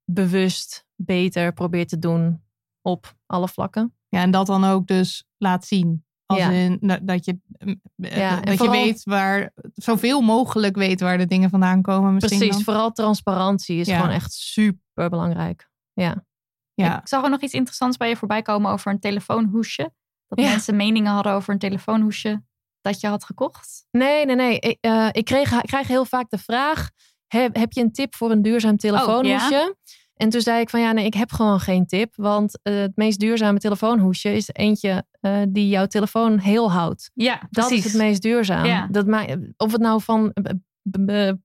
[0.04, 2.42] bewust beter probeert te doen
[2.82, 3.94] op alle vlakken.
[4.08, 6.04] Ja, en dat dan ook dus laat zien.
[6.26, 6.50] Als Ja.
[6.50, 7.74] in dat- je, eh,
[8.16, 12.14] Ja, dat je vooral- weet waar, zoveel mogelijk weet waar de dingen vandaan komen.
[12.14, 12.64] Misschien Precies, dan.
[12.64, 13.96] vooral transparantie is Ja.
[13.96, 15.70] gewoon echt super belangrijk.
[15.92, 16.24] Ja.
[16.84, 17.00] Ja.
[17.00, 19.92] Ik zag er nog iets interessants bij je voorbij komen over een telefoonhoesje.
[20.28, 20.48] Dat Ja.
[20.50, 22.42] mensen meningen hadden over een telefoonhoesje
[22.80, 23.86] dat je had gekocht.
[23.90, 24.58] Nee, nee, nee.
[24.58, 26.90] Ik, eh, ik, kreeg, ik krijg heel vaak de vraag:
[27.26, 29.76] heb, heb je een tip voor een duurzaam telefoonhoesje?
[30.14, 32.12] En toen zei ik van ja, nee, ik heb gewoon geen tip.
[32.16, 37.10] Want eh, het meest duurzame telefoonhoesje is eentje eh, die jouw telefoon heel houdt.
[37.14, 37.84] Ja, Dat precies.
[37.84, 38.64] is het meest duurzaam.
[38.64, 38.86] Ja.
[38.90, 39.06] Dat
[39.56, 40.32] of het nou van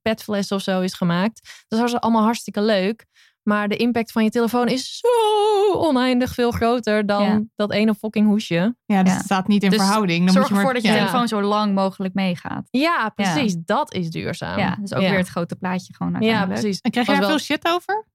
[0.02, 1.66] petfles of zo is gemaakt.
[1.68, 3.06] Dat is allemaal hartstikke leuk.
[3.46, 7.42] Maar de impact van je telefoon is zo oneindig veel groter dan Ja.
[7.56, 8.76] dat ene fucking hoesje.
[8.86, 9.18] Ja, dus Ja.
[9.18, 10.26] het staat niet in Dus verhouding.
[10.26, 11.06] Dan Zorg moet je maar, ervoor dat je ja.
[11.06, 12.68] telefoon zo lang mogelijk meegaat.
[12.72, 13.56] Ja, precies.
[13.66, 14.60] Dat is duurzaam.
[14.60, 15.10] Ja, dus ook Ja.
[15.10, 16.80] weer het grote plaatje gewoon Ja, precies.
[16.80, 18.06] En krijg je daar wel- veel shit over?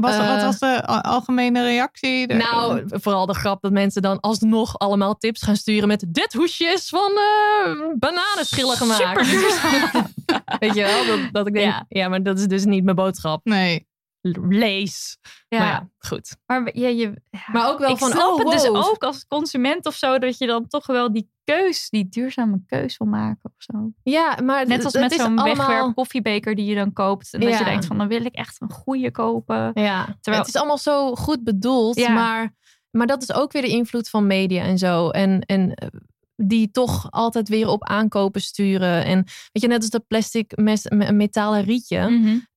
[0.00, 2.26] Was, Eh, wat was de al- algemene reactie?
[2.26, 6.32] Er- Nou, vooral de grap dat mensen dan alsnog allemaal tips gaan sturen met dit
[6.32, 9.26] hoesje is van eh bananenschillen gemaakt.
[10.58, 11.06] Weet je wel?
[11.06, 11.84] Dat, dat ik denk, Ja.
[11.88, 12.08] ja.
[12.08, 13.40] maar dat is dus niet mijn boodschap.
[13.44, 13.90] nee.
[14.22, 15.18] Lees.
[15.48, 15.58] Ja.
[15.58, 16.36] Maar ja, goed.
[16.46, 17.40] Maar ja, je, ja.
[17.52, 20.38] Maar ook wel ik van, snap oh, het dus ook als consument of zo, dat
[20.38, 23.92] je dan toch wel die keus, die duurzame keus wil maken of zo.
[24.02, 25.44] Ja, maar Net als met zo'n allemaal...
[25.44, 27.32] wegwerp koffiebeker die je dan koopt.
[27.34, 29.70] En dat je denkt van, dan wil ik echt een goede kopen.
[29.74, 32.12] Ja, Terwijl- het is allemaal zo goed bedoeld, Ja.
[32.12, 32.54] maar,
[32.90, 35.08] maar dat is ook weer de invloed van media en zo.
[35.08, 35.88] En, en eh,
[36.36, 39.04] die toch altijd weer op aankopen sturen.
[39.04, 39.16] En
[39.52, 41.98] weet je, net als dat plastic mes, me- metalen rietje.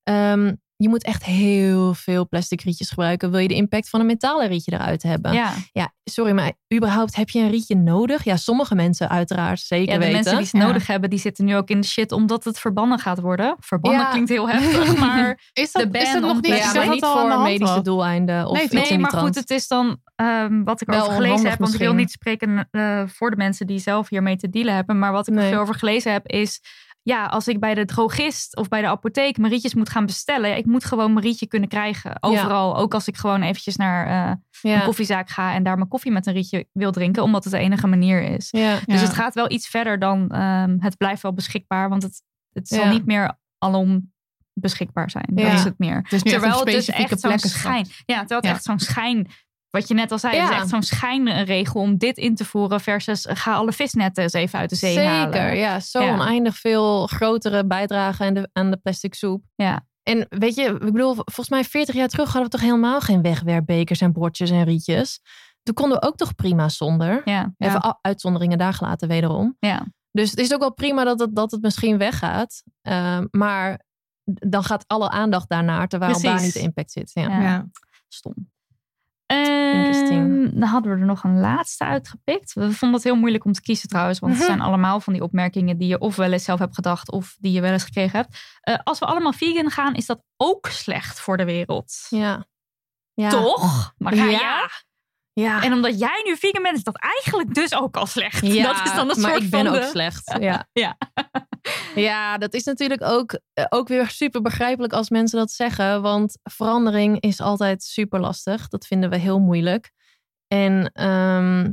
[0.02, 3.30] Ehm, je moet echt heel veel plastic rietjes gebruiken.
[3.30, 5.32] Wil je de impact van een metalen rietje eruit hebben?
[5.32, 5.52] Ja.
[5.72, 8.24] Ja, sorry, maar überhaupt heb je een rietje nodig?
[8.24, 10.12] Ja, sommige mensen uiteraard zeker ja, de weten.
[10.14, 10.66] mensen die het Ja.
[10.66, 13.56] nodig hebben, die zitten nu ook in de shit omdat het verbannen gaat worden.
[13.60, 14.10] Verbannen Ja.
[14.10, 16.56] klinkt heel heftig, maar Is dat, De ban is dat nog niet?
[16.56, 18.46] ja, maar niet voor medische doeleinden.
[18.46, 18.82] Of Nee, iets toch?
[18.82, 21.58] in Nee, maar goed, het is dan ehm, wat ik Wel over gelezen heb.
[21.58, 24.98] Want ik wil niet spreken eh, voor de mensen die zelf hiermee te dealen hebben.
[24.98, 26.60] Maar wat ik er veel over gelezen heb is...
[27.06, 30.50] Ja, als ik bij de drogist of bij de apotheek mijn rietjes moet gaan bestellen.
[30.50, 32.16] Ja, ik moet gewoon mijn rietje kunnen krijgen.
[32.22, 32.76] Overal.
[32.76, 34.06] Ook als ik gewoon eventjes naar
[34.62, 37.22] eh, een koffiezaak ga en daar mijn koffie met een rietje wil drinken.
[37.22, 38.48] Omdat het de enige manier is.
[38.50, 38.60] Ja.
[38.60, 38.78] Ja.
[38.86, 41.88] Dus het gaat wel iets verder dan ehm, het blijft wel beschikbaar.
[41.88, 42.90] Want het, het zal Ja.
[42.90, 44.12] niet meer alom
[44.52, 45.30] beschikbaar zijn.
[45.34, 45.42] Ja.
[45.44, 45.96] Dat is het meer.
[45.96, 47.86] Het is Terwijl het dus specifieke echt zo'n plekken schijn.
[48.06, 48.54] Ja, terwijl het Ja.
[48.54, 49.28] echt zo'n schijn.
[49.76, 50.50] Wat je net al zei, Ja.
[50.50, 52.80] is echt zo'n schijnregel om dit in te voeren.
[52.80, 55.56] Versus ga alle visnetten eens even uit de zee Zeker, halen.
[55.56, 55.80] ja.
[55.80, 56.12] Zo Ja.
[56.12, 59.42] oneindig veel grotere bijdrage aan de, aan de plastic soep.
[59.54, 59.86] Ja.
[60.02, 63.22] En weet je, ik bedoel, volgens mij 40 jaar terug hadden we toch helemaal geen
[63.22, 65.20] wegwerpbekers en bordjes en rietjes.
[65.62, 67.20] Toen konden we ook toch prima zonder.
[67.24, 69.56] Ja, Even uitzonderingen daar gelaten wederom.
[69.60, 69.86] ja.
[70.12, 72.62] Dus het is ook wel prima dat het, dat het misschien weggaat.
[72.82, 73.80] Ehm, maar
[74.24, 76.30] dan gaat alle aandacht daarnaar, terwijl Precies.
[76.30, 77.10] daar niet de impact zit.
[77.14, 77.40] Ja.
[77.40, 77.66] Ja.
[78.08, 78.34] stom.
[79.26, 82.52] Ehm, dan hadden we er nog een laatste uitgepikt.
[82.52, 84.18] We vonden het heel moeilijk om te kiezen trouwens.
[84.18, 84.50] Want het Mhm.
[84.50, 87.10] zijn allemaal van die opmerkingen die je of wel eens zelf hebt gedacht.
[87.10, 88.38] Of die je wel eens gekregen hebt.
[88.60, 92.06] Eh, als we allemaal vegan gaan, is dat ook slecht voor de wereld.
[92.08, 92.44] Ja.
[93.14, 93.28] Ja.
[93.28, 93.92] Toch?
[93.98, 94.24] Maar ja.
[94.24, 94.68] Ja.
[95.40, 95.62] Ja.
[95.62, 98.46] En omdat jij nu vegan bent, is dat eigenlijk dus ook al slecht.
[98.46, 100.36] Ja, dat is dan een maar soort ik ben ook de- slecht.
[100.40, 100.68] Ja.
[100.72, 100.96] Ja.
[101.94, 106.02] ja, dat is natuurlijk ook, eh, ook weer super begrijpelijk als mensen dat zeggen.
[106.02, 108.68] Want verandering is altijd super lastig.
[108.68, 109.90] Dat vinden we heel moeilijk.
[110.48, 111.72] En ehm,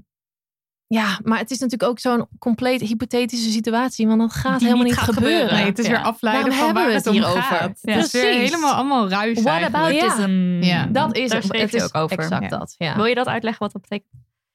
[0.94, 4.08] ja, maar het is natuurlijk ook zo'n compleet hypothetische situatie.
[4.08, 5.38] Want dat gaat Die helemaal niet niet gaat gebeuren.
[5.40, 5.58] gebeuren.
[5.58, 5.92] Nee, het is Ja.
[5.92, 7.42] weer afleiden van waar hebben het we om het over?
[7.42, 7.78] gaat.
[7.82, 9.76] Het is weer helemaal allemaal ruis What eigenlijk.
[10.06, 10.68] about- Ja.
[10.68, 10.86] Ja.
[10.86, 11.52] Dat is Daar het.
[11.58, 12.20] Het is ook over.
[12.20, 12.58] exact Ja.
[12.58, 12.76] dat.
[12.78, 12.96] Ja.
[12.96, 14.12] Wil je dat uitleggen wat dat betekent?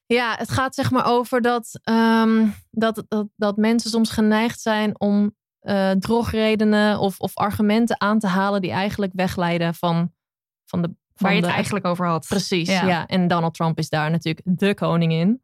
[0.06, 5.00] Ja, het gaat zeg maar over dat, ehm, dat, dat, dat mensen soms geneigd zijn
[5.00, 10.12] om eh drogredenen of, of argumenten aan te halen die eigenlijk wegleiden van,
[10.64, 10.88] van de.
[11.14, 12.26] Van Waar je het de- eigenlijk over had.
[12.28, 12.86] Precies, Ja.
[12.86, 13.06] ja.
[13.06, 15.42] En Donald Trump is daar natuurlijk de koning in.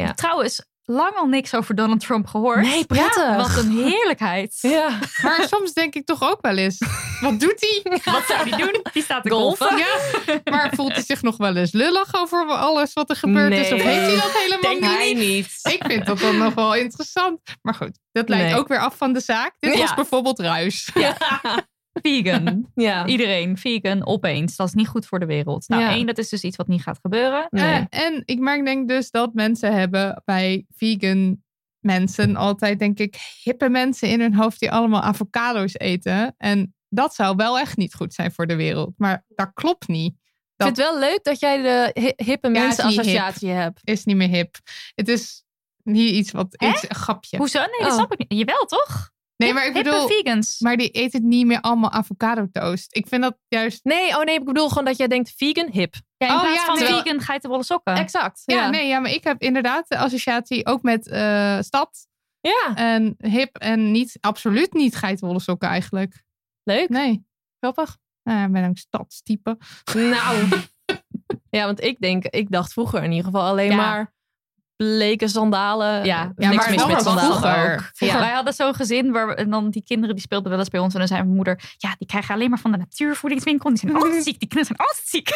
[0.00, 0.12] Ja.
[0.14, 2.60] Trouwens, lang al niks over Donald Trump gehoord.
[2.62, 3.36] Nee, prettig.
[3.36, 4.58] Wat een heerlijkheid.
[4.76, 4.98] Ja.
[5.22, 6.78] Maar soms denk ik toch ook wel eens,
[7.20, 7.98] wat doet hij?
[8.12, 8.80] Wat zou die doen?
[8.92, 9.66] Die staat te Golfen.
[9.68, 9.86] golfen.
[10.34, 13.72] Ja, maar voelt hij zich nog wel eens lullig over alles wat er gebeurd is?
[13.72, 14.90] Of heeft hij dat helemaal Denk niet?
[14.90, 15.58] hij niet.
[15.62, 17.40] Ik vind dat dan nog wel interessant.
[17.62, 18.58] Maar goed, dat lijkt Nee.
[18.58, 19.52] ook weer af van de zaak.
[19.58, 19.80] Dit Ja.
[19.80, 20.88] was bijvoorbeeld ruis.
[21.92, 22.66] Vegan.
[22.74, 23.06] Ja.
[23.06, 24.56] Iedereen vegan opeens.
[24.56, 25.68] Dat is niet goed voor de wereld.
[25.68, 25.90] Nou, Ja.
[25.90, 27.46] één, dat is dus iets wat niet gaat gebeuren.
[27.50, 27.86] Nee.
[27.90, 31.42] Eh, en ik merk denk dus dat mensen hebben bij vegan
[31.80, 36.34] mensen altijd denk ik hippe mensen in hun hoofd die allemaal avocado's eten.
[36.38, 38.92] En dat zou wel echt niet goed zijn voor de wereld.
[38.96, 40.14] Maar dat klopt niet.
[40.56, 43.80] Ik vind het wel leuk dat jij de hi- hippe Ja, niet mensenassociatie hebt.
[43.84, 44.56] Is niet meer hip.
[44.94, 45.44] Het is
[45.82, 46.68] niet iets wat Hè?
[46.68, 47.36] iets, een grapje.
[47.36, 47.58] Hoezo?
[47.58, 47.94] Nee, dat Oh.
[47.94, 48.38] snap ik niet.
[48.38, 49.10] Jawel, toch?
[49.44, 50.58] Nee, maar ik bedoel, vegans.
[50.60, 52.96] maar die eten niet meer allemaal avocado toast.
[52.96, 53.84] Ik vind dat juist.
[53.84, 55.94] Nee, oh nee, ik bedoel gewoon dat jij denkt vegan, hip.
[56.16, 57.94] Ja, in Oh, plaats ja, van terwijl- vegan geitenwolle sokken.
[57.94, 58.42] Exact.
[58.44, 62.06] Ja, nee, ja, maar ik heb inderdaad de associatie ook met eh, stad
[62.40, 66.22] Ja, en hip en niet, absoluut niet geitenwolle sokken eigenlijk.
[66.62, 66.88] leuk.
[66.88, 67.24] Nee.
[67.60, 67.96] Grappig.
[68.22, 69.58] Nou, ik ben ook stadstype.
[69.94, 70.48] Nou.
[71.56, 73.76] ja, want ik denk, ik dacht vroeger in ieder geval alleen Ja.
[73.76, 74.12] maar
[74.86, 76.04] bleke sandalen.
[76.04, 77.72] Ja, ja, niks maar mis wel met sandalen vroeger.
[77.72, 77.80] ook.
[77.94, 78.24] Vroeger, Ja.
[78.24, 80.80] Wij hadden zo'n gezin waar we- en dan die kinderen die speelden wel eens bij
[80.80, 80.92] ons.
[80.92, 83.68] En dan zei mijn moeder, ja, die krijgen alleen maar van de natuurvoedingswinkel.
[83.70, 85.28] Die zijn altijd ziek, die kinderen zijn altijd ziek.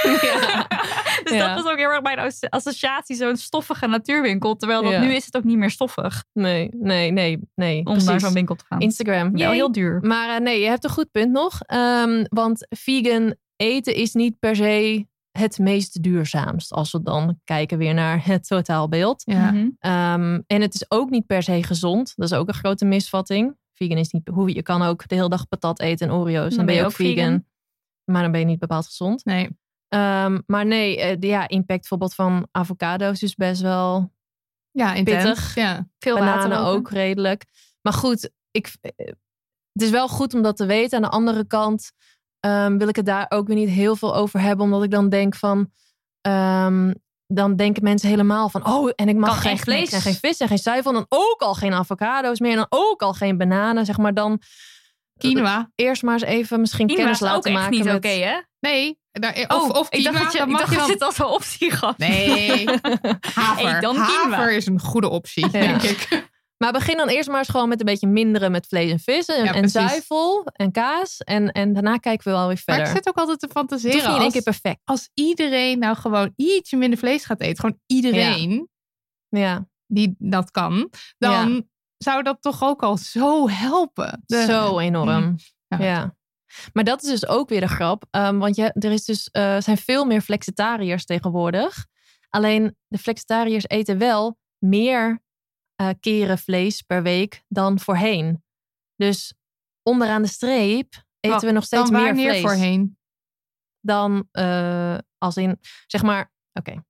[1.25, 1.55] dus Ja.
[1.55, 4.57] dat was ook heel erg mijn as- associatie, zo'n stoffige natuurwinkel.
[4.57, 5.01] Terwijl dat Ja.
[5.01, 7.79] nu is het ook niet meer stoffig Nee, nee, nee, nee.
[7.79, 8.23] om naar precies.
[8.23, 8.81] zo'n winkel te gaan.
[8.81, 9.37] Instagram.
[9.37, 9.55] ja, Yay.
[9.55, 9.99] heel duur.
[10.03, 11.61] Maar eh, nee, je hebt een goed punt nog.
[11.61, 15.07] Ehm, want vegan eten is niet per se
[15.39, 16.73] het meest duurzaamst.
[16.73, 19.23] Als we dan kijken weer naar het totaalbeeld.
[19.25, 19.51] Ja.
[19.51, 19.69] Mhm.
[19.79, 22.13] Ehm, en het is ook niet per se gezond.
[22.17, 23.57] Dat is ook een grote misvatting.
[23.73, 26.55] Vegan is niet hoe je kan ook de hele dag patat eten en Oreo's.
[26.55, 27.45] Dan, ben je ook vegan.
[28.05, 29.25] Maar dan ben je niet bepaald gezond.
[29.25, 29.49] Nee.
[29.89, 34.13] Ehm, maar nee, eh, de ja, impact bijvoorbeeld van avocado's is best wel
[34.71, 35.25] Ja, intens.
[35.25, 35.55] Pittig.
[35.55, 35.89] Ja.
[35.99, 37.45] Veel bananen water ook redelijk.
[37.83, 39.07] Maar goed, ik, eh,
[39.73, 40.97] het is wel goed om dat te weten.
[40.97, 41.93] Aan de andere kant
[42.45, 44.65] ehm, wil ik het daar ook weer niet heel veel over hebben.
[44.65, 45.71] Omdat ik dan denk van...
[46.21, 46.93] ehm,
[47.27, 48.67] dan denken mensen helemaal van...
[48.67, 50.91] Oh, en ik mag Kan geen vlees en geen vis en geen zuivel.
[50.91, 52.51] En dan ook al geen avocado's meer.
[52.51, 53.85] En dan ook al geen bananen.
[53.85, 54.41] Zeg maar dan
[55.19, 55.71] Quinoa.
[55.75, 57.95] eerst maar eens even misschien Quinoa kennis is ook laten echt maken niet met...
[57.95, 58.41] oké, hè?
[58.61, 58.99] Nee.
[59.11, 60.87] Daar, of, Oh, of ik quinoa, dacht dat je, dan ik mag dacht je dat
[60.87, 60.97] dan...
[60.97, 61.99] je het als een optie gaf.
[61.99, 62.65] Nee.
[63.35, 63.81] Haver.
[63.81, 63.97] Dan.
[63.97, 65.49] Haver is een goede optie, Ja.
[65.51, 66.09] denk ik.
[66.65, 69.27] Maar begin dan eerst maar eens gewoon met een beetje minderen met vlees en vis.
[69.27, 71.19] En, Ja, zuivel en kaas.
[71.19, 72.87] En, en daarna kijken we wel weer Maar verder.
[72.87, 73.97] ik zit ook altijd te fantaseren.
[73.97, 74.81] niet in één keer perfect.
[74.85, 77.59] als iedereen nou gewoon ietsje minder vlees gaat eten.
[77.61, 78.69] Gewoon iedereen
[79.29, 79.67] Ja.
[79.87, 80.91] die dat kan.
[81.19, 84.23] Dan zou dat toch ook al zo helpen.
[84.27, 85.37] De- Zo enorm.
[85.69, 85.79] Ja.
[85.79, 86.17] Ja.
[86.73, 88.05] Maar dat is dus ook weer de grap.
[88.11, 91.87] ehm, want je, er is dus, eh, zijn veel meer flexitariërs tegenwoordig.
[92.29, 95.23] Alleen de flexitariërs eten wel meer
[95.77, 98.45] eh, keren vlees per week dan voorheen.
[98.97, 99.35] Dus
[99.83, 102.41] onderaan de streep eten we nog steeds Dan meer vlees.
[102.41, 102.99] voorheen?
[103.81, 106.85] Dan eh, als in, zeg maar, oké.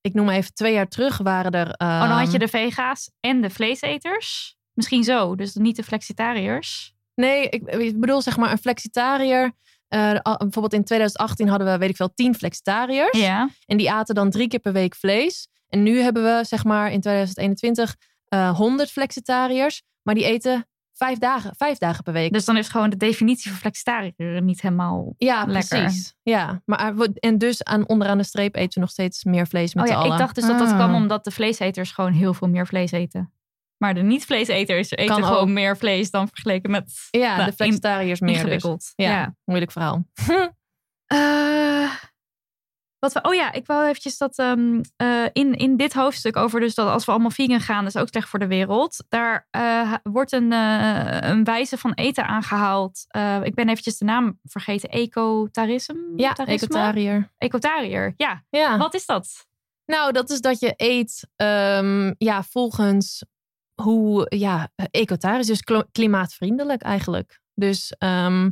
[0.00, 1.66] Ik noem maar even twee jaar terug waren er.
[1.66, 4.56] Oh, dan had je ehm, de vega's en de vleeseters.
[4.72, 6.94] Misschien zo, dus niet de flexitariërs.
[7.14, 9.52] Nee, ik, ik bedoel zeg maar een flexitariër.
[9.88, 13.18] Eh, bijvoorbeeld in 2018 hadden we, weet ik veel, 10 flexitariërs.
[13.18, 13.48] Ja.
[13.66, 15.48] En die aten dan drie keer per week vlees.
[15.68, 17.96] En nu hebben we, zeg maar, in 2021
[18.32, 19.82] eh 100 flexitariërs.
[20.02, 22.32] Maar die eten vijf dagen, vijf dagen per week.
[22.32, 25.14] Dus dan is gewoon de definitie van flexitariër niet helemaal...
[25.16, 25.78] ja, lekker.
[25.78, 26.14] precies.
[26.22, 29.74] Ja, maar we- en dus aan onderaan de streep eten we nog steeds meer vlees
[29.74, 30.12] met Oh z'n ja, allen.
[30.12, 30.74] ik dacht dus dat dat Ah.
[30.74, 33.32] kwam omdat de vleeseters gewoon heel veel meer vlees eten.
[33.76, 35.48] Maar de niet-vleeseters eten Kan gewoon ook.
[35.48, 38.38] meer vlees dan vergeleken met ja, nou, de flexitariërs meer dus.
[38.42, 38.92] ingewikkeld.
[38.94, 39.10] Ja.
[39.10, 39.34] Ja.
[39.44, 40.04] Moeilijk verhaal.
[41.06, 41.90] Eh,
[43.02, 46.60] wat we, oh ja, ik wou eventjes dat ehm, eh, in, in dit hoofdstuk over
[46.60, 49.04] dus dat als we allemaal vegan gaan, is ook slecht voor de wereld.
[49.08, 53.04] Daar eh, wordt een, eh, een wijze van eten aangehaald.
[53.08, 54.88] Eh, ik ben eventjes de naam vergeten.
[54.88, 56.12] Ecotarisme?
[56.16, 56.66] Ja, Tarisme?
[56.66, 57.32] ecotariër.
[57.38, 58.44] Ecotariër, ja.
[58.50, 58.78] Ja.
[58.78, 59.46] Wat is dat?
[59.86, 63.24] Nou, dat is dat je eet ehm, ja, volgens
[63.74, 67.40] hoe ja, ecotarisch, dus klimaatvriendelijk eigenlijk.
[67.54, 68.50] Dus ehm,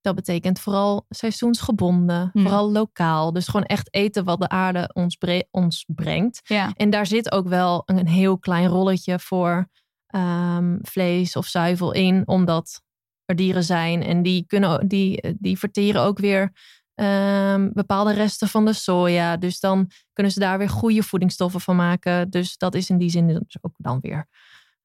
[0.00, 2.42] dat betekent vooral seizoensgebonden, Hmm.
[2.42, 3.32] vooral lokaal.
[3.32, 6.40] Dus gewoon echt eten wat de aarde ons, bre- ons brengt.
[6.44, 6.72] Ja.
[6.76, 9.68] En daar zit ook wel een, een heel klein rolletje voor
[10.06, 12.82] ehm, vlees of zuivel in, omdat
[13.24, 16.52] er dieren zijn en die, kunnen, die, die verteren ook weer
[16.94, 19.36] ehm, bepaalde resten van de soja.
[19.36, 22.30] Dus dan kunnen ze daar weer goede voedingsstoffen van maken.
[22.30, 24.26] Dus dat is in die zin dus ook dan weer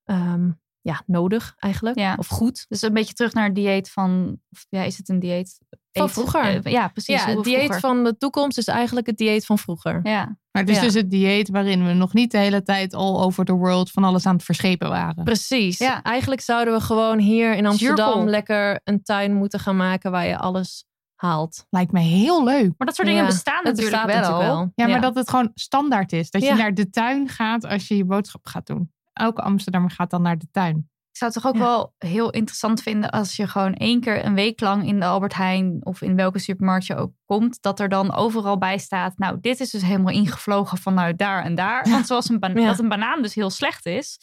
[0.04, 0.52] ehm,
[0.84, 1.98] ja, nodig eigenlijk.
[2.00, 2.16] Ja.
[2.18, 2.66] Of goed.
[2.70, 4.38] Dus een beetje terug naar het dieet van...
[4.52, 5.60] Of, ja, is het een dieet?
[5.92, 6.66] Van vroeger.
[6.66, 7.24] eh, ja, precies.
[7.24, 10.00] ja, het dieet vroeger- van de toekomst is eigenlijk het dieet van vroeger.
[10.04, 10.82] Ja, Maar het is Ja.
[10.82, 14.04] dus het dieet waarin we nog niet de hele tijd all over the world van
[14.04, 15.24] alles aan het verschepen waren.
[15.24, 15.78] Precies.
[15.78, 16.02] Ja.
[16.04, 20.38] Eigenlijk zouden we gewoon hier in Amsterdam lekker een tuin moeten gaan maken waar je
[20.38, 21.66] alles haalt.
[21.70, 22.74] Lijkt me heel leuk.
[22.78, 24.20] maar dat soort dingen Ja, bestaan natuurlijk bestaat wel.
[24.22, 24.72] natuurlijk wel.
[24.76, 26.32] Ja, maar dat het gewoon standaard is.
[26.32, 28.92] Dat je naar de tuin gaat als je je boodschap gaat doen.
[29.14, 30.78] Elke Amsterdammer gaat dan naar de tuin.
[31.12, 31.64] Ik zou het toch ook Ja.
[31.66, 35.34] wel heel interessant vinden als je gewoon één keer een week lang in de Albert
[35.34, 39.38] Heijn of in welke supermarkt je ook komt, dat er dan overal bij staat, nou,
[39.42, 41.90] dit is dus helemaal ingevlogen vanuit daar en daar.
[41.90, 42.66] Want zoals een, ba- Ja.
[42.68, 44.20] dat een banaan dus heel slecht is,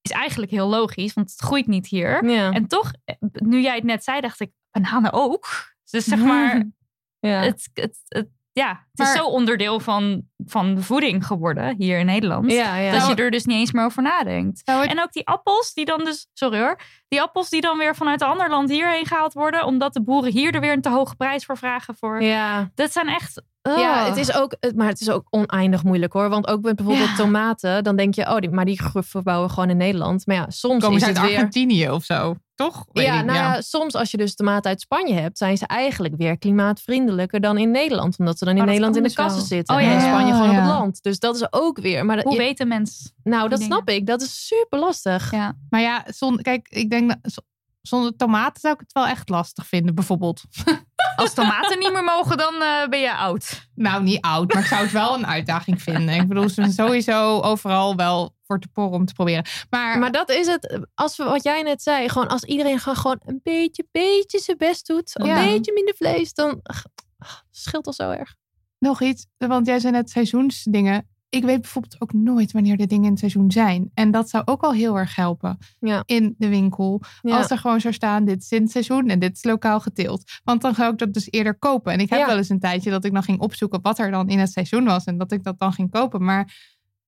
[0.00, 2.24] is eigenlijk heel logisch, want het groeit niet hier.
[2.30, 2.50] Ja.
[2.50, 5.74] En toch, eh, nu jij het net zei, dacht ik, bananen ook.
[5.90, 6.70] Dus zeg maar,
[7.18, 7.40] ja.
[7.42, 12.06] het, het, het, ja, het is zo onderdeel van, van de voeding geworden hier in
[12.06, 12.52] Nederland.
[12.52, 12.92] ja, ja.
[12.92, 14.62] Dat je er dus niet eens meer over nadenkt.
[14.64, 16.78] Het- En ook die appels die dan dus, sorry hoor,
[17.08, 20.32] die appels die dan weer vanuit een ander land hierheen gehaald worden, omdat de boeren
[20.32, 22.22] hier er weer een te hoge prijs voor vragen voor.
[22.22, 22.70] ja.
[22.74, 23.42] Dat zijn echt.
[23.62, 26.28] Ja, het is ook, het- maar het is ook oneindig moeilijk hoor.
[26.28, 27.14] Want ook met bijvoorbeeld Ja.
[27.16, 30.26] tomaten, dan denk je, oh, die, maar die verbouwen we gewoon in Nederland.
[30.26, 31.36] Maar ja, soms Komen is ze uit het weer.
[31.36, 32.34] Argentinië of zo,
[32.64, 32.84] toch?
[32.92, 35.66] Weet Ja, ik, nou ja, soms als je dus tomaten uit Spanje hebt, zijn ze
[35.66, 38.18] eigenlijk weer klimaatvriendelijker dan in Nederland.
[38.18, 39.46] Omdat ze dan in Oh, Nederland in de dus kassen wel.
[39.48, 39.74] zitten.
[39.74, 40.08] Oh, en ja, in ja.
[40.08, 41.02] Spanje gewoon op het land.
[41.02, 42.04] Dus dat is ook weer.
[42.06, 43.12] Maar dat- Hoe je- weet de mens?
[43.24, 44.06] nou, dat snap ik.
[44.06, 45.30] Dat is super lastig.
[45.30, 45.54] Ja.
[45.70, 47.42] Maar ja, zon, kijk, ik denk dat
[47.82, 50.42] zonder tomaten zou ik het wel echt lastig vinden, bijvoorbeeld.
[51.16, 53.68] Als tomaten niet meer mogen, dan eh, ben je oud.
[53.74, 56.14] Nou, niet oud, maar ik zou het wel een uitdaging vinden.
[56.14, 59.44] Ik bedoel, ze zijn sowieso overal wel voor te porren om te proberen.
[59.70, 60.86] Maar, Maar dat is het.
[60.94, 64.56] Als we, wat jij net zei, gewoon als iedereen gewoon, gewoon een beetje, beetje zijn
[64.56, 65.34] best doet, een Ja.
[65.44, 66.84] beetje minder vlees, dan ach,
[67.18, 68.34] ach, scheelt al zo erg.
[68.78, 71.08] nog iets, want jij zei net seizoensdingen.
[71.34, 73.90] Ik weet bijvoorbeeld ook nooit wanneer de dingen in het seizoen zijn.
[73.94, 76.02] En dat zou ook al heel erg helpen Ja.
[76.06, 77.00] in de winkel.
[77.22, 77.36] Ja.
[77.36, 80.30] Als er gewoon zou staan, dit is in het seizoen en dit is lokaal geteeld.
[80.44, 81.92] Want dan ga ik dat dus eerder kopen.
[81.92, 82.26] En ik heb Ja.
[82.26, 84.84] wel eens een tijdje dat ik dan ging opzoeken wat er dan in het seizoen
[84.84, 85.04] was.
[85.04, 86.24] En dat ik dat dan ging kopen.
[86.24, 86.54] Maar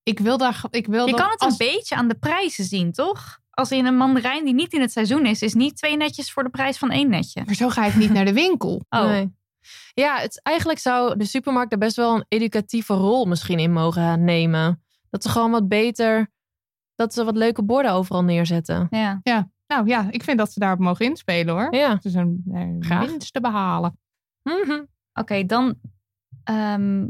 [0.03, 0.63] ik wil daar...
[0.69, 3.39] Ik wil Je kan het als- een beetje aan de prijzen zien, toch?
[3.49, 6.43] Als in een mandarijn die niet in het seizoen is, is niet twee netjes voor
[6.43, 7.43] de prijs van één netje.
[7.45, 8.85] Maar zo ga ik niet naar de winkel.
[8.89, 9.33] Oh, Nee.
[9.93, 14.23] Ja, het, eigenlijk zou de supermarkt er best wel een educatieve rol misschien in mogen
[14.23, 14.83] nemen.
[15.09, 16.31] Dat ze gewoon wat beter,
[16.95, 18.87] dat ze wat leuke borden overal neerzetten.
[19.23, 19.49] ja.
[19.67, 21.75] Nou ja, ik vind dat ze daarop mogen inspelen hoor.
[21.75, 21.93] Ja.
[21.93, 22.43] Het is een
[22.79, 23.99] winst te behalen.
[24.43, 24.83] Mhm.
[25.13, 25.75] Oké, dan
[26.43, 27.07] ehm,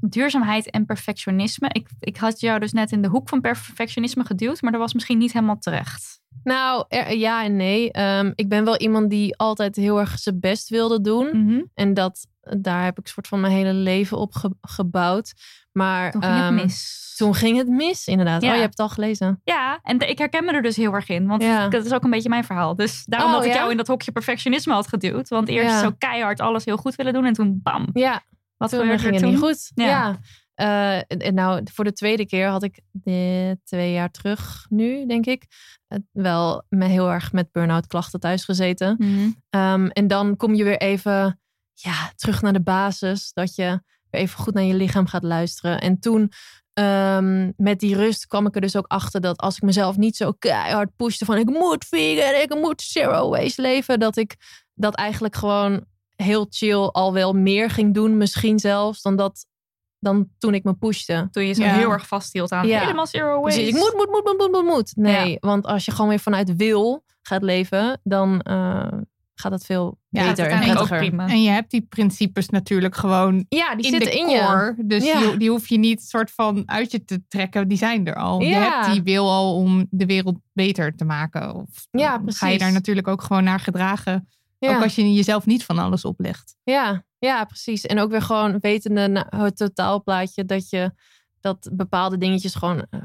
[0.00, 1.68] duurzaamheid en perfectionisme.
[1.72, 4.94] Ik, ik had jou dus net in de hoek van perfectionisme geduwd, maar dat was
[4.94, 6.20] misschien niet helemaal terecht.
[6.44, 7.92] Nou, er- ja en nee.
[7.92, 11.44] Ehm, ik ben wel iemand die altijd heel erg zijn best wilde doen.
[11.44, 11.60] Mhm.
[11.74, 15.32] En dat, daar heb ik soort van mijn hele leven op ge- gebouwd.
[15.72, 16.98] Maar Toen ging het ehm, mis.
[17.16, 18.42] Toen ging het mis, inderdaad.
[18.42, 18.48] Ja.
[18.48, 19.40] Oh, je hebt het al gelezen.
[19.44, 21.26] Ja, en ik herken me er dus heel erg in.
[21.26, 21.68] Want Ja.
[21.68, 22.76] dat is ook een beetje mijn verhaal.
[22.76, 23.56] Dus daarom Oh, dat ik ja?
[23.58, 25.28] jou in dat hokje perfectionisme had geduwd.
[25.28, 27.24] Want eerst zo keihard alles heel goed willen doen.
[27.24, 27.88] En toen bam.
[27.92, 28.22] Ja,
[28.60, 29.30] Wat toen gebeurde ging er toen?
[29.30, 29.70] niet goed.
[29.74, 29.86] Ja.
[29.86, 30.18] Ja.
[30.54, 35.06] Eh, en, en nou, voor de tweede keer had ik de, twee jaar terug nu,
[35.06, 35.46] denk ik,
[36.12, 38.96] wel me heel erg met burn-out klachten thuis gezeten.
[38.98, 39.30] Mhm.
[39.50, 41.40] Ehm, en dan kom je weer even
[41.72, 43.32] ja, terug naar de basis.
[43.32, 45.80] Dat je weer even goed naar je lichaam gaat luisteren.
[45.80, 46.32] En toen
[46.72, 50.16] ehm, met die rust kwam ik er dus ook achter dat als ik mezelf niet
[50.16, 54.00] zo keihard pushte van ik moet vegan, ik moet zero waste leven.
[54.00, 54.36] Dat ik
[54.74, 55.84] dat eigenlijk gewoon
[56.22, 58.16] heel chill al wel meer ging doen.
[58.16, 59.46] Misschien zelfs dan dat
[59.98, 61.28] dan toen ik me pushte.
[61.30, 61.74] Toen je zo Ja.
[61.74, 62.80] heel erg vasthield aan Ja.
[62.80, 63.58] helemaal zero waste.
[63.60, 64.92] Precies, ik moet, moet, moet, moet, moet, moet, moet.
[64.96, 65.36] Nee, Ja.
[65.40, 68.88] want als je gewoon weer vanuit wil gaat leven, dan eh,
[69.34, 70.98] gaat het veel Ja, beter en prettiger.
[70.98, 71.28] prima.
[71.28, 74.74] En je hebt die principes natuurlijk gewoon Ja, die in zitten de in je.
[74.84, 75.20] Dus Ja.
[75.20, 77.68] die, die hoef je niet soort van uit je te trekken.
[77.68, 78.40] Die zijn er al.
[78.40, 78.60] Je Ja.
[78.80, 81.54] hebt die wil al om de wereld beter te maken.
[81.54, 82.58] Of Ja, dan ga je precies.
[82.58, 84.28] daar natuurlijk ook gewoon naar gedragen.
[84.68, 84.76] Ja.
[84.76, 86.56] Ook als je jezelf niet van alles oplegt.
[86.62, 87.86] Ja, ja, precies.
[87.86, 90.92] En ook weer gewoon wetende het totaalplaatje dat je
[91.40, 93.00] dat bepaalde dingetjes gewoon eh,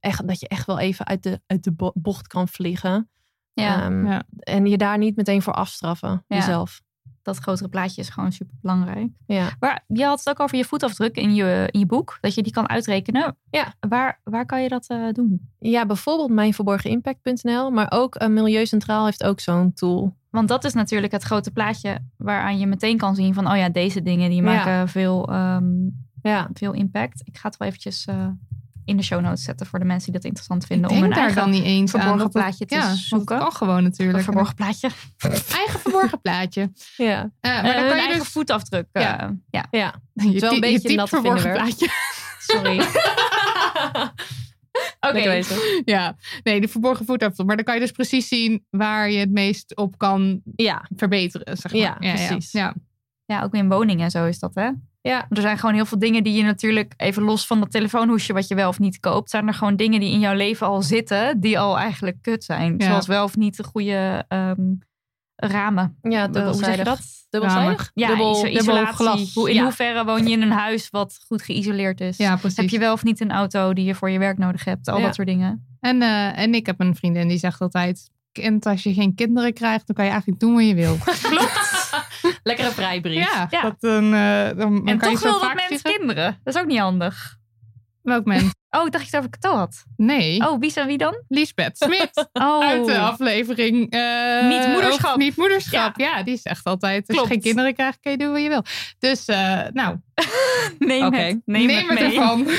[0.00, 3.10] echt dat je echt wel even uit de, uit de bo- bocht kan vliegen.
[3.52, 4.22] Ja, Ehm, Ja.
[4.38, 6.36] En je daar niet meteen voor afstraffen, Ja.
[6.36, 6.80] jezelf.
[7.22, 9.08] dat grotere plaatje is gewoon super belangrijk.
[9.26, 9.48] Ja.
[9.60, 12.18] Maar je had het ook over je voetafdruk in je, in je boek.
[12.20, 13.36] Dat je die kan uitrekenen.
[13.50, 13.74] Ja.
[13.88, 15.50] Waar, waar kan je dat eh, doen?
[15.58, 20.16] ja, bijvoorbeeld mijnverborgenimpact.nl, maar ook eh, Milieu Centraal heeft ook zo'n tool.
[20.30, 23.50] Want dat is natuurlijk het grote plaatje waaraan je meteen kan zien van...
[23.50, 24.54] oh ja, deze dingen die Ja.
[24.54, 25.64] maken veel, ehm,
[26.22, 27.20] Ja, veel impact.
[27.24, 28.26] Ik ga het wel eventjes eh,
[28.84, 30.90] in de show notes zetten voor de mensen die dat interessant vinden.
[30.90, 32.18] ik om daar eigen dan niet eens verborgen aan.
[32.24, 33.38] dat het- plaatje te ja, zoeken.
[33.38, 34.24] Kan gewoon natuurlijk.
[34.24, 34.88] verborgen plaatje.
[35.58, 36.72] Eigen verborgen plaatje.
[36.96, 38.28] ja, Eh, maar Maar dan kan je eigen dus...
[38.28, 38.86] voetafdruk.
[38.92, 39.20] Ja.
[39.20, 39.94] eh, ja, ja.
[40.12, 41.88] Je, wel een beetje je natte verborgen plaatje.
[42.38, 42.78] sorry.
[45.84, 47.46] Ja, nee, de verborgen voetafdruk.
[47.46, 51.56] Maar dan kan je dus precies zien waar je het meest op kan Ja, verbeteren.
[51.56, 51.80] Zeg maar.
[51.80, 52.52] Ja, precies.
[52.52, 52.74] Ja,
[53.24, 54.70] Ja, ook in woningen en zo is dat, hè?
[55.00, 55.26] ja.
[55.30, 58.48] Er zijn gewoon heel veel dingen die je natuurlijk, even los van dat telefoonhoesje wat
[58.48, 61.40] je wel of niet koopt, zijn er gewoon dingen die in jouw leven al zitten,
[61.40, 62.74] die al eigenlijk kut zijn.
[62.78, 62.86] Ja.
[62.86, 64.60] Zoals wel of niet de goede ehm,
[65.46, 65.96] ramen.
[66.02, 66.84] Ja, dubbelzijdig.
[66.84, 67.00] dat?
[67.30, 67.90] Dubbelzijdig?
[67.94, 69.34] Ja, Dubbel, dubbel glas.
[69.34, 69.62] Hoe, in Ja.
[69.62, 72.16] hoeverre woon je in een huis wat goed geïsoleerd is?
[72.16, 72.56] ja, precies.
[72.58, 74.88] Heb je wel of niet een auto die je voor je werk nodig hebt?
[74.88, 75.04] Al Ja.
[75.04, 75.66] dat soort dingen.
[75.80, 78.10] En, eh, en ik heb een vriendin die zegt altijd...
[78.32, 80.96] Kind, als je geen kinderen krijgt, dan kan je eigenlijk doen wat je wil.
[82.42, 83.32] Lekkere vrijbrief.
[83.32, 83.62] Ja, Ja.
[83.62, 84.10] Dat, dan,
[84.58, 86.38] dan En kan je toch zo wil dat mens kinderen.
[86.44, 87.36] Dat is ook niet handig.
[88.02, 88.52] Welk mens?
[88.70, 89.84] Oh, ik dacht je het over Cato had.
[89.96, 91.22] Nee, Oh, wie zijn wie dan?
[91.28, 92.28] Lisbeth Smit.
[92.32, 93.90] Oh, Uit de aflevering...
[93.90, 95.16] eh, Niet moederschap.
[95.16, 95.98] Niet moederschap.
[95.98, 96.22] Ja.
[96.22, 98.62] die zegt altijd, als je geen kinderen krijgt, kun je doen wat je wil.
[98.98, 99.96] Dus, eh, nou,
[100.78, 101.16] neem Oké.
[101.16, 101.40] het.
[101.44, 102.46] Neem, neem het ervan.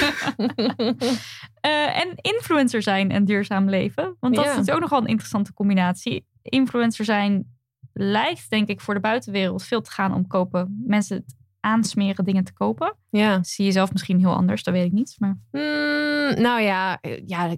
[1.59, 4.15] Eh, en influencer zijn en duurzaam leven.
[4.19, 4.49] Want dat Ja.
[4.51, 6.25] is natuurlijk ook nog wel een interessante combinatie.
[6.41, 7.57] Influencer zijn
[7.93, 10.83] lijkt denk ik voor de buitenwereld veel te gaan om kopen.
[10.85, 12.95] Mensen het aansmeren dingen te kopen.
[13.09, 13.43] Ja.
[13.43, 15.15] Zie je zelf misschien heel anders, dat weet ik niet.
[15.17, 17.53] Maar Mm, nou ja, eh, ja,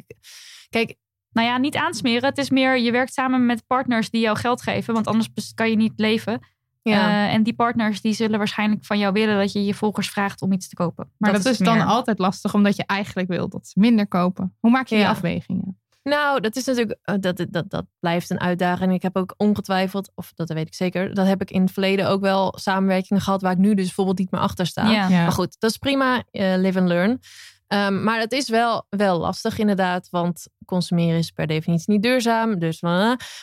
[0.70, 0.96] kijk,
[1.32, 2.30] nou ja, niet aansmeren.
[2.30, 4.94] Het is meer, je werkt samen met partners die jou geld geven.
[4.94, 6.40] Want anders kan je niet leven.
[6.82, 7.28] ja.
[7.28, 10.42] Eh, en die partners die zullen waarschijnlijk van jou willen dat je je volgers vraagt
[10.42, 11.12] om iets te kopen.
[11.18, 14.56] Maar dat, is dan altijd lastig, omdat je eigenlijk wil dat ze minder kopen.
[14.60, 15.81] Hoe maak je die afwegingen?
[16.04, 18.94] Nou, dat is natuurlijk, eh, dat, dat, dat blijft een uitdaging.
[18.94, 22.10] Ik heb ook ongetwijfeld, of dat weet ik zeker, dat heb ik in het verleden
[22.10, 24.92] ook wel samenwerkingen gehad waar ik nu dus bijvoorbeeld niet meer achter sta.
[24.92, 25.08] Ja.
[25.08, 25.22] Ja.
[25.22, 27.20] Maar goed, dat is prima, eh, live and learn.
[27.68, 32.60] Ehm, maar het is wel, wel lastig inderdaad, want consumeren is per definitie niet duurzaam.
[32.60, 32.82] Dus,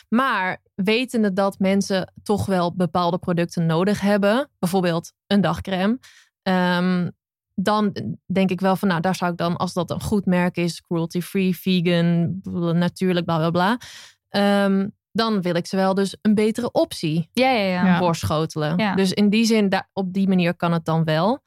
[0.09, 5.99] maar wetende dat mensen toch wel bepaalde producten nodig hebben, bijvoorbeeld een dagcreme,
[6.41, 7.09] ehm,
[7.61, 7.95] dan
[8.25, 10.81] denk ik wel van, nou, daar zou ik dan, als dat een goed merk is,
[10.81, 12.39] cruelty-free, vegan,
[12.77, 13.77] natuurlijk, bla bla bla,
[14.29, 17.97] ehm, dan wil ik ze wel dus een betere optie Ja, ja, ja.
[17.97, 18.77] Voorschotelen.
[18.77, 18.95] Ja.
[18.95, 21.43] Dus in die zin, daar, op die manier kan het dan wel.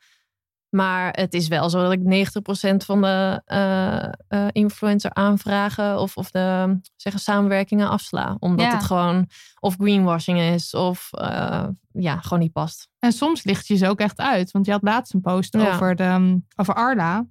[0.75, 6.17] Maar het is wel zo dat ik 90% van de eh, eh, influencer aanvragen of,
[6.17, 8.37] of de zeggen, samenwerkingen afsla.
[8.39, 8.73] Omdat Ja.
[8.73, 9.27] het gewoon
[9.61, 12.89] of greenwashing is of eh, ja, gewoon niet past.
[12.99, 14.51] En soms licht je ze ook echt uit.
[14.51, 15.75] Want je had laatst een post Ja.
[15.75, 17.27] over, de, over Arla.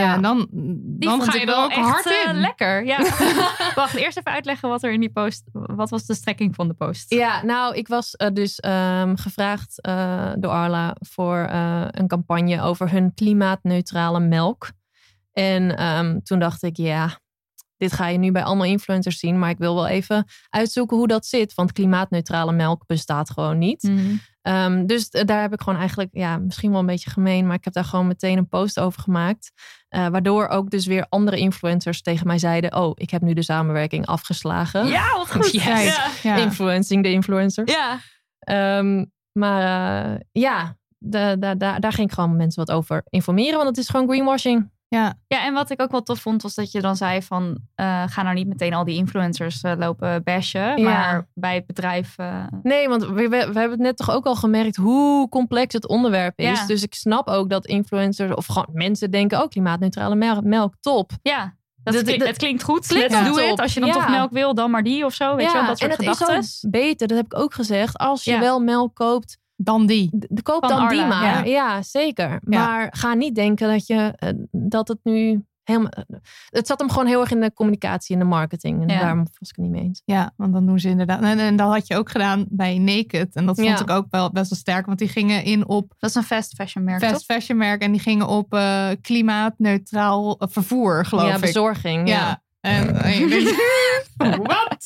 [0.00, 0.48] Ja, en dan,
[0.98, 2.40] dan ga je ik er wel ook echt, hard eh, in.
[2.40, 2.98] lekker, ja.
[3.74, 5.44] Wacht, eerst even uitleggen wat er in die post...
[5.52, 7.14] Wat was de strekking van de post?
[7.14, 12.62] Ja, nou, ik was eh, dus ehm, gevraagd eh, door Arla voor eh, een campagne
[12.62, 14.70] over hun klimaatneutrale melk.
[15.32, 17.18] En ehm, toen dacht ik, ja,
[17.76, 21.08] dit ga je nu bij allemaal influencers zien, maar ik wil wel even uitzoeken hoe
[21.08, 23.82] dat zit, want klimaatneutrale melk bestaat gewoon niet.
[23.82, 24.14] Mhm.
[24.42, 27.64] Ehm, dus daar heb ik gewoon eigenlijk, ja, misschien wel een beetje gemeen, maar ik
[27.64, 29.52] heb daar gewoon meteen een post over gemaakt.
[29.88, 33.42] Eh, waardoor ook dus weer andere influencers tegen mij zeiden, oh, ik heb nu de
[33.42, 34.86] samenwerking afgeslagen.
[34.86, 35.50] Ja, wat goed.
[35.62, 35.64] Yes.
[35.84, 36.08] Ja.
[36.22, 36.36] Ja.
[36.36, 37.72] Influencing de influencers.
[37.72, 37.98] ja.
[38.38, 39.62] Ehm, maar
[40.12, 43.78] eh, ja, da- da- da- daar ging ik gewoon mensen wat over informeren, want het
[43.78, 44.70] is gewoon greenwashing.
[44.88, 45.14] Ja.
[45.26, 47.58] Ja, en wat ik ook wel tof vond, was dat je dan zei van...
[47.74, 50.76] eh, ga nou niet meteen al die influencers eh, lopen bashen.
[50.78, 50.84] Ja.
[50.90, 52.14] Maar bij het bedrijf...
[52.18, 55.72] eh, Nee, want we, we, we hebben het net toch ook al gemerkt hoe complex
[55.74, 56.60] het onderwerp is.
[56.60, 56.66] Ja.
[56.66, 61.10] Dus ik snap ook dat influencers of gewoon mensen denken, oh, klimaatneutrale melk, melk top.
[61.22, 62.86] ja, dat Dat- klinkt, dat- het klinkt goed.
[62.86, 63.48] klinkt Let's do it.
[63.48, 63.60] top.
[63.60, 65.36] Als je dan toch melk wil, dan maar die of zo.
[65.36, 66.38] Weet je wel, dat soort en het gedachten.
[66.38, 67.98] is beter, dat heb ik ook gezegd.
[67.98, 70.10] Als je wel melk koopt, Dan die.
[70.18, 71.24] d- d- koop Van dan die maar.
[71.24, 71.44] ja.
[71.44, 72.28] Ja, zeker.
[72.30, 72.38] Ja.
[72.64, 75.90] Maar ga niet denken dat, je, eh, dat het nu helemaal...
[76.48, 78.82] Het zat hem gewoon heel erg in de communicatie en de marketing.
[78.82, 79.00] En Ja.
[79.00, 80.02] daarom was ik het niet mee eens.
[80.04, 81.22] Ja, want dan doen ze inderdaad.
[81.22, 83.34] En, en dat had je ook gedaan bij Naked.
[83.34, 83.80] En dat vond Ja.
[83.80, 84.86] ik ook wel best wel sterk.
[84.86, 87.22] Want die gingen in op Dat is een fast fashion merk, fast toch?
[87.36, 87.82] fashion merk.
[87.82, 91.40] En die gingen op eh, klimaatneutraal eh, vervoer, geloof ja, ik.
[91.40, 92.08] bezorging.
[92.08, 92.14] Ja.
[92.14, 92.42] Ja.
[92.60, 93.56] En, en je denkt,
[94.52, 94.76] wat?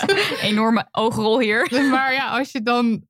[0.42, 1.68] Enorme oogrol hier.
[1.90, 3.02] Maar ja, als je dan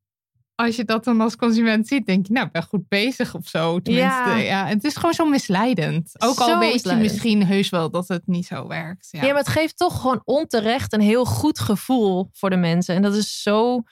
[0.65, 3.49] als je dat dan als consument ziet, denk je, nou, ik ben goed bezig of
[3.49, 3.81] zo.
[3.81, 4.37] Tenminste, Ja.
[4.37, 4.67] ja.
[4.67, 6.13] het is gewoon zo misleidend.
[6.19, 7.07] Ook al weet misleidend.
[7.11, 9.09] je misschien heus wel dat het niet zo werkt.
[9.11, 9.27] Ja, Ja.
[9.29, 12.95] maar het geeft toch gewoon onterecht een heel goed gevoel voor de mensen.
[12.95, 13.83] En dat is zo.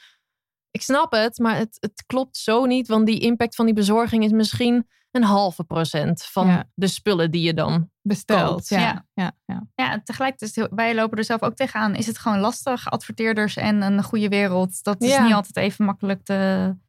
[0.71, 2.89] Ik snap het, maar het, het klopt zo niet.
[2.89, 6.65] Want die impact van die bezorging is misschien een halve procent van Ja.
[6.75, 7.91] de spullen die je dan.
[8.03, 8.49] besteld.
[8.51, 8.69] koopt.
[8.69, 8.79] Ja.
[8.81, 9.05] Ja.
[9.15, 9.33] Ja.
[9.47, 9.67] Ja.
[9.75, 11.95] Ja, tegelijkertijd, heel- wij lopen er zelf ook tegenaan.
[11.95, 14.83] Is het gewoon lastig, adverteerders en een goede wereld.
[14.83, 15.25] Dat is Ja.
[15.25, 16.35] niet altijd even makkelijk te...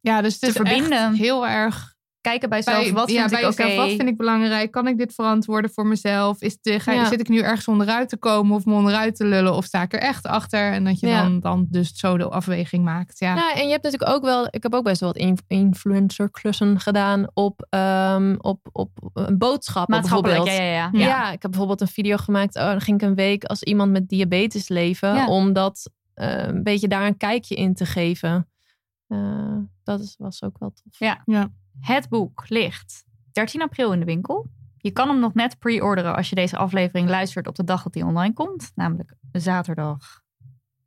[0.00, 1.08] Ja, dus het Te is verbinden.
[1.10, 2.62] echt heel erg kijken bij.
[2.64, 4.70] Bij, wat ja, vind bij ik jezelf, wat vind ik belangrijk?
[4.70, 6.42] Kan ik dit verantwoorden voor mezelf?
[6.42, 7.04] Is de, ga, Ja.
[7.08, 9.54] Zit ik nu ergens onderuit te komen of me onderuit te lullen?
[9.54, 10.72] Of sta ik er echt achter?
[10.72, 11.22] En dat je Ja.
[11.22, 13.18] dan, dan dus zo de afweging maakt.
[13.18, 13.34] Ja.
[13.34, 16.80] Ja, en je hebt natuurlijk ook wel, ik heb ook best wel wat in- influencer-klussen
[16.80, 20.66] gedaan op, ehm, op, op een boodschap Maatschappelijk, bijvoorbeeld.
[20.68, 21.06] ja, ja, ja.
[21.06, 21.32] Ja.
[21.32, 22.56] ik heb bijvoorbeeld een video gemaakt.
[22.56, 25.14] Oh, dan ging ik een week als iemand met diabetes leven.
[25.14, 25.28] Ja.
[25.28, 28.48] Om dat eh, een beetje daar een kijkje in te geven.
[29.08, 30.98] Eh, dat is, was ook wel tof.
[30.98, 31.22] Ja.
[31.80, 34.46] Het boek ligt 13 april in de winkel.
[34.76, 37.94] Je kan hem nog net pre-orderen als je deze aflevering luistert op de dag dat
[37.94, 38.72] hij online komt.
[38.74, 40.20] Namelijk zaterdag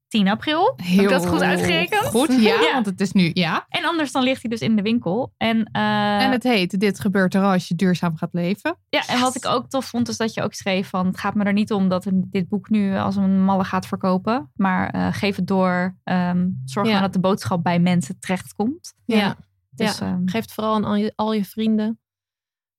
[0.07, 0.73] 10 april.
[0.83, 2.05] Heb ik dat goed uitgerekend?
[2.05, 2.73] Goed, ja, Ja.
[2.73, 3.65] want het is nu, ja.
[3.69, 5.33] En anders dan ligt hij dus in de winkel.
[5.37, 8.77] En, eh, En het heet Dit gebeurt er als je duurzaam gaat leven.
[8.89, 11.05] ja, en wat ik ook tof vond, is dat je ook schreef van...
[11.07, 14.51] het gaat me er niet om dat dit boek nu als een malle gaat verkopen.
[14.55, 15.97] Maar eh, geef het door.
[16.03, 16.93] ehm, zorg Ja.
[16.93, 18.93] maar dat de boodschap bij mensen terechtkomt.
[19.05, 19.35] Ja,
[19.75, 20.05] Dus, ja.
[20.05, 21.99] ehm, geef het vooral aan al je, al je vrienden.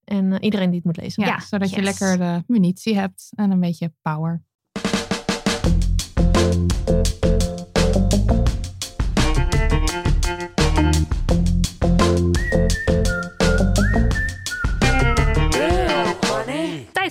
[0.05, 1.25] En eh, iedereen die het moet lezen.
[1.25, 4.45] Ja, Ja, zodat je lekker de munitie hebt en een beetje power.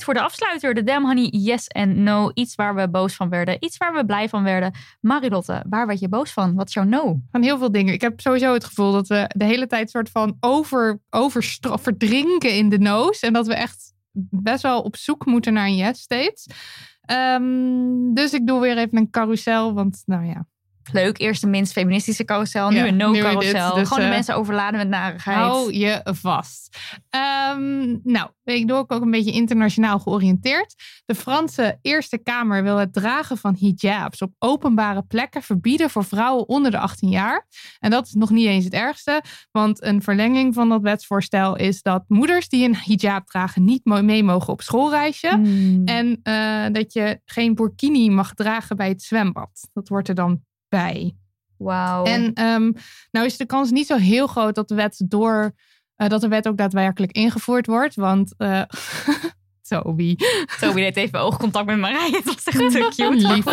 [0.03, 0.73] Voor de afsluiter.
[0.73, 2.31] De Damn Honey Yes en No.
[2.33, 3.57] Iets waar we boos van werden.
[3.59, 4.73] Iets waar we blij van werden.
[5.01, 6.55] Marilotte, waar werd je boos van?
[6.55, 7.19] Wat is jouw no?
[7.31, 7.93] Van heel veel dingen.
[7.93, 12.55] Ik heb sowieso het gevoel dat we de hele tijd soort van over, overstra- verdrinken
[12.55, 13.19] in de noos.
[13.19, 13.93] En dat we echt
[14.29, 16.45] best wel op zoek moeten naar een yes steeds.
[17.01, 19.73] Ehm, dus ik doe weer even een carousel.
[19.73, 20.45] Want nou ja,
[20.91, 22.69] Leuk, eerst de minst feministische carousel.
[22.69, 23.75] Nu Ja, een no-carousel.
[23.75, 25.37] Dus, Gewoon de eh, mensen overladen met narigheid.
[25.37, 26.77] hou je vast.
[27.09, 30.75] Ehm, nou, ik doe ook ook een beetje internationaal georiënteerd.
[31.05, 36.47] De Franse Eerste Kamer wil het dragen van hijabs op openbare plekken verbieden voor vrouwen
[36.47, 37.47] onder de 18 jaar.
[37.79, 41.81] En dat is nog niet eens het ergste, want een verlenging van dat wetsvoorstel is
[41.81, 45.29] dat moeders die een hijab dragen niet mee mogen op schoolreisje.
[45.29, 45.81] Hmm.
[45.85, 49.69] En eh, dat je geen burkini mag dragen bij het zwembad.
[49.73, 50.41] Dat wordt er dan
[50.73, 51.15] bij.
[51.57, 52.03] Wauw.
[52.03, 52.71] En ehm,
[53.11, 55.53] nou is de kans niet zo heel groot dat de wet door
[55.95, 57.95] eh, dat de wet ook daadwerkelijk ingevoerd wordt.
[57.95, 58.61] Want eh
[59.67, 60.15] Toby.
[60.59, 62.15] Toby deed even oogcontact met Marije.
[62.15, 63.33] Het was echt te cute.
[63.33, 63.45] Lief.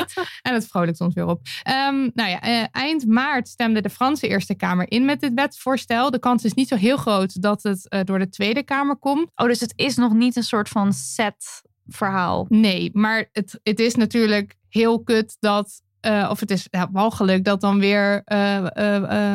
[0.43, 1.41] En het vrolijkt ons weer op.
[1.63, 6.11] Ehm, nou ja, eh, eind maart stemde de Franse Eerste Kamer in met dit wetsvoorstel.
[6.11, 9.31] De kans is niet zo heel groot dat het door de Tweede Kamer komt.
[9.35, 12.47] Oh, dus het is nog niet een soort van set verhaal.
[12.49, 15.83] Nee, maar het, het is natuurlijk heel kut dat.
[16.01, 18.57] Eh, of het is ja, walgelijk dat dan weer eh,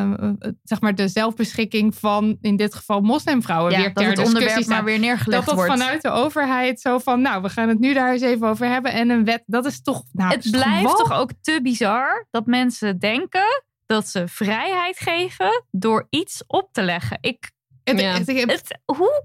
[0.01, 0.29] eh,
[0.63, 4.39] zeg maar de zelfbeschikking van in dit geval moslimvrouwen Ja, weer dat ter het discussie
[4.41, 4.75] onderwerp staat.
[4.75, 5.71] maar weer Dat neergelegd dat wordt.
[5.71, 8.91] vanuit de overheid zo van, nou, we gaan het nu daar eens even over hebben.
[8.93, 10.03] En een wet, dat is toch.
[10.11, 15.65] Nou, het is blijft toch ook te bizar dat mensen denken dat ze vrijheid geven
[15.71, 17.17] door iets op te leggen.
[17.21, 17.51] Ik,
[17.83, 18.11] Het, Ja.
[18.13, 19.23] het- het- het, hoe?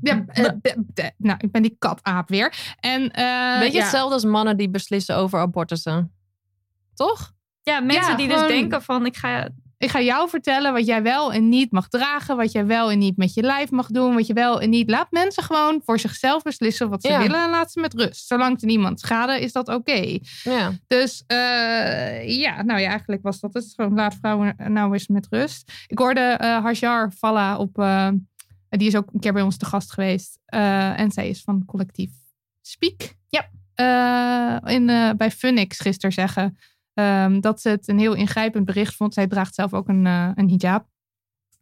[0.00, 0.44] Ja, eh,
[1.16, 2.74] nou, ik ben die kataap weer.
[2.80, 6.12] En, eh, Beetje ja, hetzelfde als mannen die beslissen over abortussen.
[6.94, 7.32] Toch?
[7.62, 9.48] ja, mensen Ja, die gewoon- dus denken van ik ga
[9.78, 12.36] Ik ga jou vertellen wat jij wel en niet mag dragen.
[12.36, 14.14] Wat jij wel en niet met je lijf mag doen.
[14.14, 14.90] Wat je wel en niet.
[14.90, 17.18] Laat mensen gewoon voor zichzelf beslissen wat ze Ja.
[17.18, 17.42] willen.
[17.44, 18.26] En laat ze met rust.
[18.26, 20.18] Zolang het niemand schade, is dat oké.
[20.42, 20.72] Ja.
[20.86, 23.72] Dus eh, ja, nou ja, eigenlijk was dat het.
[23.76, 25.72] Gewoon laat vrouwen nou eens met rust.
[25.86, 27.76] Ik hoorde eh Hajar Falla op.
[28.76, 30.38] die is ook een keer bij ons te gast geweest.
[30.44, 32.10] Eh, en zij is van collectief
[32.62, 33.14] Speak.
[33.28, 33.50] Ja.
[33.74, 36.58] Eh, in, eh, bij Funix gisteren zeggen.
[36.94, 39.14] ehm, dat ze het een heel ingrijpend bericht vond.
[39.14, 40.86] Zij draagt zelf ook een, een hijab.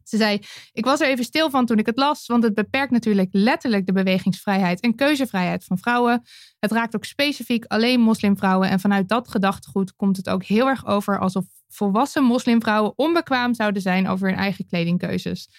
[0.03, 0.39] Ze zei:
[0.71, 3.85] Ik was er even stil van toen ik het las, want het beperkt natuurlijk letterlijk
[3.85, 6.21] de bewegingsvrijheid en keuzevrijheid van vrouwen.
[6.59, 8.69] Het raakt ook specifiek alleen moslimvrouwen.
[8.69, 13.81] En vanuit dat gedachtegoed komt het ook heel erg over alsof volwassen moslimvrouwen onbekwaam zouden
[13.81, 15.49] zijn over hun eigen kledingkeuzes.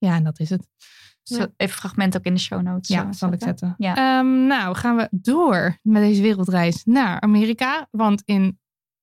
[0.00, 0.68] Ja, en dat is het.
[1.22, 2.88] Zo, even fragment ook in de show notes.
[2.88, 3.74] Ja, eh, zal ik zetten.
[3.78, 3.94] Ja.
[3.94, 7.86] Ehm, nou, gaan we door met deze wereldreis naar Amerika.
[7.90, 8.58] Want in,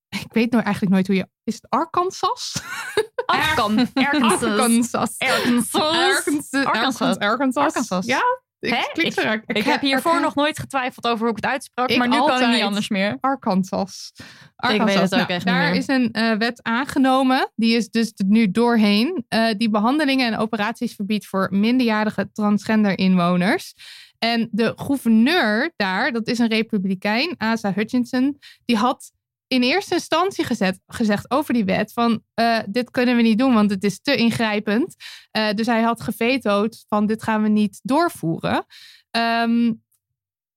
[0.25, 2.61] ik weet nou eigenlijk nooit hoe je, is het Arkansas?
[3.25, 4.43] Arkan, Arkansas.
[4.43, 5.17] Arkansas.
[5.17, 5.81] Arkansas.
[5.81, 6.65] Arkansas.
[6.65, 7.17] Arkansas.
[7.17, 7.63] Arkansas.
[7.63, 8.05] Arkansas.
[8.05, 8.21] Ja,
[8.59, 9.43] ik.
[9.45, 12.25] Ik heb hiervoor nog nooit getwijfeld over hoe ik het uitsprak, Ik maar nu kan
[12.25, 12.51] ik altijd.
[12.51, 13.17] niet anders meer.
[13.21, 14.11] Arkansas.
[14.55, 15.75] weet het ook Nou, echt niet daar meer.
[15.79, 17.51] is een eh, wet aangenomen.
[17.55, 19.25] Die is dus nu doorheen.
[19.27, 23.73] eh, die behandelingen en operaties verbiedt voor minderjarige transgender inwoners.
[24.19, 29.11] En de gouverneur daar, dat is een republikein, Asa Hutchinson, die had
[29.47, 33.53] in eerste instantie gezet, gezegd over die wet van eh, dit kunnen we niet doen,
[33.53, 34.95] want het is te ingrijpend.
[35.31, 38.65] Eh, dus hij had gevetood van dit gaan we niet doorvoeren.
[39.11, 39.71] Ehm,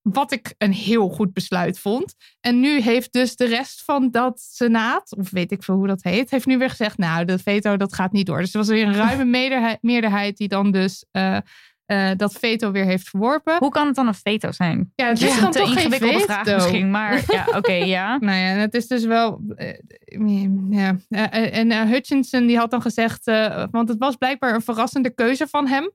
[0.01, 2.15] wat ik een heel goed besluit vond.
[2.39, 6.03] En nu heeft dus de rest van dat senaat, of weet ik veel hoe dat
[6.03, 8.39] heet, heeft nu weer gezegd, nou, dat veto, dat gaat niet door.
[8.39, 9.25] Dus er was weer een ruime
[9.81, 11.37] meerderheid, die dan dus uh,
[11.91, 13.57] uh, dat veto weer heeft verworpen.
[13.57, 14.91] Hoe kan het dan een veto zijn?
[14.95, 16.33] Ja, het is ja, dan toch geen ingewikkelde veto.
[16.33, 18.17] vraag misschien, maar ja, oké, ja.
[18.19, 19.41] Nou ja, en het is dus wel.
[19.55, 19.73] eh,
[20.69, 20.95] ja.
[21.09, 25.09] Eh, en eh, Hutchinson die had dan gezegd, eh, want het was blijkbaar een verrassende
[25.13, 25.91] keuze van hem.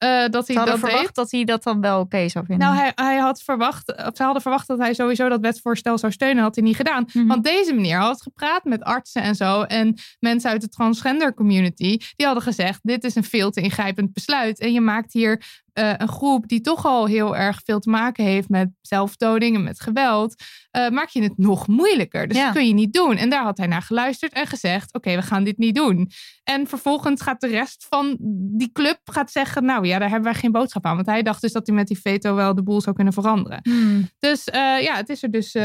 [0.00, 1.14] Eh, dat hij hadden dat verwacht deed.
[1.14, 2.66] dat hij dat dan wel oké zou vinden.
[2.66, 6.12] Nou, hij, hij had verwacht, of ze hadden verwacht dat hij sowieso dat wetsvoorstel zou
[6.12, 6.42] steunen.
[6.42, 7.04] had hij niet gedaan.
[7.12, 7.26] Mhm.
[7.26, 9.62] Want deze meneer had gepraat met artsen en zo.
[9.62, 11.98] En mensen uit de transgender community.
[12.16, 14.60] Die hadden gezegd: dit is een veel te ingrijpend besluit.
[14.60, 15.42] En je maakt hier
[15.72, 19.62] eh, een groep die toch al heel erg veel te maken heeft met zelfdoding en
[19.62, 20.34] met geweld.
[20.70, 22.28] eh, maak je het nog moeilijker.
[22.28, 22.44] Dus Ja.
[22.44, 23.16] dat kun je niet doen.
[23.16, 26.10] En daar had hij naar geluisterd en gezegd: oké, we gaan dit niet doen.
[26.44, 28.16] En vervolgens gaat de rest van
[28.58, 30.94] die club gaat zeggen: nou ja, daar hebben wij geen boodschap aan.
[30.94, 33.60] Want hij dacht dus dat hij met die veto wel de boel zou kunnen veranderen.
[33.62, 34.08] Hmm.
[34.18, 35.56] Dus eh, ja, het is er dus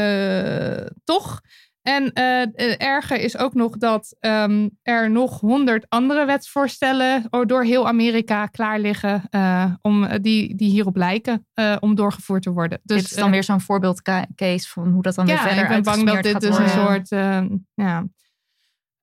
[1.04, 1.40] toch.
[1.86, 7.86] En het erger is ook nog dat ehm, er nog honderd andere wetsvoorstellen door heel
[7.86, 9.22] Amerika klaar liggen.
[9.30, 11.46] eh, om, die, die hierop lijken
[11.80, 12.80] om doorgevoerd te worden.
[12.82, 15.68] Dus, dit is dan weer zo'n voorbeeldcase van hoe dat dan weer ja, verder ik
[15.68, 17.10] ben bang dat dit gaat dus een soort.
[17.10, 17.44] eh,
[17.74, 18.04] ja.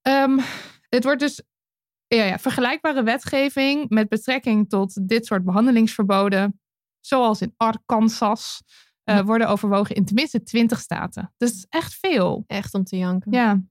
[0.01, 0.39] Ehm,
[0.89, 1.41] het wordt dus
[2.07, 6.61] ja, ja, vergelijkbare wetgeving met betrekking tot dit soort behandelingsverboden,
[6.99, 8.63] zoals in Arkansas,
[9.03, 11.33] eh, worden overwogen in tenminste 20 staten.
[11.37, 12.43] Dus dat is echt veel.
[12.47, 13.31] Echt om te janken.
[13.31, 13.61] Ja.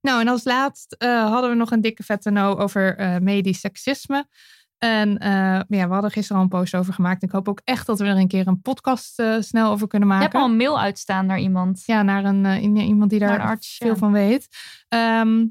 [0.00, 3.60] Nou, en als laatst eh, hadden we nog een dikke vette no over eh, medisch
[3.60, 4.26] seksisme.
[4.78, 5.16] En
[5.68, 7.22] ja, we hadden gisteren al een post over gemaakt.
[7.22, 10.24] Ik hoop ook echt dat we er een keer een podcast snel over kunnen maken.
[10.24, 11.82] hebt al een mail uitstaan naar iemand.
[11.86, 13.96] Ja, naar een, iemand die daar een arts, veel ja.
[13.96, 14.48] van weet.
[14.88, 15.44] Ehm,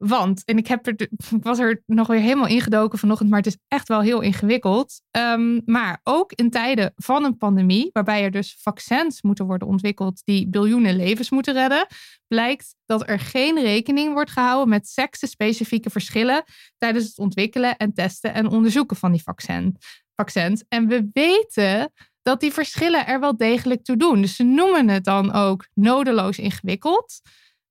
[0.00, 1.08] want, en ik, heb er,
[1.40, 5.00] was er nog weer helemaal ingedoken vanochtend, maar het is echt wel heel ingewikkeld.
[5.10, 10.20] Ehm, maar ook in tijden van een pandemie, waarbij er dus vaccins moeten worden ontwikkeld
[10.24, 11.86] die biljoenen levens moeten redden,
[12.26, 16.44] blijkt dat er geen rekening wordt gehouden met seksenspecifieke verschillen
[16.78, 19.76] tijdens het ontwikkelen en testen en onderzoeken van die vaccin,
[20.14, 20.64] vaccins.
[20.68, 24.20] En we weten dat die verschillen er wel degelijk toe doen.
[24.20, 27.20] Dus ze noemen het dan ook nodeloos ingewikkeld.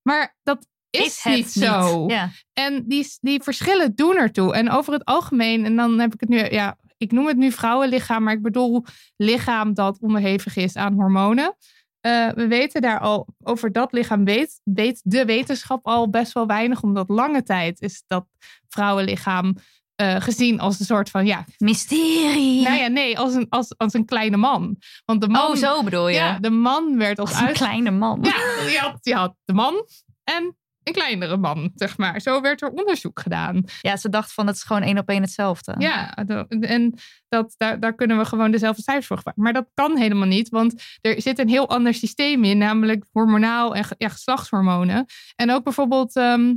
[0.01, 2.05] Maar dat is, het niet zo.
[2.07, 2.29] Ja.
[2.53, 4.53] En die, die verschillen doen ertoe.
[4.53, 7.51] En over het algemeen, en dan heb ik het nu, ja, ik noem het nu
[7.51, 8.85] vrouwenlichaam, maar ik bedoel
[9.17, 11.55] lichaam dat onderhevig is aan hormonen.
[11.99, 16.47] Eh, we weten daar al, over dat lichaam weet, weet de wetenschap al best wel
[16.47, 18.25] weinig, omdat lange tijd is dat
[18.69, 19.55] vrouwenlichaam
[19.95, 22.61] eh, gezien als een soort van, ja, Mysterie.
[22.61, 24.77] nou ja, nee, als een, als, als een kleine man.
[25.05, 26.15] Want de man, oh, zo bedoel je.
[26.15, 28.19] ja, de man werd als Als een uit, kleine man.
[28.21, 29.85] ja, je had, je had de man
[30.23, 32.21] en een kleinere man, zeg maar.
[32.21, 33.63] Zo werd er onderzoek gedaan.
[33.81, 35.75] Ja, ze dacht van het is gewoon één op één hetzelfde.
[35.77, 36.15] Ja,
[36.59, 36.93] en
[37.27, 39.43] dat, daar, daar kunnen we gewoon dezelfde cijfers voor gebruiken.
[39.43, 43.75] Maar dat kan helemaal niet, want er zit een heel ander systeem in, namelijk hormonaal
[43.75, 45.05] en ja, geslachtshormonen.
[45.35, 46.55] En ook bijvoorbeeld ehm,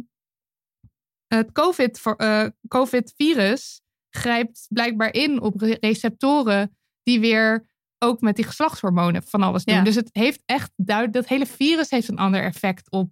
[1.26, 1.50] het
[2.16, 3.80] eh, COVID-virus
[4.10, 9.74] grijpt blijkbaar in op re- receptoren die weer ook met die geslachtshormonen van alles doen.
[9.74, 9.82] Ja.
[9.82, 13.10] Dus het heeft echt duidelijk, dat hele virus heeft een ander effect op,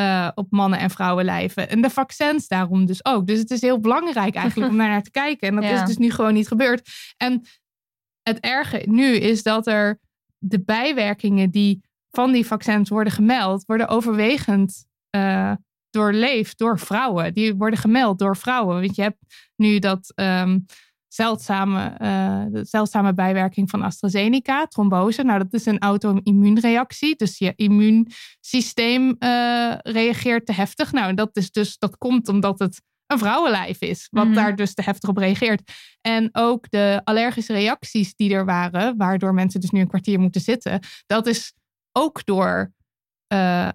[0.00, 1.68] eh, op mannen en vrouwenlijven.
[1.68, 3.26] En de vaccins daarom dus ook.
[3.26, 5.48] Dus het is heel belangrijk eigenlijk om daar naar te kijken.
[5.48, 5.80] En dat Ja.
[5.82, 6.88] is dus nu gewoon niet gebeurd.
[7.16, 7.42] En
[8.22, 9.98] het erge nu is dat er
[10.38, 15.52] de bijwerkingen die van die vaccins worden gemeld, worden overwegend eh,
[15.90, 17.34] doorleefd door vrouwen.
[17.34, 18.80] Die worden gemeld door vrouwen.
[18.80, 20.58] Want je hebt nu dat ehm,
[21.12, 25.22] zeldzame, eh, de zeldzame bijwerking van AstraZeneca, trombose.
[25.22, 27.16] Nou, dat is een auto-immuunreactie.
[27.16, 30.92] Dus je immuunsysteem eh, reageert te heftig.
[30.92, 34.34] Nou, dat, is dus, dat komt omdat het een vrouwenlijf is, wat Mhm.
[34.34, 35.72] daar dus te heftig op reageert.
[36.00, 40.40] En ook de allergische reacties die er waren, waardoor mensen dus nu een kwartier moeten
[40.40, 41.52] zitten, dat is
[41.92, 42.72] ook door,
[43.26, 43.68] eh,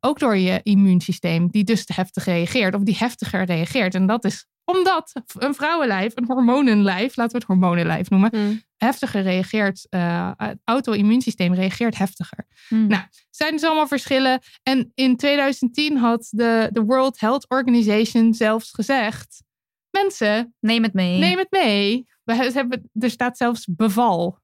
[0.00, 3.94] ook door je immuunsysteem, die dus te heftig reageert, of die heftiger reageert.
[3.94, 8.56] En dat is omdat een vrouwenlijf, een hormonenlijf, laten we het hormonenlijf noemen, Hm.
[8.76, 9.86] heftiger reageert.
[9.90, 12.46] eh, het auto-immuunsysteem reageert heftiger.
[12.68, 12.86] Hm.
[12.86, 14.40] Nou, zijn dus allemaal verschillen.
[14.62, 19.42] En in 2010 had de, de World Health Organization zelfs gezegd:
[19.90, 21.18] mensen, Neem het mee.
[21.18, 22.06] neem het mee.
[22.24, 24.38] We hebben, er staat zelfs beval.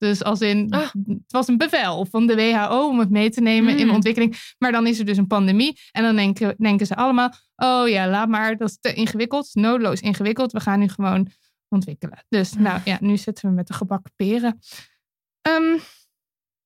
[0.00, 0.80] Dus als in, Ah.
[1.06, 3.94] het was een bevel van de WHO om het mee te nemen in Mm.
[3.94, 4.36] ontwikkeling.
[4.58, 5.78] Maar dan is er dus een pandemie.
[5.92, 9.50] En dan denken, denken ze allemaal, oh ja, laat maar, dat is te ingewikkeld.
[9.54, 10.52] Noodloos ingewikkeld.
[10.52, 11.28] We gaan nu gewoon
[11.68, 12.24] ontwikkelen.
[12.28, 14.58] Dus nou ja, nu zitten we met de gebakken peren.
[15.42, 15.78] Ehm,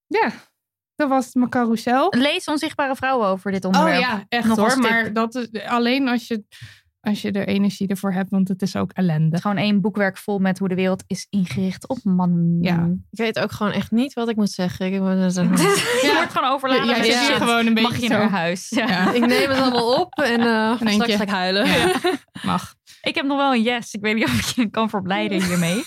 [0.07, 0.31] ja,
[0.95, 2.13] dat was mijn carousel.
[2.17, 4.01] Lees onzichtbare vrouwen over dit Oh onderwerp.
[4.03, 4.79] ja, echt Nog hoor.
[4.79, 6.45] Maar dat is alleen als je,
[7.05, 9.41] als je er energie ervoor hebt, want het is ook ellende.
[9.41, 12.59] Gewoon één boekwerk vol met hoe de wereld is ingericht op mannen.
[12.63, 12.85] Ja.
[13.11, 14.87] Ik weet ook gewoon echt niet wat ik moet zeggen.
[14.87, 14.93] Ik,
[16.03, 16.87] Je wordt gewoon overladen.
[16.87, 18.13] Ja, je zit gewoon een beetje Mag je zo.
[18.13, 18.69] naar huis.
[18.71, 18.89] Ja.
[18.89, 21.67] Ja, ik neem het allemaal op en eh straks ga ik huilen.
[21.67, 21.93] Ja.
[22.43, 22.75] mag.
[23.03, 23.95] Ik heb nog wel een yes.
[23.95, 25.83] Ik weet niet of ik je kan verblijden hiermee.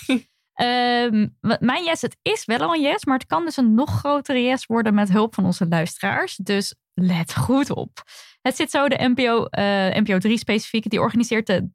[0.53, 3.73] Ehm, wat- mijn yes, het is wel al een yes, maar het kan dus een
[3.73, 6.35] nog grotere yes worden met hulp van onze luisteraars.
[6.35, 8.03] Dus let goed op.
[8.47, 9.63] Het zit zo, de NPO, eh,
[10.01, 11.69] NPO 3 specifiek, die organiseert de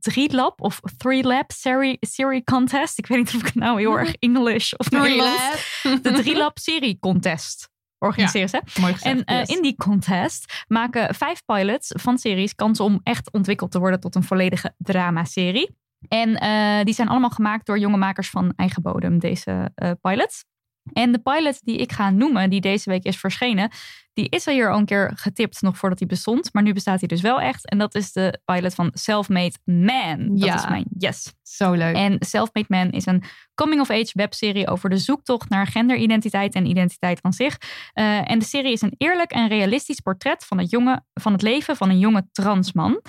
[0.00, 2.98] 3-lab of 3-lab serie, serie contest.
[2.98, 5.80] Ik weet niet of ik het nou heel erg English of Nederlands.
[6.02, 7.68] De 3-lab serie contest
[7.98, 8.62] organiseren ze.
[8.80, 9.16] Mooi gezegd.
[9.16, 9.48] En eh, yes.
[9.48, 14.14] in die contest maken vijf pilots van series kans om echt ontwikkeld te worden tot
[14.14, 15.76] een volledige dramaserie.
[16.08, 20.44] En eh, die zijn allemaal gemaakt door jonge makers van eigen bodem, deze pilots.
[20.92, 23.70] En de pilot die ik ga noemen, die deze week is verschenen,
[24.12, 26.48] die is al hier al een keer getipt nog voordat hij bestond.
[26.52, 27.68] Maar nu bestaat hij dus wel echt.
[27.70, 30.28] En dat is de pilot van Self-Made Man.
[30.28, 30.54] Dat Ja.
[30.54, 31.32] is mijn yes.
[31.42, 31.94] Zo leuk.
[31.96, 33.22] En Self-Made Man is een
[33.54, 37.58] coming-of-age webserie over de zoektocht naar genderidentiteit en identiteit aan zich.
[37.92, 41.42] Eh, en de serie is een eerlijk en realistisch portret van het, jonge, van het
[41.42, 43.00] leven van een jonge transman.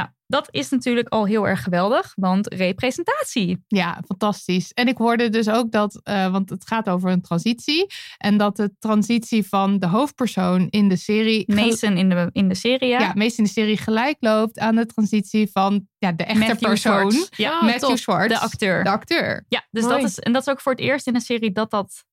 [0.00, 3.64] Nou, dat is natuurlijk al heel erg geweldig, want representatie.
[3.66, 4.72] Ja, fantastisch.
[4.72, 7.86] En ik hoorde dus ook dat, eh, want het gaat over een transitie.
[8.16, 11.54] En dat de transitie van de hoofdpersoon in de serie.
[11.54, 12.98] Mason in de, in de serie, ja.
[12.98, 16.68] ja, meest in de serie gelijk loopt aan de transitie van ja, de echte Matthew
[16.68, 17.12] persoon.
[17.12, 17.36] Schwartz.
[17.36, 17.98] Ja, Matthew top.
[17.98, 18.34] Schwartz.
[18.34, 18.84] de acteur.
[18.84, 19.44] De acteur.
[19.48, 19.96] Ja, dus Mooi.
[19.96, 22.04] dat is, en dat is ook voor het eerst in een serie dat dat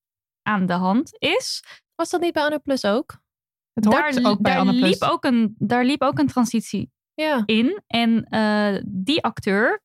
[0.42, 1.64] aan de hand is.
[1.96, 3.22] Was dat niet bij Anne Plus ook?
[3.74, 4.90] Het hoort daar ook bij daar, Anne Plus.
[4.90, 7.44] liep ook een, daar liep ook een transitie Ja.
[7.46, 7.82] in.
[7.88, 9.82] En eh, die acteur,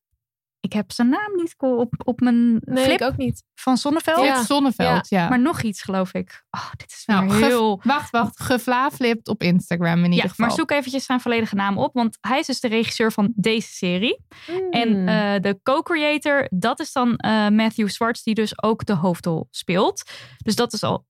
[0.61, 3.43] ik heb zijn naam niet op, op mijn Nee, flip ik ook niet.
[3.55, 4.17] van Zonneveld.
[4.19, 4.43] Flip Ja.
[4.45, 5.29] Zonneveld, ja.
[5.29, 6.45] Maar nog iets, geloof ik.
[6.51, 7.81] Oh, dit is Nou, heel...
[7.85, 8.41] Wacht, wacht.
[8.41, 10.47] Gevlaaflipt op Instagram in Ja, ieder geval.
[10.47, 11.95] maar zoek eventjes zijn volledige naam op.
[11.95, 14.19] Want hij is dus de regisseur van deze serie.
[14.47, 14.71] Hmm.
[14.71, 19.49] En eh, de co-creator, dat is dan eh, Matthew Schwartz, die dus ook de hoofdrol
[19.51, 20.03] speelt.
[20.39, 21.07] Dus dat is al...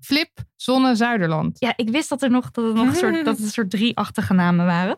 [0.00, 1.56] Flip Zonne Zuiderland.
[1.60, 3.70] Ja, ik wist dat er nog, dat het nog een soort, dat het een soort
[3.70, 4.96] drieachtige namen waren.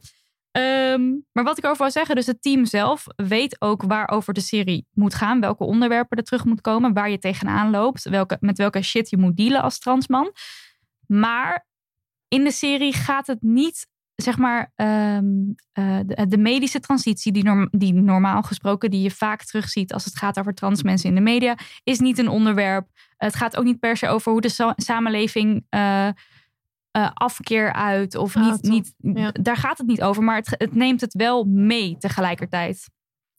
[0.51, 4.41] Ehm, maar wat ik over wil zeggen, dus het team zelf weet ook waarover de
[4.41, 5.41] serie moet gaan.
[5.41, 6.93] Welke onderwerpen er terug moet komen.
[6.93, 8.09] Waar je tegenaan loopt.
[8.09, 10.33] Welke, met welke shit je moet dealen als transman.
[11.07, 11.67] Maar
[12.29, 15.27] in de serie gaat het niet, zeg maar, ehm,
[15.73, 15.99] eh,
[16.29, 20.55] de, medische transitie, die, die normaal gesproken, die je vaak terugziet als het gaat over
[20.55, 22.89] trans mensen in de media, is niet een onderwerp.
[23.17, 26.09] Het gaat ook niet per se over hoe de sa- samenleving eh,
[26.91, 28.15] eh, afkeer uit.
[28.17, 28.73] Of Ah, niet, top.
[28.73, 29.31] niet, Ja.
[29.33, 32.89] daar gaat het niet over, maar het, het neemt het wel mee tegelijkertijd.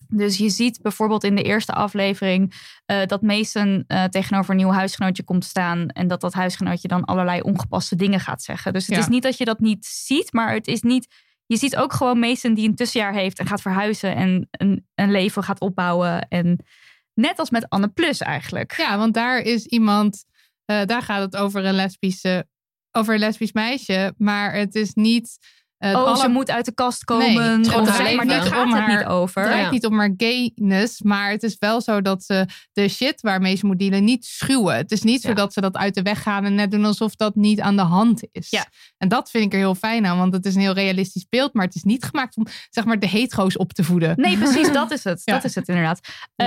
[0.07, 2.53] Dus je ziet bijvoorbeeld in de eerste aflevering
[2.85, 5.87] eh, dat Mason eh, tegenover een nieuw huisgenootje komt staan.
[5.87, 8.73] En dat dat huisgenootje dan allerlei ongepaste dingen gaat zeggen.
[8.73, 9.01] Dus het Ja.
[9.01, 11.07] is niet dat je dat niet ziet, maar het is niet.
[11.45, 15.11] Je ziet ook gewoon Mason die een tussenjaar heeft en gaat verhuizen en een, een
[15.11, 16.27] leven gaat opbouwen.
[16.27, 16.65] En
[17.13, 18.73] net als met Anne Plus eigenlijk.
[18.77, 20.25] Ja, want daar is iemand,
[20.65, 22.47] daar gaat het over een lesbische,
[22.91, 25.37] over een lesbisch meisje, maar het is niet.
[25.81, 27.59] Eh, oh, alle- ze moet uit de kast Nee, komen.
[27.59, 29.41] of gaat alleen maar maar daar om gaat het niet over.
[29.41, 29.71] Het draait Ja.
[29.71, 33.65] niet om haar gayness, maar het is wel zo dat ze de shit waarmee ze
[33.65, 34.75] moet dealen niet schuwen.
[34.75, 37.15] Het is niet zo dat ze dat uit de weg gaan en net doen alsof
[37.15, 38.49] dat niet aan de hand is.
[38.49, 38.65] Ja.
[38.97, 41.53] En dat vind ik er heel fijn aan, want het is een heel realistisch beeld,
[41.53, 44.13] maar het is niet gemaakt om zeg maar de hetero's op te voeden.
[44.15, 45.21] Nee, precies, dat is het.
[45.25, 45.33] Ja.
[45.33, 45.99] Dat is het inderdaad.
[46.35, 46.45] Ja.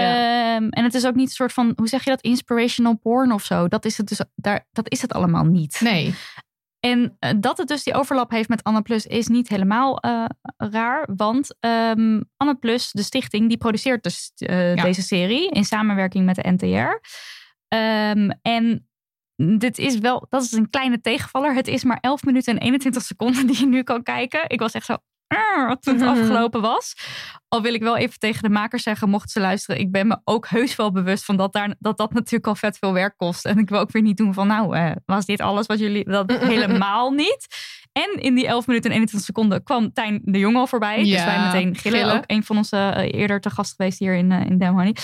[0.55, 3.32] Ehm, en het is ook niet een soort van, hoe zeg je dat, inspirational porn
[3.32, 3.69] of zo.
[3.69, 5.81] Dat is het dus, daar, dat is het allemaal niet.
[5.81, 6.15] Nee.
[6.85, 10.24] En eh, dat het dus die overlap heeft met Anne Plus is niet helemaal eh,
[10.56, 11.09] raar.
[11.16, 14.82] Want ehm Anne Plus, de stichting, die produceert dus eh, Ja.
[14.82, 17.09] deze serie in samenwerking met de NTR.
[17.69, 18.89] Ehm, en
[19.59, 21.55] dit is wel, dat is een kleine tegenvaller.
[21.55, 24.44] Het is maar 11 minuten en 21 seconden die je nu kan kijken.
[24.47, 24.97] Ik was echt zo,
[25.81, 26.94] toen het afgelopen was.
[27.48, 30.20] Al wil ik wel even tegen de makers zeggen, mochten ze luisteren, ik ben me
[30.24, 33.44] ook heus wel bewust van dat daar, dat, dat natuurlijk al vet veel werk kost.
[33.44, 36.05] En ik wil ook weer niet doen van, nou, eh, was dit alles wat jullie,
[36.05, 37.47] dat helemaal niet.
[37.94, 41.05] En in die 11 minuten en 21 seconden kwam Tijn de Jong al voorbij.
[41.05, 41.98] dus wij meteen gillen.
[41.98, 42.16] gillen.
[42.16, 44.97] Ook een van onze eh, eerder te gast geweest hier in, uh, in Honey.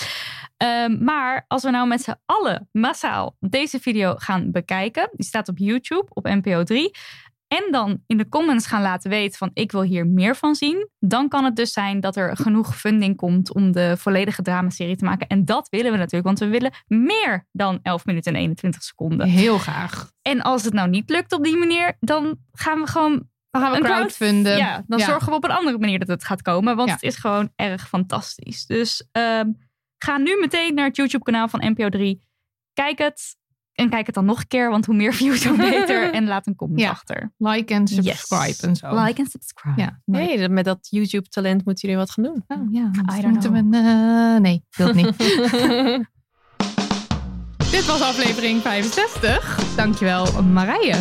[0.57, 5.09] Ehm, maar als we nou met z'n allen massaal deze video gaan bekijken.
[5.11, 6.91] Die staat op YouTube, op NPO 3.
[7.51, 10.89] En dan in de comments gaan laten weten van ik wil hier meer van zien.
[10.99, 15.05] Dan kan het dus zijn dat er genoeg funding komt om de volledige dramaserie te
[15.05, 15.27] maken.
[15.27, 19.27] En dat willen we natuurlijk, want we willen meer dan 11 minuten en 21 seconden.
[19.27, 20.11] Heel graag.
[20.21, 23.71] En als het nou niet lukt op die manier, dan gaan we gewoon Dan gaan
[23.71, 24.57] we een crowd- crowdfunden.
[24.57, 25.05] Ja, dan Ja.
[25.05, 26.75] zorgen we op een andere manier dat het gaat komen.
[26.75, 26.93] Want Ja.
[26.93, 28.65] het is gewoon erg fantastisch.
[28.65, 29.49] Dus ehm,
[29.97, 32.27] ga nu meteen naar het YouTube kanaal van NPO 3.
[32.73, 33.39] Kijk het.
[33.81, 36.11] En kijk het dan nog een keer, want hoe meer views, hoe beter.
[36.13, 36.89] En laat een comment Ja.
[36.89, 37.31] achter.
[37.37, 38.59] Like en subscribe Yes.
[38.61, 39.03] en zo.
[39.03, 39.81] Like en subscribe.
[39.81, 39.99] Ja.
[40.05, 42.43] Nee, met dat YouTube-talent moeten jullie wat gaan doen.
[42.47, 43.77] Oh, ja, I dus don't moeten we...
[43.77, 45.17] eh, nee, het niet.
[45.17, 46.09] Bedankt
[47.71, 49.75] Dit was aflevering 65.
[49.75, 50.95] Dankjewel Marije.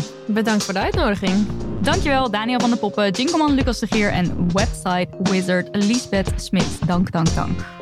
[0.64, 1.46] voor de uitnodiging.
[1.82, 6.86] Dankjewel Daniel van de Poppen, Jinkelman Lucas de Geer en website wizard Lisbeth Smit.
[6.86, 7.79] Dank, dank, dank.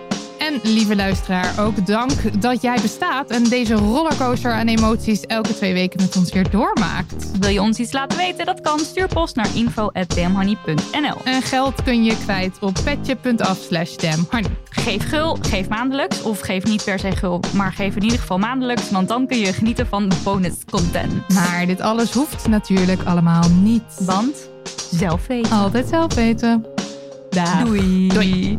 [0.48, 5.72] En lieve luisteraar, ook dank dat jij bestaat en deze rollercoaster aan emoties elke twee
[5.72, 7.38] weken met ons weer doormaakt.
[7.38, 8.46] Wil je ons iets laten weten?
[8.46, 8.78] Dat kan.
[8.78, 11.16] Stuur post naar info.damhoney.nl.
[11.24, 14.50] En geld kun je kwijt op petje.af slash damhoney.
[14.68, 16.22] Geef gul, geef maandelijks.
[16.22, 18.90] Of geef niet per se gul, maar geef in ieder geval maandelijks.
[18.90, 21.28] Want dan kun je genieten van bonus content.
[21.34, 24.00] Maar dit alles hoeft natuurlijk allemaal niet.
[24.00, 24.48] Want
[24.90, 25.52] zelf weten.
[25.52, 26.66] Altijd zelf weten.
[27.30, 27.64] Dag.
[27.64, 28.08] Doei.
[28.08, 28.58] Doei.